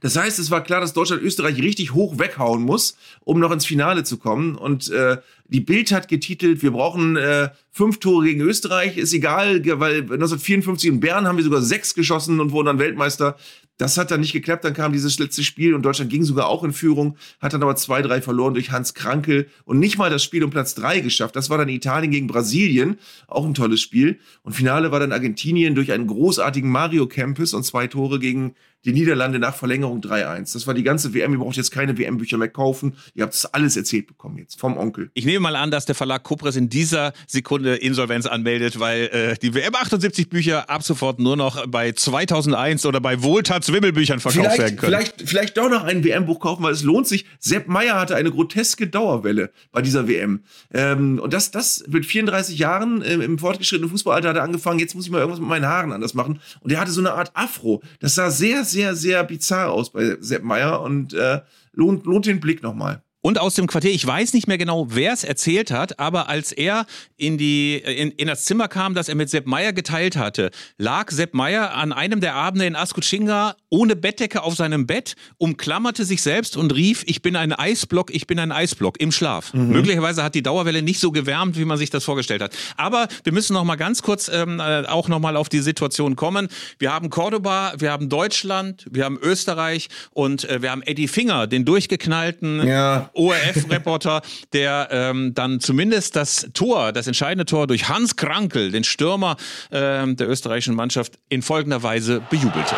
Das 0.00 0.16
heißt, 0.16 0.38
es 0.38 0.50
war 0.50 0.64
klar, 0.64 0.80
dass 0.80 0.94
Deutschland 0.94 1.22
Österreich 1.22 1.60
richtig 1.60 1.92
hoch 1.92 2.18
weghauen 2.18 2.62
muss, 2.62 2.96
um 3.20 3.38
noch 3.38 3.50
ins 3.50 3.66
Finale 3.66 4.02
zu 4.04 4.16
kommen. 4.16 4.56
Und 4.56 4.88
äh, 4.88 5.18
die 5.46 5.60
Bild 5.60 5.92
hat 5.92 6.08
getitelt, 6.08 6.62
wir 6.62 6.70
brauchen 6.70 7.16
äh, 7.16 7.50
fünf 7.70 8.00
Tore 8.00 8.24
gegen 8.24 8.40
Österreich, 8.40 8.96
ist 8.96 9.12
egal, 9.12 9.62
weil 9.78 9.98
1954 9.98 10.88
in 10.88 11.00
Bern 11.00 11.28
haben 11.28 11.36
wir 11.36 11.44
sogar 11.44 11.60
sechs 11.60 11.94
geschossen 11.94 12.40
und 12.40 12.50
wurden 12.52 12.66
dann 12.66 12.78
Weltmeister. 12.78 13.36
Das 13.78 13.98
hat 13.98 14.10
dann 14.10 14.20
nicht 14.20 14.32
geklappt, 14.32 14.64
dann 14.64 14.72
kam 14.72 14.92
dieses 14.92 15.18
letzte 15.18 15.44
Spiel 15.44 15.74
und 15.74 15.82
Deutschland 15.82 16.10
ging 16.10 16.24
sogar 16.24 16.48
auch 16.48 16.64
in 16.64 16.72
Führung, 16.72 17.16
hat 17.40 17.52
dann 17.52 17.62
aber 17.62 17.76
zwei, 17.76 18.00
drei 18.00 18.22
verloren 18.22 18.54
durch 18.54 18.70
Hans 18.70 18.94
Krankel 18.94 19.48
und 19.64 19.78
nicht 19.78 19.98
mal 19.98 20.08
das 20.08 20.24
Spiel 20.24 20.42
um 20.44 20.50
Platz 20.50 20.74
drei 20.74 21.00
geschafft. 21.00 21.36
Das 21.36 21.50
war 21.50 21.58
dann 21.58 21.68
Italien 21.68 22.10
gegen 22.10 22.26
Brasilien, 22.26 22.98
auch 23.28 23.44
ein 23.44 23.54
tolles 23.54 23.80
Spiel. 23.82 24.18
Und 24.42 24.54
Finale 24.54 24.92
war 24.92 25.00
dann 25.00 25.12
Argentinien 25.12 25.74
durch 25.74 25.92
einen 25.92 26.06
großartigen 26.06 26.70
Mario 26.70 27.06
Campus 27.06 27.52
und 27.52 27.64
zwei 27.64 27.86
Tore 27.86 28.18
gegen 28.18 28.54
die 28.84 28.92
Niederlande 28.92 29.38
nach 29.38 29.54
Verlängerung 29.54 30.00
3-1. 30.00 30.52
Das 30.52 30.66
war 30.66 30.74
die 30.74 30.82
ganze 30.82 31.12
WM. 31.12 31.32
Ihr 31.32 31.38
braucht 31.38 31.56
jetzt 31.56 31.70
keine 31.70 31.98
WM-Bücher 31.98 32.38
mehr 32.38 32.48
kaufen. 32.48 32.94
Ihr 33.14 33.24
habt 33.24 33.34
das 33.34 33.46
alles 33.46 33.76
erzählt 33.76 34.06
bekommen 34.06 34.38
jetzt 34.38 34.60
vom 34.60 34.76
Onkel. 34.76 35.10
Ich 35.14 35.24
nehme 35.24 35.40
mal 35.40 35.56
an, 35.56 35.70
dass 35.70 35.86
der 35.86 35.94
Verlag 35.94 36.22
Kupres 36.22 36.56
in 36.56 36.68
dieser 36.68 37.12
Sekunde 37.26 37.76
Insolvenz 37.76 38.26
anmeldet, 38.26 38.78
weil 38.78 39.06
äh, 39.06 39.36
die 39.36 39.54
WM 39.54 39.74
78 39.74 40.28
Bücher 40.28 40.70
ab 40.70 40.82
sofort 40.82 41.18
nur 41.18 41.36
noch 41.36 41.66
bei 41.66 41.92
2001 41.92 42.86
oder 42.86 43.00
bei 43.00 43.22
Wohltatswimmelbüchern 43.22 44.20
verkauft 44.20 44.44
vielleicht, 44.44 44.58
werden 44.58 44.76
können. 44.76 44.92
Vielleicht, 44.92 45.28
vielleicht 45.28 45.56
doch 45.56 45.68
noch 45.68 45.84
ein 45.84 46.04
WM-Buch 46.04 46.40
kaufen, 46.40 46.62
weil 46.62 46.72
es 46.72 46.82
lohnt 46.82 47.08
sich. 47.08 47.26
Sepp 47.38 47.68
Meyer 47.68 47.98
hatte 47.98 48.14
eine 48.14 48.30
groteske 48.30 48.86
Dauerwelle 48.86 49.50
bei 49.72 49.82
dieser 49.82 50.06
WM. 50.06 50.44
Ähm, 50.72 51.18
und 51.18 51.32
das, 51.32 51.50
das 51.50 51.84
mit 51.88 52.06
34 52.06 52.58
Jahren 52.58 53.02
äh, 53.02 53.14
im 53.14 53.38
fortgeschrittenen 53.38 53.90
Fußballalter 53.90 54.28
hat 54.28 54.36
er 54.36 54.42
angefangen, 54.42 54.78
jetzt 54.78 54.94
muss 54.94 55.06
ich 55.06 55.10
mal 55.10 55.18
irgendwas 55.18 55.40
mit 55.40 55.48
meinen 55.48 55.66
Haaren 55.66 55.92
anders 55.92 56.14
machen. 56.14 56.40
Und 56.60 56.70
er 56.70 56.80
hatte 56.80 56.92
so 56.92 57.00
eine 57.00 57.12
Art 57.12 57.32
Afro. 57.34 57.82
Das 58.00 58.14
sah 58.14 58.30
sehr, 58.30 58.64
sehr 58.70 58.94
sehr, 58.94 59.24
bizarr 59.24 59.70
aus 59.70 59.90
bei 59.90 60.16
Sepp 60.20 60.42
Meyer 60.42 60.80
und 60.82 61.14
äh, 61.14 61.40
lohnt, 61.72 62.04
lohnt 62.06 62.26
den 62.26 62.40
Blick 62.40 62.62
nochmal. 62.62 63.02
Und 63.26 63.40
aus 63.40 63.56
dem 63.56 63.66
Quartier, 63.66 63.90
ich 63.90 64.06
weiß 64.06 64.34
nicht 64.34 64.46
mehr 64.46 64.56
genau, 64.56 64.86
wer 64.90 65.12
es 65.12 65.24
erzählt 65.24 65.72
hat, 65.72 65.98
aber 65.98 66.28
als 66.28 66.52
er 66.52 66.86
in, 67.16 67.38
die, 67.38 67.74
in, 67.74 68.12
in 68.12 68.28
das 68.28 68.44
Zimmer 68.44 68.68
kam, 68.68 68.94
das 68.94 69.08
er 69.08 69.16
mit 69.16 69.28
Sepp 69.30 69.48
Meyer 69.48 69.72
geteilt 69.72 70.16
hatte, 70.16 70.52
lag 70.78 71.10
Sepp 71.10 71.34
Meyer 71.34 71.74
an 71.74 71.92
einem 71.92 72.20
der 72.20 72.36
Abende 72.36 72.66
in 72.66 72.76
Askuchinga 72.76 73.56
ohne 73.68 73.96
Bettdecke 73.96 74.44
auf 74.44 74.54
seinem 74.54 74.86
Bett, 74.86 75.16
umklammerte 75.38 76.04
sich 76.04 76.22
selbst 76.22 76.56
und 76.56 76.72
rief, 76.72 77.02
ich 77.06 77.20
bin 77.20 77.34
ein 77.34 77.52
Eisblock, 77.52 78.14
ich 78.14 78.28
bin 78.28 78.38
ein 78.38 78.52
Eisblock 78.52 79.00
im 79.00 79.10
Schlaf. 79.10 79.52
Mhm. 79.52 79.70
Möglicherweise 79.70 80.22
hat 80.22 80.36
die 80.36 80.42
Dauerwelle 80.44 80.80
nicht 80.82 81.00
so 81.00 81.10
gewärmt, 81.10 81.58
wie 81.58 81.64
man 81.64 81.78
sich 81.78 81.90
das 81.90 82.04
vorgestellt 82.04 82.42
hat. 82.42 82.56
Aber 82.76 83.08
wir 83.24 83.32
müssen 83.32 83.54
noch 83.54 83.64
mal 83.64 83.74
ganz 83.74 84.02
kurz 84.02 84.30
ähm, 84.32 84.60
äh, 84.60 84.84
auch 84.86 85.08
noch 85.08 85.18
mal 85.18 85.34
auf 85.34 85.48
die 85.48 85.62
Situation 85.62 86.14
kommen. 86.14 86.46
Wir 86.78 86.92
haben 86.92 87.10
Cordoba, 87.10 87.72
wir 87.76 87.90
haben 87.90 88.08
Deutschland, 88.08 88.86
wir 88.88 89.04
haben 89.04 89.18
Österreich 89.20 89.88
und 90.12 90.48
äh, 90.48 90.62
wir 90.62 90.70
haben 90.70 90.82
Eddie 90.82 91.08
Finger, 91.08 91.48
den 91.48 91.64
durchgeknallten 91.64 92.64
ja 92.64 93.10
ORF-Reporter, 93.16 94.22
der 94.52 94.88
ähm, 94.90 95.34
dann 95.34 95.60
zumindest 95.60 96.16
das 96.16 96.48
Tor, 96.54 96.92
das 96.92 97.06
entscheidende 97.06 97.46
Tor 97.46 97.66
durch 97.66 97.88
Hans 97.88 98.16
Krankel, 98.16 98.70
den 98.70 98.84
Stürmer 98.84 99.36
ähm, 99.72 100.16
der 100.16 100.28
österreichischen 100.28 100.74
Mannschaft, 100.74 101.14
in 101.28 101.42
folgender 101.42 101.82
Weise 101.82 102.22
bejubelte. 102.30 102.76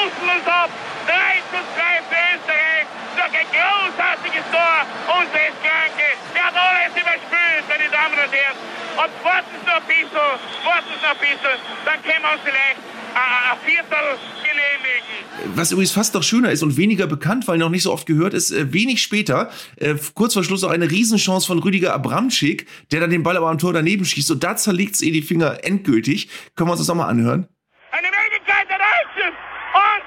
pusten 0.00 0.28
uns 0.28 0.46
ab. 0.46 0.70
3 1.06 1.42
zu 1.50 1.58
2 1.60 2.02
für 2.08 2.20
Österreich. 2.36 2.86
Durch 3.16 3.34
ein 3.36 3.48
großartiges 3.52 4.46
Tor 4.52 4.76
unseres 5.18 5.56
Kranke. 5.60 6.08
Der 6.34 6.42
hat 6.46 6.56
alles 6.56 6.92
überspült, 6.94 7.64
meine 7.68 7.88
Damen 7.90 8.16
und 8.16 8.32
Herren. 8.32 8.56
Und 9.00 9.12
warten 9.24 9.54
Sie 9.60 9.66
noch 9.66 9.76
ein 9.76 9.86
bisschen, 9.86 10.30
warten 10.64 10.92
Sie 10.94 11.02
noch 11.02 11.14
ein 11.14 11.20
bisschen, 11.20 11.56
dann 11.84 11.98
können 12.02 12.22
wir 12.22 12.32
uns 12.32 12.42
vielleicht 12.44 12.80
ein 13.10 13.58
Viertel 13.66 14.06
genehmigen. 14.44 15.49
Was 15.60 15.72
übrigens 15.72 15.92
fast 15.92 16.14
noch 16.14 16.22
schöner 16.22 16.50
ist 16.50 16.62
und 16.62 16.78
weniger 16.78 17.06
bekannt, 17.06 17.46
weil 17.46 17.58
noch 17.58 17.68
nicht 17.68 17.82
so 17.82 17.92
oft 17.92 18.06
gehört 18.06 18.32
ist, 18.32 18.50
äh, 18.50 18.72
wenig 18.72 19.02
später, 19.02 19.50
äh, 19.76 19.94
kurz 20.14 20.32
vor 20.32 20.42
Schluss 20.42 20.62
noch 20.62 20.70
eine 20.70 20.90
Riesenchance 20.90 21.46
von 21.46 21.58
Rüdiger 21.58 21.92
Abramczyk, 21.92 22.66
der 22.92 23.00
dann 23.00 23.10
den 23.10 23.22
Ball 23.22 23.36
aber 23.36 23.50
am 23.50 23.58
Tor 23.58 23.74
daneben 23.74 24.06
schießt 24.06 24.30
und 24.30 24.42
da 24.42 24.56
zerlegt 24.56 24.94
es 24.94 25.02
eh 25.02 25.10
die 25.10 25.20
Finger 25.20 25.62
endgültig. 25.62 26.30
Können 26.56 26.68
wir 26.68 26.72
uns 26.72 26.80
das 26.80 26.88
nochmal 26.88 27.10
anhören? 27.10 27.46
Eine 27.92 28.08
Möglichkeit 28.08 28.70
erreichen! 28.70 29.36
Und 29.74 30.02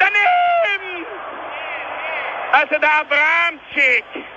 daneben! 0.00 1.06
Also 2.50 2.74
der 2.80 3.00
Abramczyk. 3.02 4.35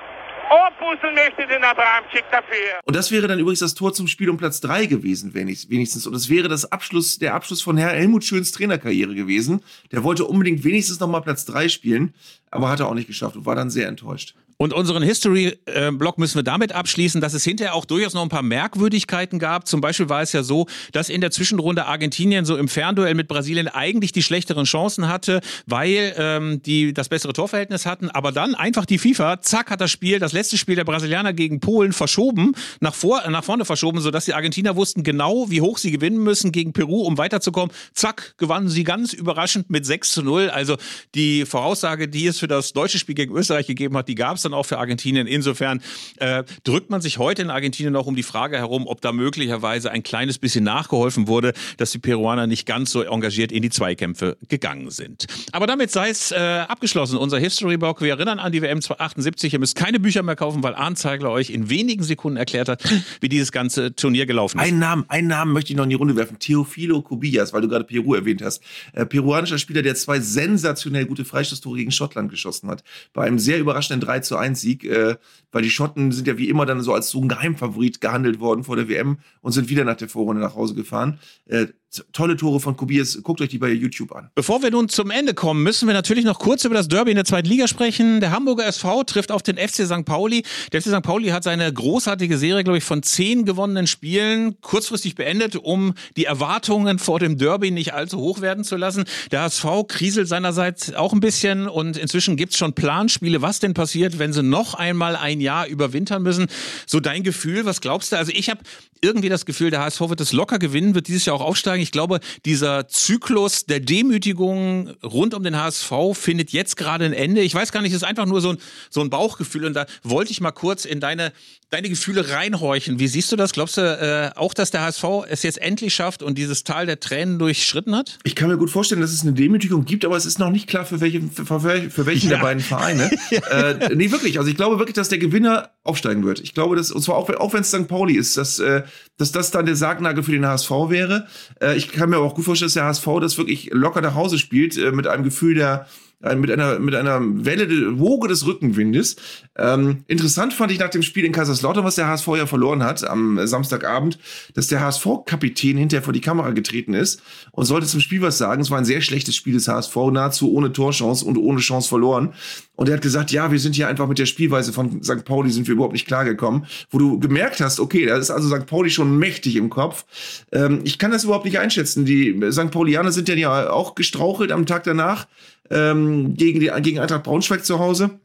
Opusseln 0.49 1.13
möchte 1.15 1.45
den 1.47 1.63
Abramczyk 1.63 2.25
dafür. 2.31 2.79
Und 2.85 2.95
das 2.95 3.11
wäre 3.11 3.27
dann 3.27 3.39
übrigens 3.39 3.59
das 3.59 3.75
Tor 3.75 3.93
zum 3.93 4.07
Spiel 4.07 4.29
um 4.29 4.37
Platz 4.37 4.59
3 4.61 4.87
gewesen, 4.87 5.33
wenigstens. 5.33 6.07
Und 6.07 6.15
es 6.15 6.29
wäre 6.29 6.47
das 6.47 6.71
Abschluss, 6.71 7.19
der 7.19 7.35
Abschluss 7.35 7.61
von 7.61 7.77
Herr 7.77 7.89
Helmut 7.89 8.23
Schöns 8.23 8.51
Trainerkarriere 8.51 9.13
gewesen. 9.15 9.63
Der 9.91 10.03
wollte 10.03 10.25
unbedingt 10.25 10.63
wenigstens 10.63 10.99
nochmal 10.99 11.21
Platz 11.21 11.45
3 11.45 11.69
spielen, 11.69 12.13
aber 12.51 12.69
hat 12.69 12.79
er 12.79 12.87
auch 12.87 12.95
nicht 12.95 13.07
geschafft 13.07 13.35
und 13.35 13.45
war 13.45 13.55
dann 13.55 13.69
sehr 13.69 13.87
enttäuscht. 13.87 14.33
Und 14.61 14.73
unseren 14.73 15.01
History-Blog 15.01 16.17
müssen 16.17 16.35
wir 16.35 16.43
damit 16.43 16.73
abschließen, 16.73 17.21
dass 17.21 17.33
es 17.33 17.45
hinterher 17.45 17.75
auch 17.75 17.85
durchaus 17.85 18.13
noch 18.13 18.23
ein 18.23 18.27
paar 18.27 18.43
Merkwürdigkeiten 18.43 19.39
gab. 19.39 19.69
Zum 19.69 19.79
Beispiel 19.79 20.09
war 20.09 20.21
es 20.21 20.33
ja 20.33 20.43
so, 20.43 20.67
dass 20.91 21.07
in 21.07 21.21
der 21.21 21.31
Zwischenrunde 21.31 21.85
Argentinien 21.85 22.43
so 22.43 22.57
im 22.57 22.67
Fernduell 22.67 23.15
mit 23.15 23.29
Brasilien 23.29 23.69
eigentlich 23.69 24.11
die 24.11 24.21
schlechteren 24.21 24.65
Chancen 24.65 25.07
hatte, 25.07 25.39
weil 25.65 26.13
ähm, 26.17 26.61
die 26.61 26.93
das 26.93 27.07
bessere 27.07 27.31
Torverhältnis 27.31 27.85
hatten. 27.85 28.09
Aber 28.09 28.33
dann 28.33 28.53
einfach 28.53 28.85
die 28.85 28.97
FIFA, 28.97 29.41
zack, 29.41 29.71
hat 29.71 29.79
das 29.79 29.91
Spiel, 29.91 30.19
das 30.19 30.33
letzte 30.33 30.57
Spiel 30.57 30.75
der 30.75 30.83
Brasilianer 30.83 31.31
gegen 31.31 31.61
Polen 31.61 31.93
verschoben, 31.93 32.51
nach, 32.81 32.95
vor, 32.95 33.25
nach 33.29 33.45
vorne 33.45 33.63
verschoben, 33.63 34.01
sodass 34.01 34.25
die 34.25 34.33
Argentinier 34.33 34.75
wussten 34.75 35.03
genau, 35.03 35.49
wie 35.49 35.61
hoch 35.61 35.77
sie 35.77 35.91
gewinnen 35.91 36.21
müssen 36.21 36.51
gegen 36.51 36.73
Peru, 36.73 37.03
um 37.03 37.17
weiterzukommen. 37.17 37.73
Zack, 37.93 38.33
gewannen 38.37 38.67
sie 38.67 38.83
ganz 38.83 39.13
überraschend 39.13 39.69
mit 39.69 39.85
6 39.85 40.11
zu 40.11 40.21
0. 40.21 40.49
Also 40.49 40.75
die 41.15 41.45
Voraussage, 41.45 42.09
die 42.09 42.27
es 42.27 42.39
für 42.39 42.49
das 42.49 42.73
deutsche 42.73 42.99
Spiel 42.99 43.15
gegen 43.15 43.33
Österreich 43.33 43.65
gegeben 43.65 43.95
hat, 43.95 44.09
die 44.09 44.15
gab 44.15 44.35
es 44.35 44.48
dann 44.49 44.57
auch 44.57 44.65
für 44.65 44.77
Argentinien. 44.77 45.27
Insofern 45.27 45.81
äh, 46.17 46.43
drückt 46.63 46.89
man 46.89 47.01
sich 47.01 47.17
heute 47.17 47.41
in 47.41 47.49
Argentinien 47.49 47.93
noch 47.93 48.07
um 48.07 48.15
die 48.15 48.23
Frage 48.23 48.57
herum, 48.57 48.87
ob 48.87 49.01
da 49.01 49.11
möglicherweise 49.11 49.91
ein 49.91 50.03
kleines 50.03 50.37
bisschen 50.37 50.63
nachgeholfen 50.63 51.27
wurde, 51.27 51.53
dass 51.77 51.91
die 51.91 51.99
Peruaner 51.99 52.47
nicht 52.47 52.65
ganz 52.65 52.91
so 52.91 53.03
engagiert 53.03 53.51
in 53.51 53.61
die 53.61 53.69
Zweikämpfe 53.69 54.37
gegangen 54.47 54.89
sind. 54.91 55.27
Aber 55.51 55.67
damit 55.67 55.91
sei 55.91 56.09
es 56.09 56.31
äh, 56.31 56.35
abgeschlossen, 56.35 57.17
unser 57.17 57.39
History-Blog. 57.39 58.01
Wir 58.01 58.11
erinnern 58.11 58.39
an 58.39 58.51
die 58.51 58.61
WM 58.61 58.79
78. 58.79 59.53
Ihr 59.53 59.59
müsst 59.59 59.75
keine 59.75 59.99
Bücher 59.99 60.23
mehr 60.23 60.35
kaufen, 60.35 60.63
weil 60.63 60.75
Arndt 60.75 60.97
Zeigler 60.97 61.31
euch 61.31 61.49
in 61.49 61.69
wenigen 61.69 62.03
Sekunden 62.03 62.37
erklärt 62.37 62.69
hat, 62.69 62.83
wie 63.21 63.29
dieses 63.29 63.51
ganze 63.51 63.95
Turnier 63.95 64.25
gelaufen 64.25 64.59
ist. 64.59 64.65
Einen 64.65 64.79
Namen, 64.79 65.05
einen 65.09 65.27
Namen 65.27 65.53
möchte 65.53 65.73
ich 65.73 65.77
noch 65.77 65.83
in 65.83 65.89
die 65.89 65.95
Runde 65.95 66.15
werfen. 66.15 66.39
Teofilo 66.39 67.01
Cubillas, 67.01 67.53
weil 67.53 67.61
du 67.61 67.67
gerade 67.67 67.85
Peru 67.85 68.15
erwähnt 68.15 68.41
hast. 68.41 68.63
Äh, 68.93 69.05
peruanischer 69.05 69.57
Spieler, 69.57 69.81
der 69.81 69.95
zwei 69.95 70.19
sensationell 70.19 71.05
gute 71.05 71.25
Freistoßtore 71.25 71.77
gegen 71.77 71.91
Schottland 71.91 72.31
geschossen 72.31 72.69
hat. 72.69 72.83
Bei 73.13 73.25
einem 73.25 73.39
sehr 73.39 73.59
überraschenden 73.59 74.01
3 74.01 74.19
zu 74.19 74.37
1 74.39 74.59
Sieg, 74.59 74.83
äh, 74.85 75.17
weil 75.51 75.61
die 75.61 75.69
Schotten 75.69 76.11
sind 76.11 76.27
ja 76.27 76.37
wie 76.37 76.49
immer 76.49 76.65
dann 76.65 76.81
so 76.81 76.93
als 76.93 77.09
so 77.09 77.21
ein 77.21 77.29
Geheimfavorit 77.29 78.01
gehandelt 78.01 78.39
worden 78.39 78.63
vor 78.63 78.75
der 78.75 78.89
WM 78.89 79.19
und 79.41 79.51
sind 79.51 79.69
wieder 79.69 79.83
nach 79.83 79.97
der 79.97 80.09
Vorrunde 80.09 80.41
nach 80.41 80.55
Hause 80.55 80.75
gefahren. 80.75 81.19
Äh, 81.45 81.67
tolle 82.11 82.37
Tore 82.37 82.59
von 82.59 82.77
Kubias. 82.77 83.19
Guckt 83.23 83.41
euch 83.41 83.49
die 83.49 83.57
bei 83.57 83.71
YouTube 83.71 84.11
an. 84.11 84.29
Bevor 84.35 84.61
wir 84.61 84.71
nun 84.71 84.89
zum 84.89 85.09
Ende 85.09 85.33
kommen, 85.33 85.63
müssen 85.63 85.87
wir 85.87 85.93
natürlich 85.93 86.23
noch 86.23 86.39
kurz 86.39 86.63
über 86.65 86.75
das 86.75 86.87
Derby 86.87 87.11
in 87.11 87.15
der 87.15 87.25
zweiten 87.25 87.47
Liga 87.47 87.67
sprechen. 87.67 88.19
Der 88.19 88.31
Hamburger 88.31 88.65
SV 88.67 89.03
trifft 89.03 89.31
auf 89.31 89.41
den 89.41 89.57
FC 89.57 89.85
St. 89.85 90.05
Pauli. 90.05 90.43
Der 90.71 90.81
FC 90.81 90.89
St. 90.89 91.01
Pauli 91.01 91.29
hat 91.29 91.43
seine 91.43 91.71
großartige 91.71 92.37
Serie, 92.37 92.63
glaube 92.63 92.77
ich, 92.77 92.83
von 92.83 93.01
zehn 93.01 93.45
gewonnenen 93.45 93.87
Spielen 93.87 94.59
kurzfristig 94.61 95.15
beendet, 95.15 95.55
um 95.55 95.93
die 96.15 96.25
Erwartungen 96.25 96.99
vor 96.99 97.19
dem 97.19 97.37
Derby 97.37 97.71
nicht 97.71 97.93
allzu 97.93 98.19
hoch 98.19 98.41
werden 98.41 98.63
zu 98.63 98.75
lassen. 98.75 99.05
Der 99.31 99.41
HSV 99.41 99.65
kriselt 99.87 100.27
seinerseits 100.27 100.93
auch 100.93 101.13
ein 101.13 101.19
bisschen 101.19 101.67
und 101.67 101.97
inzwischen 101.97 102.37
gibt 102.37 102.53
es 102.53 102.59
schon 102.59 102.73
Planspiele, 102.73 103.41
was 103.41 103.59
denn 103.59 103.73
passiert, 103.73 104.19
wenn 104.19 104.33
sie 104.33 104.43
noch 104.43 104.75
einmal 104.75 105.15
ein 105.15 105.41
Jahr 105.41 105.67
überwintern 105.67 106.21
müssen. 106.21 106.47
So 106.85 106.99
dein 106.99 107.23
Gefühl, 107.23 107.65
was 107.65 107.81
glaubst 107.81 108.11
du? 108.11 108.17
Also 108.17 108.31
ich 108.33 108.49
habe 108.49 108.61
irgendwie 109.01 109.29
das 109.29 109.45
Gefühl, 109.45 109.71
der 109.71 109.81
HSV 109.81 110.01
wird 110.01 110.21
es 110.21 110.33
locker 110.33 110.59
gewinnen, 110.59 110.95
wird 110.95 111.07
dieses 111.07 111.25
Jahr 111.25 111.35
auch 111.35 111.41
aufsteigen 111.41 111.81
ich 111.81 111.91
glaube, 111.91 112.19
dieser 112.45 112.87
Zyklus 112.87 113.65
der 113.65 113.79
Demütigung 113.79 114.89
rund 115.03 115.33
um 115.33 115.43
den 115.43 115.57
HSV 115.57 115.91
findet 116.13 116.51
jetzt 116.51 116.77
gerade 116.77 117.05
ein 117.05 117.13
Ende. 117.13 117.41
Ich 117.41 117.55
weiß 117.55 117.71
gar 117.71 117.81
nicht, 117.81 117.91
es 117.91 117.97
ist 117.97 118.07
einfach 118.07 118.25
nur 118.25 118.41
so 118.41 118.51
ein, 118.51 118.57
so 118.89 119.01
ein 119.01 119.09
Bauchgefühl 119.09 119.65
und 119.65 119.73
da 119.73 119.85
wollte 120.03 120.31
ich 120.31 120.41
mal 120.41 120.51
kurz 120.51 120.85
in 120.85 120.99
deine, 120.99 121.31
deine 121.69 121.89
Gefühle 121.89 122.29
reinhorchen. 122.29 122.99
Wie 122.99 123.07
siehst 123.07 123.31
du 123.31 123.35
das? 123.35 123.51
Glaubst 123.51 123.77
du 123.77 123.81
äh, 123.81 124.37
auch, 124.37 124.53
dass 124.53 124.71
der 124.71 124.81
HSV 124.81 125.03
es 125.29 125.43
jetzt 125.43 125.61
endlich 125.61 125.93
schafft 125.93 126.23
und 126.23 126.37
dieses 126.37 126.63
Tal 126.63 126.87
der 126.87 126.99
Tränen 126.99 127.37
durchschritten 127.37 127.95
hat? 127.95 128.17
Ich 128.23 128.35
kann 128.35 128.49
mir 128.49 128.57
gut 128.57 128.71
vorstellen, 128.71 129.01
dass 129.01 129.11
es 129.11 129.21
eine 129.21 129.33
Demütigung 129.33 129.85
gibt, 129.85 130.03
aber 130.03 130.17
es 130.17 130.25
ist 130.25 130.39
noch 130.39 130.49
nicht 130.49 130.67
klar, 130.67 130.85
für, 130.85 130.99
welche, 130.99 131.21
für, 131.21 131.45
für 131.45 132.05
welchen 132.05 132.29
ja. 132.29 132.37
der 132.37 132.43
beiden 132.43 132.63
Vereine. 132.63 133.11
äh, 133.51 133.95
nee, 133.95 134.11
wirklich. 134.11 134.39
Also 134.39 134.49
ich 134.49 134.57
glaube 134.57 134.79
wirklich, 134.79 134.95
dass 134.95 135.09
der 135.09 135.19
Gewinner 135.19 135.69
aufsteigen 135.83 136.25
wird. 136.25 136.39
Ich 136.39 136.55
glaube, 136.55 136.75
dass, 136.75 136.91
und 136.91 137.03
zwar 137.03 137.17
auch, 137.17 137.29
auch 137.29 137.53
wenn 137.53 137.61
es 137.61 137.69
St. 137.69 137.87
Pauli 137.87 138.15
ist, 138.15 138.37
dass, 138.37 138.57
äh, 138.57 138.83
dass 139.17 139.31
das 139.31 139.51
dann 139.51 139.67
der 139.67 139.75
Sargnagel 139.75 140.23
für 140.23 140.31
den 140.31 140.45
HSV 140.45 140.71
wäre. 140.87 141.27
Äh, 141.61 141.77
ich 141.77 141.91
kann 141.91 142.09
mir 142.09 142.17
aber 142.17 142.25
auch 142.25 142.35
gut 142.35 142.45
vorstellen, 142.45 142.67
dass 142.67 142.73
der 142.73 142.85
HSV 142.85 143.07
das 143.21 143.37
wirklich 143.37 143.69
locker 143.71 144.01
nach 144.01 144.15
Hause 144.15 144.39
spielt, 144.39 144.75
äh, 144.75 144.91
mit 144.91 145.05
einem 145.05 145.23
Gefühl 145.23 145.53
der, 145.53 145.87
mit 146.21 146.51
einer, 146.51 146.79
mit 146.79 146.95
einer 146.95 147.21
Welle, 147.21 147.97
Woge 147.97 148.27
des 148.27 148.45
Rückenwindes. 148.45 149.15
Ähm, 149.57 150.03
interessant 150.07 150.53
fand 150.53 150.71
ich 150.71 150.79
nach 150.79 150.89
dem 150.89 151.01
Spiel 151.01 151.23
in 151.23 151.31
Kaiserslautern, 151.31 151.85
was 151.85 151.95
der 151.95 152.07
HSV 152.07 152.27
ja 152.35 152.45
verloren 152.45 152.83
hat 152.83 153.07
am 153.07 153.39
Samstagabend, 153.47 154.19
dass 154.53 154.67
der 154.67 154.81
HSV-Kapitän 154.81 155.77
hinterher 155.77 156.03
vor 156.03 156.11
die 156.11 156.19
Kamera 156.19 156.51
getreten 156.51 156.93
ist 156.93 157.21
und 157.51 157.63
sollte 157.65 157.87
zum 157.87 158.01
Spiel 158.01 158.21
was 158.21 158.37
sagen. 158.37 158.61
Es 158.61 158.69
war 158.69 158.77
ein 158.77 158.85
sehr 158.85 158.99
schlechtes 158.99 159.35
Spiel 159.35 159.53
des 159.53 159.69
HSV, 159.69 159.95
nahezu 160.11 160.51
ohne 160.51 160.73
Torchance 160.73 161.23
und 161.23 161.37
ohne 161.37 161.61
Chance 161.61 161.87
verloren. 161.87 162.33
Und 162.75 162.89
er 162.89 162.95
hat 162.95 163.01
gesagt, 163.01 163.31
ja, 163.31 163.51
wir 163.51 163.59
sind 163.59 163.75
hier 163.75 163.87
einfach 163.87 164.07
mit 164.07 164.19
der 164.19 164.25
Spielweise 164.25 164.73
von 164.73 165.01
St. 165.03 165.23
Pauli 165.23 165.51
sind 165.51 165.67
wir 165.67 165.73
überhaupt 165.73 165.93
nicht 165.93 166.07
klargekommen. 166.07 166.65
Wo 166.89 166.97
du 166.97 167.19
gemerkt 167.19 167.61
hast, 167.61 167.79
okay, 167.79 168.05
da 168.05 168.17
ist 168.17 168.29
also 168.29 168.53
St. 168.53 168.65
Pauli 168.65 168.89
schon 168.89 169.17
mächtig 169.17 169.55
im 169.55 169.69
Kopf. 169.69 170.05
Ähm, 170.51 170.81
ich 170.83 170.97
kann 170.97 171.11
das 171.11 171.23
überhaupt 171.23 171.45
nicht 171.45 171.59
einschätzen. 171.59 172.03
Die 172.05 172.39
St. 172.51 172.71
Paulianer 172.71 173.13
sind 173.13 173.29
ja 173.29 173.69
auch 173.69 173.95
gestrauchelt 173.95 174.51
am 174.51 174.65
Tag 174.65 174.83
danach 174.83 175.27
ähm, 175.69 176.35
gegen, 176.35 176.59
die, 176.59 176.71
gegen 176.81 176.99
Eintracht 176.99 177.23
Braunschweig 177.23 177.65
zu 177.65 177.79
Hause. 177.79 178.19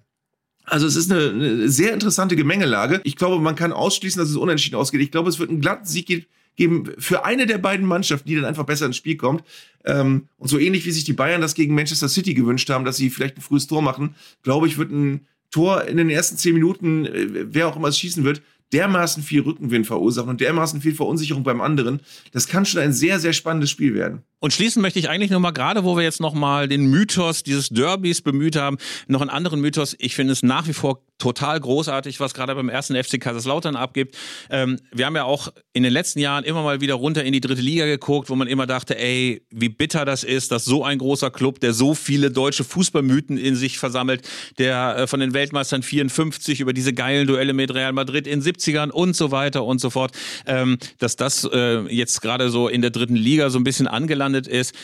Also 0.64 0.86
es 0.86 0.96
ist 0.96 1.12
eine, 1.12 1.30
eine, 1.30 1.68
sehr 1.68 1.92
interessante 1.92 2.36
Gemengelage. 2.36 3.00
Ich 3.04 3.16
glaube, 3.16 3.42
man 3.42 3.54
kann 3.54 3.72
ausschließen, 3.72 4.18
dass 4.18 4.30
es 4.30 4.36
unentschieden 4.36 4.76
ausgeht. 4.76 5.00
Ich 5.00 5.10
glaube, 5.10 5.28
es 5.28 5.38
wird 5.38 5.50
einen 5.50 5.60
glatten 5.60 5.86
Sieg 5.86 6.26
geben 6.56 6.92
für 6.98 7.24
eine 7.24 7.46
der 7.46 7.58
beiden 7.58 7.86
Mannschaften, 7.86 8.28
die 8.28 8.36
dann 8.36 8.44
einfach 8.44 8.64
besser 8.64 8.86
ins 8.86 8.96
Spiel 8.96 9.16
kommt. 9.16 9.44
Ähm, 9.84 10.28
und 10.38 10.48
so 10.48 10.58
ähnlich 10.58 10.86
wie 10.86 10.90
sich 10.90 11.04
die 11.04 11.12
Bayern 11.12 11.40
das 11.40 11.54
gegen 11.54 11.74
Manchester 11.74 12.08
City 12.08 12.32
gewünscht 12.32 12.70
haben, 12.70 12.84
dass 12.84 12.96
sie 12.96 13.10
vielleicht 13.10 13.36
ein 13.36 13.42
frühes 13.42 13.66
Tor 13.66 13.82
machen, 13.82 14.14
glaube 14.42 14.66
ich, 14.66 14.78
wird 14.78 14.90
ein 14.90 15.26
Tor 15.50 15.84
in 15.84 15.98
den 15.98 16.10
ersten 16.10 16.36
zehn 16.36 16.54
Minuten, 16.54 17.06
äh, 17.06 17.46
wer 17.54 17.68
auch 17.68 17.76
immer 17.76 17.88
es 17.88 17.98
schießen 17.98 18.24
wird, 18.24 18.40
dermaßen 18.72 19.22
viel 19.22 19.42
Rückenwind 19.42 19.86
verursachen 19.86 20.30
und 20.30 20.40
dermaßen 20.40 20.80
viel 20.80 20.94
Verunsicherung 20.94 21.44
beim 21.44 21.60
anderen. 21.60 22.00
Das 22.32 22.48
kann 22.48 22.64
schon 22.64 22.80
ein 22.80 22.92
sehr, 22.92 23.20
sehr 23.20 23.32
spannendes 23.32 23.70
Spiel 23.70 23.94
werden. 23.94 24.22
Und 24.44 24.52
schließen 24.52 24.82
möchte 24.82 24.98
ich 24.98 25.08
eigentlich 25.08 25.30
nur 25.30 25.40
mal, 25.40 25.52
gerade 25.52 25.84
wo 25.84 25.96
wir 25.96 26.02
jetzt 26.02 26.20
noch 26.20 26.34
mal 26.34 26.68
den 26.68 26.84
Mythos 26.84 27.44
dieses 27.44 27.70
Derbys 27.70 28.20
bemüht 28.20 28.56
haben, 28.56 28.76
noch 29.06 29.22
einen 29.22 29.30
anderen 29.30 29.58
Mythos. 29.58 29.96
Ich 29.98 30.14
finde 30.14 30.34
es 30.34 30.42
nach 30.42 30.68
wie 30.68 30.74
vor 30.74 31.00
total 31.18 31.58
großartig, 31.58 32.20
was 32.20 32.34
gerade 32.34 32.54
beim 32.54 32.68
ersten 32.68 33.02
FC 33.02 33.20
Kaiserslautern 33.20 33.76
abgibt. 33.76 34.16
Ähm, 34.50 34.78
wir 34.92 35.06
haben 35.06 35.16
ja 35.16 35.24
auch 35.24 35.48
in 35.72 35.82
den 35.82 35.92
letzten 35.92 36.18
Jahren 36.18 36.44
immer 36.44 36.62
mal 36.62 36.80
wieder 36.80 36.94
runter 36.94 37.24
in 37.24 37.32
die 37.32 37.40
dritte 37.40 37.62
Liga 37.62 37.86
geguckt, 37.86 38.28
wo 38.28 38.34
man 38.34 38.48
immer 38.48 38.66
dachte, 38.66 38.98
ey, 38.98 39.46
wie 39.50 39.68
bitter 39.68 40.04
das 40.04 40.24
ist, 40.24 40.50
dass 40.50 40.64
so 40.64 40.84
ein 40.84 40.98
großer 40.98 41.30
Club, 41.30 41.60
der 41.60 41.72
so 41.72 41.94
viele 41.94 42.30
deutsche 42.30 42.64
Fußballmythen 42.64 43.38
in 43.38 43.56
sich 43.56 43.78
versammelt, 43.78 44.28
der 44.58 44.96
äh, 44.98 45.06
von 45.06 45.20
den 45.20 45.32
Weltmeistern 45.32 45.82
54 45.82 46.60
über 46.60 46.72
diese 46.72 46.92
geilen 46.92 47.26
Duelle 47.26 47.54
mit 47.54 47.72
Real 47.72 47.92
Madrid 47.92 48.26
in 48.26 48.42
70ern 48.42 48.90
und 48.90 49.14
so 49.16 49.30
weiter 49.30 49.64
und 49.64 49.80
so 49.80 49.90
fort, 49.90 50.12
ähm, 50.46 50.78
dass 50.98 51.16
das 51.16 51.48
äh, 51.50 51.80
jetzt 51.94 52.20
gerade 52.22 52.50
so 52.50 52.68
in 52.68 52.82
der 52.82 52.90
dritten 52.90 53.16
Liga 53.16 53.50
so 53.50 53.58
ein 53.58 53.64
bisschen 53.64 53.86
angelandet 53.86 54.33
gelandet 54.34 54.46
ist, 54.46 54.74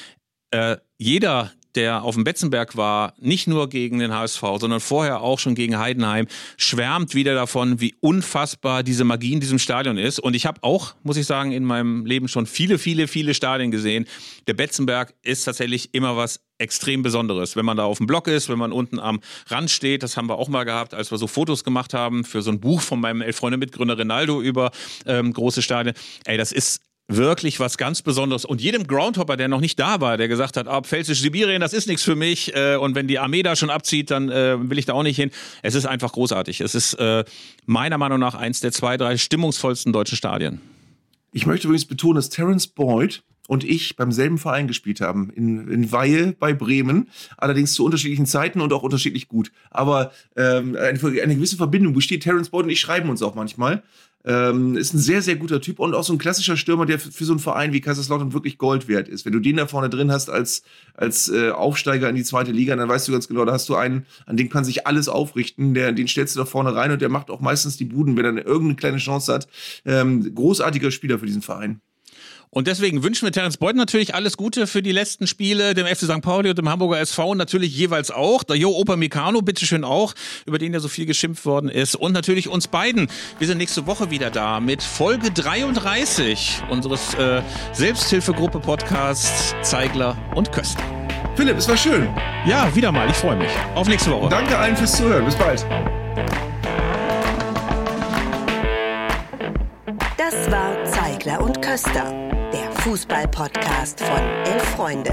äh, 0.53 0.76
jeder, 0.98 1.53
der 1.76 2.03
auf 2.03 2.16
dem 2.16 2.24
Betzenberg 2.24 2.76
war, 2.76 3.14
nicht 3.20 3.46
nur 3.46 3.68
gegen 3.68 4.01
den 4.01 4.12
HSV, 4.12 4.42
sondern 4.59 4.80
vorher 4.80 5.20
auch 5.20 5.38
schon 5.38 5.55
gegen 5.55 5.78
Heidenheim, 5.78 6.26
schwärmt 6.57 7.14
wieder 7.14 7.34
davon, 7.34 7.80
wie 7.80 7.94
unfassbar 8.01 8.82
diese 8.82 9.05
Magie 9.05 9.34
in 9.34 9.40
diesem 9.40 9.61
Stadion 9.61 9.96
ist. 9.96 10.18
Und 10.18 10.34
ich 10.34 10.46
habe 10.46 10.64
auch, 10.64 10.94
muss 11.05 11.16
ich 11.16 11.26
sagen, 11.26 11.53
in 11.53 11.64
meinem 11.64 12.05
Leben 12.07 12.26
schon 12.26 12.46
viele, 12.46 12.78
viele, 12.78 13.07
viele 13.07 13.34
Stadien 13.34 13.70
gesehen. 13.70 14.07
Der 14.48 14.55
Betzenberg 14.55 15.14
ist 15.22 15.44
tatsächlich 15.44 15.94
immer 15.94 16.16
was 16.16 16.40
extrem 16.59 17.03
Besonderes. 17.03 17.55
Wenn 17.55 17.64
man 17.64 17.76
da 17.76 17.84
auf 17.84 17.98
dem 17.98 18.09
Block 18.09 18.26
ist, 18.26 18.48
wenn 18.48 18.59
man 18.59 18.72
unten 18.72 18.98
am 18.98 19.20
Rand 19.46 19.70
steht, 19.70 20.03
das 20.03 20.16
haben 20.16 20.28
wir 20.28 20.38
auch 20.38 20.48
mal 20.48 20.64
gehabt, 20.64 20.92
als 20.92 21.12
wir 21.12 21.18
so 21.18 21.28
Fotos 21.28 21.62
gemacht 21.62 21.94
haben 21.94 22.24
für 22.24 22.42
so 22.42 22.51
ein 22.51 22.61
Buch 22.61 22.80
von 22.80 23.01
meinem 23.01 23.22
Elf-Freunde-Mitgründer 23.22 23.96
Rinaldo 23.96 24.42
über 24.42 24.72
ähm, 25.07 25.32
große 25.32 25.62
Stadien. 25.62 25.94
Ey, 26.24 26.36
das 26.36 26.51
ist 26.51 26.82
wirklich 27.16 27.61
was 27.61 27.76
ganz 27.76 28.02
Besonderes. 28.02 28.44
Und 28.44 28.61
jedem 28.61 28.86
Groundhopper, 28.86 29.36
der 29.36 29.48
noch 29.48 29.61
nicht 29.61 29.78
da 29.78 30.00
war, 30.00 30.16
der 30.16 30.28
gesagt 30.28 30.56
hat, 30.56 30.68
ah, 30.68 30.82
Pfälzisch-Sibirien, 30.82 31.61
das 31.61 31.72
ist 31.72 31.88
nichts 31.88 32.02
für 32.02 32.16
mich. 32.16 32.54
Äh, 32.54 32.76
und 32.76 32.94
wenn 32.94 33.08
die 33.08 33.18
Armee 33.18 33.42
da 33.42 33.56
schon 33.56 33.70
abzieht, 33.70 34.11
dann 34.11 34.28
äh, 34.30 34.56
will 34.70 34.78
ich 34.78 34.86
da 34.86 34.94
auch 34.94 35.02
nicht 35.02 35.16
hin. 35.16 35.30
Es 35.62 35.74
ist 35.74 35.86
einfach 35.86 36.12
großartig. 36.12 36.61
Es 36.61 36.74
ist 36.74 36.94
äh, 36.94 37.24
meiner 37.66 37.98
Meinung 37.98 38.18
nach 38.18 38.34
eins 38.34 38.61
der 38.61 38.72
zwei, 38.72 38.96
drei 38.96 39.16
stimmungsvollsten 39.16 39.92
deutschen 39.92 40.16
Stadien. 40.16 40.61
Ich 41.32 41.46
möchte 41.46 41.66
übrigens 41.68 41.84
betonen, 41.84 42.16
dass 42.16 42.28
Terence 42.28 42.66
Boyd 42.66 43.22
und 43.50 43.64
ich 43.64 43.96
beim 43.96 44.12
selben 44.12 44.38
Verein 44.38 44.68
gespielt 44.68 45.00
haben, 45.00 45.30
in, 45.30 45.68
in 45.68 45.90
Weihe 45.90 46.36
bei 46.38 46.52
Bremen, 46.52 47.08
allerdings 47.36 47.72
zu 47.72 47.84
unterschiedlichen 47.84 48.26
Zeiten 48.26 48.61
und 48.61 48.72
auch 48.72 48.84
unterschiedlich 48.84 49.26
gut. 49.26 49.50
Aber 49.70 50.12
ähm, 50.36 50.76
eine, 50.76 51.22
eine 51.22 51.34
gewisse 51.34 51.56
Verbindung 51.56 51.92
besteht. 51.92 52.22
Terence 52.22 52.50
Boyd 52.50 52.64
und 52.64 52.70
ich 52.70 52.78
schreiben 52.78 53.11
uns 53.11 53.22
auch 53.22 53.34
manchmal. 53.34 53.82
Ähm, 54.24 54.76
ist 54.76 54.92
ein 54.92 54.98
sehr, 54.98 55.22
sehr 55.22 55.36
guter 55.36 55.60
Typ 55.60 55.78
und 55.78 55.94
auch 55.94 56.04
so 56.04 56.12
ein 56.12 56.18
klassischer 56.18 56.56
Stürmer, 56.56 56.84
der 56.84 56.98
für, 56.98 57.24
so 57.24 57.32
einen 57.32 57.40
Verein 57.40 57.72
wie 57.72 57.80
Kaiserslautern 57.80 58.34
wirklich 58.34 58.58
Gold 58.58 58.86
wert 58.86 59.08
ist. 59.08 59.24
Wenn 59.24 59.32
du 59.32 59.40
den 59.40 59.56
da 59.56 59.66
vorne 59.66 59.88
drin 59.88 60.12
hast 60.12 60.28
als, 60.28 60.62
als 60.94 61.30
äh, 61.30 61.50
Aufsteiger 61.50 62.08
in 62.08 62.16
die 62.16 62.24
zweite 62.24 62.52
Liga, 62.52 62.76
dann 62.76 62.88
weißt 62.88 63.08
du 63.08 63.12
ganz 63.12 63.28
genau, 63.28 63.44
da 63.46 63.52
hast 63.52 63.68
du 63.68 63.76
einen, 63.76 64.04
an 64.26 64.36
dem 64.36 64.50
kann 64.50 64.64
sich 64.64 64.86
alles 64.86 65.08
aufrichten, 65.08 65.72
der, 65.72 65.92
den 65.92 66.06
stellst 66.06 66.36
du 66.36 66.40
da 66.40 66.44
vorne 66.44 66.74
rein 66.74 66.90
und 66.90 67.00
der 67.00 67.08
macht 67.08 67.30
auch 67.30 67.40
meistens 67.40 67.78
die 67.78 67.86
Buden, 67.86 68.16
wenn 68.16 68.24
er 68.24 68.46
irgendeine 68.46 68.76
kleine 68.76 68.98
Chance 68.98 69.32
hat. 69.32 69.48
Ähm, 69.86 70.34
großartiger 70.34 70.90
Spieler 70.90 71.18
für 71.18 71.26
diesen 71.26 71.42
Verein. 71.42 71.80
Und 72.53 72.66
deswegen 72.66 73.05
wünschen 73.05 73.26
wir 73.26 73.32
Terence 73.32 73.59
Boyd 73.59 73.76
natürlich 73.76 74.16
alles 74.16 74.36
Gute 74.36 74.66
für 74.66 74.82
die 74.82 74.90
letzten 74.90 75.28
Spiele, 75.28 75.72
dem 75.72 75.86
FC 75.86 76.01
St. 76.01 76.20
Pauli 76.20 76.51
und 76.51 76.59
dem 76.59 76.68
Hamburger 76.68 76.98
SV 76.98 77.36
natürlich 77.36 77.76
jeweils 77.76 78.11
auch. 78.11 78.42
Der 78.42 78.57
Jo 78.57 78.70
Opa 78.70 78.96
Mikano, 78.96 79.40
bitteschön 79.40 79.84
auch, 79.84 80.14
über 80.46 80.59
den 80.59 80.72
ja 80.72 80.80
so 80.80 80.88
viel 80.88 81.07
geschimpft 81.07 81.46
worden 81.46 81.70
ist. 81.70 81.94
Und 81.94 82.11
natürlich 82.11 82.48
uns 82.48 82.66
beiden. 82.66 83.09
Wir 83.38 83.46
sind 83.46 83.59
nächste 83.59 83.86
Woche 83.86 84.11
wieder 84.11 84.30
da 84.30 84.59
mit 84.59 84.82
Folge 84.82 85.30
33 85.30 86.62
unseres 86.70 87.14
äh, 87.14 87.40
Selbsthilfegruppe-Podcasts 87.72 89.55
Zeigler 89.62 90.18
und 90.34 90.51
Köster. 90.51 90.82
Philipp, 91.36 91.57
es 91.57 91.68
war 91.68 91.76
schön. 91.76 92.09
Ja, 92.46 92.74
wieder 92.74 92.90
mal. 92.90 93.09
Ich 93.09 93.16
freue 93.16 93.36
mich. 93.36 93.51
Auf 93.76 93.86
nächste 93.86 94.11
Woche. 94.11 94.28
Danke 94.28 94.59
allen 94.59 94.76
fürs 94.76 94.96
Zuhören. 94.96 95.24
Bis 95.24 95.36
bald. 95.36 95.64
Das 100.16 100.51
war 100.51 100.84
Zeigler 100.84 101.40
und 101.40 101.62
Köster 101.62 102.30
Fußball-Podcast 102.80 104.00
von 104.00 104.20
Elf 104.46 104.62
Freunde. 104.70 105.12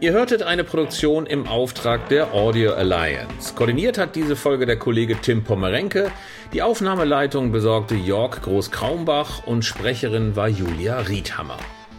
Ihr 0.00 0.12
hörtet 0.12 0.42
eine 0.42 0.64
Produktion 0.64 1.26
im 1.26 1.46
Auftrag 1.46 2.08
der 2.08 2.32
Audio 2.32 2.72
Alliance. 2.72 3.54
Koordiniert 3.54 3.98
hat 3.98 4.16
diese 4.16 4.34
Folge 4.34 4.64
der 4.64 4.78
Kollege 4.78 5.20
Tim 5.20 5.44
Pommerenke. 5.44 6.10
Die 6.54 6.62
Aufnahmeleitung 6.62 7.52
besorgte 7.52 7.96
Jörg 7.96 8.40
Groß-Kraumbach 8.40 9.46
und 9.46 9.62
Sprecherin 9.62 10.34
war 10.34 10.48
Julia 10.48 11.00
Riedhammer. 11.00 11.58